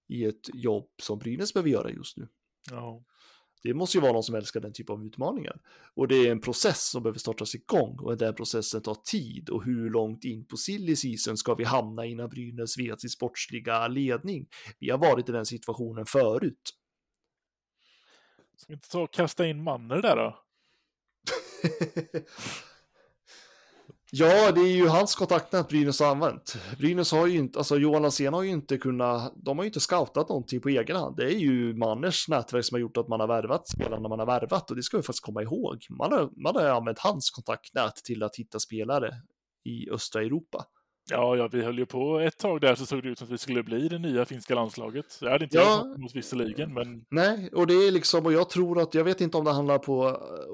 [0.08, 2.28] i ett jobb som Brynäs behöver göra just nu.
[2.70, 3.04] Ja.
[3.62, 5.60] Det måste ju vara någon som älskar den typen av utmaningar.
[5.94, 9.50] Och det är en process som behöver startas igång och den processen tar tid.
[9.50, 13.88] Och hur långt in på silly season ska vi hamna innan Brynäs vet sin sportsliga
[13.88, 14.46] ledning?
[14.78, 16.81] Vi har varit i den situationen förut.
[18.56, 20.38] Ska vi inte ta och kasta in Manner där då?
[24.14, 26.56] Ja, det är ju hans kontaktnät Brynäs har använt.
[26.78, 29.80] Brynäs har ju inte, alltså Johan Lansén har ju inte kunnat, de har ju inte
[29.80, 31.16] scoutat någonting på egen hand.
[31.16, 34.26] Det är ju Manners nätverk som har gjort att man har värvat spelarna man har
[34.26, 35.86] värvat och det ska vi faktiskt komma ihåg.
[35.90, 39.14] Man har, man har använt hans kontaktnät till att hitta spelare
[39.64, 40.64] i östra Europa.
[41.10, 43.32] Ja, ja, vi höll ju på ett tag där så såg det ut som att
[43.32, 45.18] vi skulle bli det nya finska landslaget.
[45.20, 45.84] Det hade inte Ja.
[45.86, 49.20] jag emot visserligen, men Nej, och det är liksom, och jag tror att, jag vet
[49.20, 49.98] inte om det handlar på,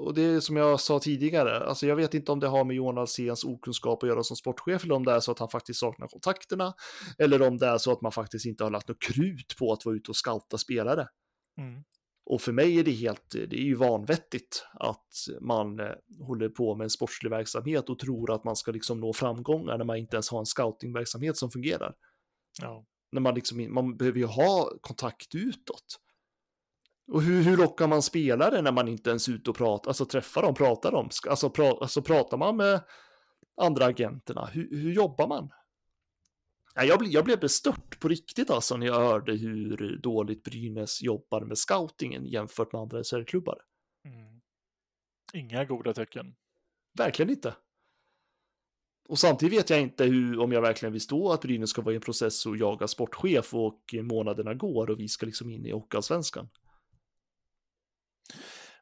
[0.05, 2.75] och det är som jag sa tidigare, alltså jag vet inte om det har med
[2.75, 5.79] Johan Alséns okunskap att göra som sportchef, eller om det är så att han faktiskt
[5.79, 6.73] saknar kontakterna,
[7.17, 9.85] eller om det är så att man faktiskt inte har lagt något krut på att
[9.85, 11.07] vara ute och scouta spelare.
[11.57, 11.83] mm.
[12.29, 15.85] Och för mig är det helt, det är ju vanvettigt att man eh,
[16.19, 19.85] håller på med en sportslig verksamhet och tror att man ska liksom nå framgångar när
[19.85, 21.93] man inte ens har en scoutingverksamhet som fungerar
[22.61, 22.85] ja.
[23.11, 25.99] när man liksom, man behöver ju ha kontakt utåt.
[27.11, 30.05] Och hur, hur lockar man spelare när man inte ens är ute och pratar, alltså
[30.05, 32.81] träffar dem, pratar dem, alltså, pra, alltså pratar man med
[33.61, 35.49] andra agenterna, hur, hur jobbar man?
[36.79, 41.01] Ja, jag, blev, jag blev bestört på riktigt alltså när jag hörde hur dåligt Brynäs
[41.01, 43.61] jobbar med scoutingen jämfört med andra SHL-klubbar.
[44.05, 44.41] Mm.
[45.33, 46.35] Inga goda tecken.
[46.97, 47.55] Verkligen inte.
[49.09, 51.93] Och samtidigt vet jag inte hur, om jag verkligen vill stå att Brynäs ska vara
[51.93, 55.71] i en process och jaga sportchef och månaderna går och vi ska liksom in i
[55.71, 56.49] Hockeyallsvenskan.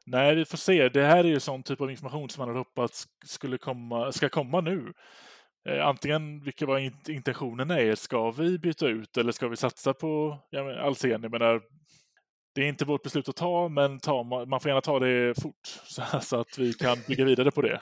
[0.06, 0.88] Nej, vi får se.
[0.88, 4.28] Det här är ju sån typ av information som man hade hoppats skulle komma, ska
[4.28, 4.92] komma nu.
[5.68, 7.94] Eh, antingen vilka in- intentionerna är.
[7.94, 11.10] Ska vi byta ut eller ska vi satsa på ja, Alsen?
[11.10, 11.62] Jag menar,
[12.54, 15.66] det är inte vårt beslut att ta, men ta, man får gärna ta det fort
[15.84, 17.80] så, så att vi kan bygga vidare på det.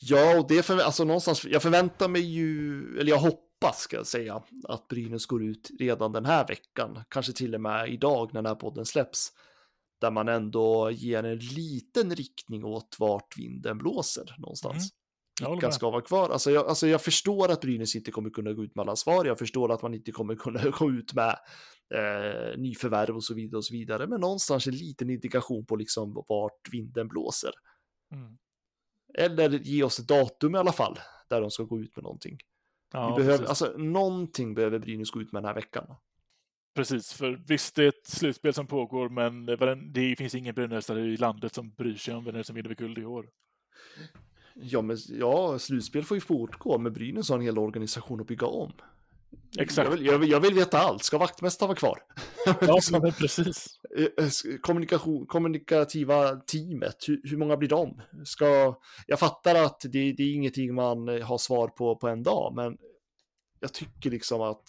[0.00, 4.06] Ja, och det för, alltså någonstans, jag förväntar mig ju, eller jag hoppas ska jag
[4.06, 8.42] säga, att Brynäs går ut redan den här veckan, kanske till och med idag när
[8.42, 9.32] den här podden släpps,
[10.00, 14.76] där man ändå ger en liten riktning åt vart vinden blåser någonstans.
[14.76, 14.97] Mm.
[15.40, 15.74] Med.
[15.74, 16.30] ska vara kvar?
[16.30, 19.24] Alltså jag, alltså jag förstår att Brynäs inte kommer kunna gå ut med alla svar.
[19.24, 21.38] Jag förstår att man inte kommer kunna gå ut med
[21.94, 24.06] eh, nyförvärv och så vidare och så vidare.
[24.06, 27.52] Men någonstans en liten indikation på liksom vart vinden blåser.
[28.12, 28.38] Mm.
[29.18, 30.98] Eller ge oss ett datum i alla fall
[31.28, 32.38] där de ska gå ut med någonting.
[32.92, 33.62] Ja, Vi behöver, precis.
[33.62, 35.94] alltså, någonting behöver Brynäs gå ut med den här veckan.
[36.74, 39.46] precis, för visst det är ett slutspel som pågår, men
[39.92, 43.04] det, finns ingen Brynäsare i landet som bryr sig om vem som vinner guld i
[43.04, 43.28] år.
[44.60, 48.46] Ja, men, ja, slutspel får ju fortgå, men Brynäs har en hel organisation att bygga
[48.46, 48.72] om.
[49.58, 49.88] Exakt.
[49.90, 51.02] Jag vill, jag vill, jag vill veta allt.
[51.04, 51.98] Ska vaktmästaren vara kvar?
[52.60, 53.66] Ja, men precis.
[53.98, 58.00] eh, s- kommunikation, kommunikativa teamet, hur, hur många blir de?
[58.24, 58.74] Ska,
[59.06, 62.52] jag fattar att det, det är ingenting man eh, har svar på på en dag,
[62.56, 62.76] men
[63.60, 64.64] jag tycker liksom att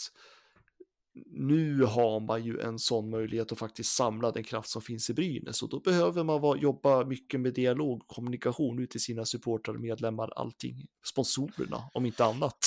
[1.26, 5.14] nu har man ju en sån möjlighet att faktiskt samla den kraft som finns i
[5.14, 9.26] Brynäs och då behöver man vara, jobba mycket med dialog och kommunikation ut till sina
[9.26, 12.58] supportrar, medlemmar, allting, sponsorerna om inte annat.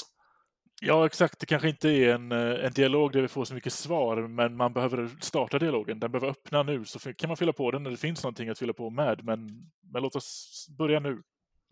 [0.84, 1.40] Ja, exakt.
[1.40, 4.56] Det kanske inte är en, eh, en dialog där vi får så mycket svar, men
[4.56, 6.00] man behöver starta dialogen.
[6.00, 8.58] Den behöver öppna nu, så kan man fylla på den när det finns någonting att
[8.58, 9.24] fylla på med.
[9.24, 11.22] Men, men låt oss börja nu.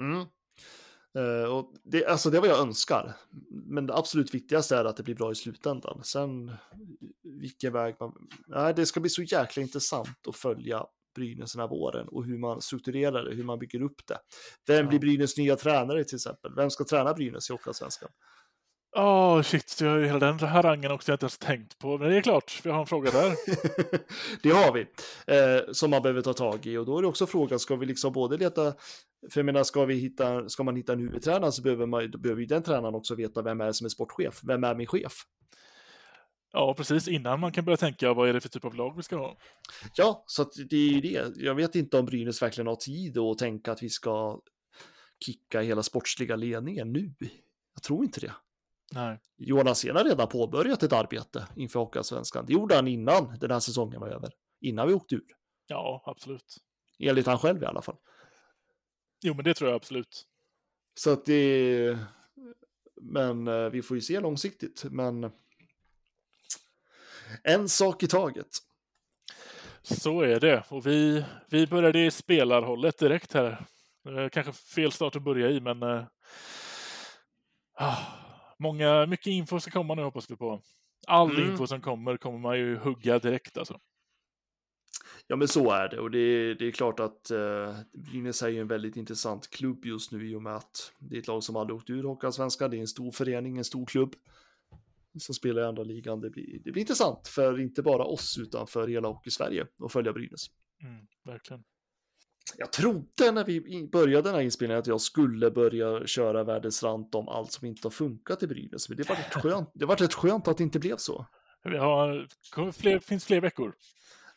[0.01, 0.27] Mm.
[1.19, 3.17] Eh, och det, alltså det är vad jag önskar.
[3.51, 6.01] Men det absolut viktigaste är att det blir bra i slutändan.
[6.05, 6.53] Sen
[7.41, 8.13] vilken väg man...
[8.47, 10.85] Nej, det ska bli så jäkla intressant att följa
[11.15, 14.19] Brynäs den här våren och hur man strukturerar det, hur man bygger upp det.
[14.67, 14.89] Vem Ja.
[14.89, 16.55] blir Brynäs nya tränare till exempel?
[16.57, 18.09] Vem ska träna Brynäs i Hockeyallsvenskan?
[18.97, 21.99] Åh, shit, jag har ju hela den harangen också jag inte ens tänkt på.
[21.99, 23.35] Men det är klart, vi har en fråga där.
[24.43, 24.81] det har vi,
[25.27, 26.77] eh, som man behöver ta tag i.
[26.77, 28.75] Och då är det också frågan, ska vi liksom både leta,
[29.31, 32.41] för jag menar, ska, vi hitta, ska man hitta en huvudtränare så behöver, man, behöver
[32.41, 35.13] ju den tränaren också veta vem är som är sportchef, vem är min chef?
[36.53, 37.09] Ja, precis.
[37.09, 39.39] Innan man kan börja tänka, vad är det för typ av lag vi ska ha?
[39.95, 41.37] Ja, så det är ju det.
[41.37, 44.41] Jag vet inte om Brynäs verkligen har tid att tänka att vi ska
[45.25, 47.15] kicka hela sportsliga ledningen nu.
[47.75, 48.33] Jag tror inte det.
[48.93, 49.21] Nej.
[49.37, 52.47] Jonas har redan påbörjat ett arbete inför Hockeyallsvenskan.
[52.47, 54.33] Det gjorde han innan den här säsongen var över.
[54.61, 55.25] Innan vi åkte ur.
[55.67, 56.57] Ja, absolut.
[56.99, 57.97] Enligt han själv i alla fall.
[59.23, 60.27] Jo, men det tror jag absolut.
[60.95, 61.99] Så att det...
[63.03, 64.85] Men eh, vi får ju se långsiktigt.
[64.91, 65.31] Men
[67.43, 68.47] en sak i taget.
[69.83, 70.65] Så är det.
[70.69, 73.65] Och vi, vi började i spelarhållet direkt här.
[74.09, 75.83] Eh, Kanske fel start att börja i, men...
[75.83, 76.03] eh,
[77.75, 77.97] ah,
[78.59, 80.61] många, mycket info ska komma nu hoppas vi på.
[81.07, 81.51] All Mm.
[81.51, 83.81] info som kommer kommer man ju hugga direkt alltså.
[85.31, 86.01] Ja, men så är det.
[86.01, 89.85] Och det är, det är klart att eh, Brynäs är ju en väldigt intressant klubb
[89.85, 92.71] just nu i och med att det är ett lag som aldrig åkt ur Hockeyallsvenskan.
[92.71, 94.15] Det är en stor förening, en stor klubb.
[95.19, 96.21] Som spelar i andra ligan.
[96.21, 100.13] Det blir, det blir intressant för inte bara oss utan för hela Hockey-Sverige att följa
[100.13, 100.47] Brynäs.
[100.83, 101.63] Mm, verkligen.
[102.57, 107.15] Jag trodde när vi började den här inspelningen att jag skulle börja köra världens rant
[107.15, 108.89] om allt som inte har funkat i Brynäs.
[108.89, 111.27] Men det var rätt skönt, det var rätt skönt att det inte blev så.
[111.65, 112.29] Vi har,
[112.73, 113.75] fler, finns fler veckor.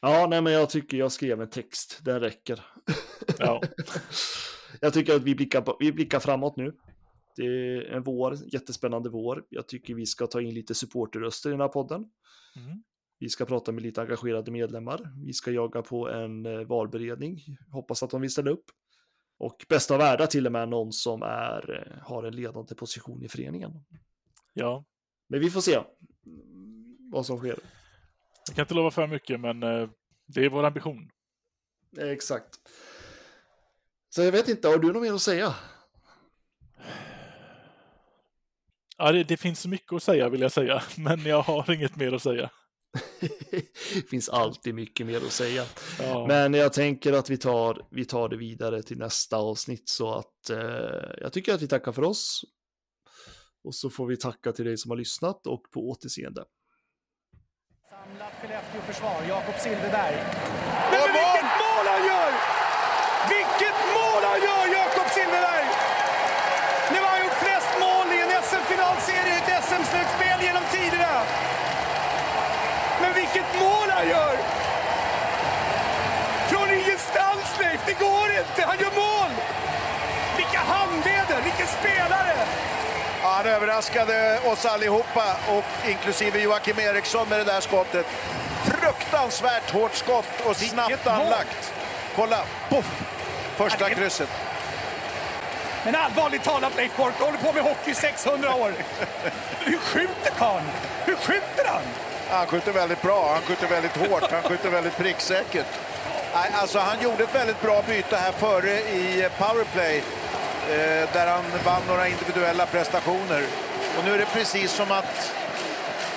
[0.06, 2.00] Ja, nej, men jag tycker jag skrev en text.
[2.02, 2.66] Den räcker.
[3.40, 3.62] Ja.
[4.82, 6.76] jag tycker att vi blickar, på, vi blickar framåt nu.
[7.36, 9.46] Det är en vår, jättespännande vår.
[9.50, 12.06] Jag tycker vi ska ta in lite supporterröster i den här podden.
[12.56, 12.84] Mm.
[13.20, 15.14] Vi ska prata med lite engagerade medlemmar.
[15.26, 17.46] Vi ska jaga på en eh, valberedning.
[17.72, 18.66] Hoppas att de vill ställa upp.
[19.38, 23.24] Och bästa av världar till och med någon som är, eh, har en ledande position
[23.24, 23.72] i föreningen.
[24.54, 24.86] ja,
[25.28, 25.80] Men vi får se
[27.12, 27.60] vad som sker.
[28.48, 29.90] Jag kan inte lova för mycket, men eh,
[30.28, 31.10] det är vår ambition.
[31.98, 32.60] Exakt.
[34.10, 35.56] Så jag vet inte, har du något mer att säga?
[38.98, 42.12] Ja, det, det finns mycket att säga vill jag säga, men jag har inget mer
[42.12, 42.50] att säga.
[43.52, 45.66] det finns alltid mycket mer att säga.
[46.00, 46.28] Ja.
[46.28, 50.50] Men jag tänker att vi tar, vi tar det vidare till nästa avsnitt så att
[50.50, 50.58] eh,
[51.22, 52.46] jag tycker att vi tackar för oss.
[53.64, 56.44] Och så får vi tacka till dig som har lyssnat och på återseende.
[58.84, 60.16] Skellefteå-försvar, Jakob Silfverberg.
[60.92, 62.32] Men vilket mål han gör!
[63.30, 65.68] Vilket mål han gör, Jakob Silfverberg!
[66.92, 71.14] Nu har han gjort flest mål i en SM-finalserie i ett SM-slutspel genom tiderna.
[73.02, 74.36] Men vilket mål han gör!
[76.50, 77.82] Från ingenstans, Leif!
[77.86, 78.62] Det går inte!
[78.70, 79.32] Han gör mål!
[80.38, 81.42] Vilka handleder!
[81.44, 82.33] Vilken spelare!
[83.44, 88.06] Han överraskade oss allihopa, och inklusive Joakim Eriksson med det där skottet.
[88.66, 91.74] Fruktansvärt hårt skott och snabbt anlagt.
[92.16, 92.40] Kolla,
[92.70, 93.02] poff!
[93.56, 94.30] Första krysset.
[95.86, 98.74] Men allvarligt talat Leif Boork, du håller på med hockey i 600 år.
[99.60, 100.66] Hur skjuter karln?
[101.06, 101.82] Hur skjuter han?
[102.30, 105.68] Han skjuter väldigt bra, han skjuter väldigt hårt, han skjuter väldigt pricksäkert.
[106.34, 110.04] Alltså, han gjorde ett väldigt bra byte här före i powerplay
[111.14, 113.44] där han vann några individuella prestationer.
[113.98, 115.34] Och nu är det precis som att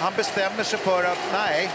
[0.00, 1.70] han bestämmer sig för att nej,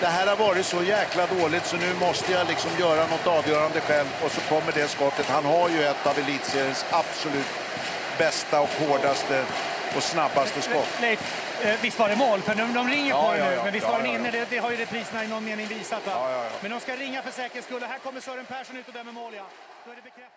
[0.00, 3.80] det här har varit så jäkla dåligt så nu måste jag liksom göra något avgörande
[3.80, 5.26] själv och så kommer det skottet.
[5.28, 7.46] Han har ju ett av elitseriens absolut
[8.18, 9.44] bästa och hårdaste
[9.96, 10.88] och snabbaste skott.
[11.00, 11.20] Leif,
[11.64, 12.40] eh, visst var det mål?
[12.42, 13.54] För de, de ringer Ja, på det ja, nu.
[13.54, 13.64] ja.
[13.64, 14.30] Men visst var den inne?
[14.30, 16.02] Det, det har ju repriserna i någon mening visat.
[16.60, 17.82] Men de ska ringa för säkerhets skull.
[17.82, 19.32] Och här kommer Sören Persson ut och dömer mål.
[19.36, 19.42] Ja.
[19.84, 20.35] Då är det bekräftat.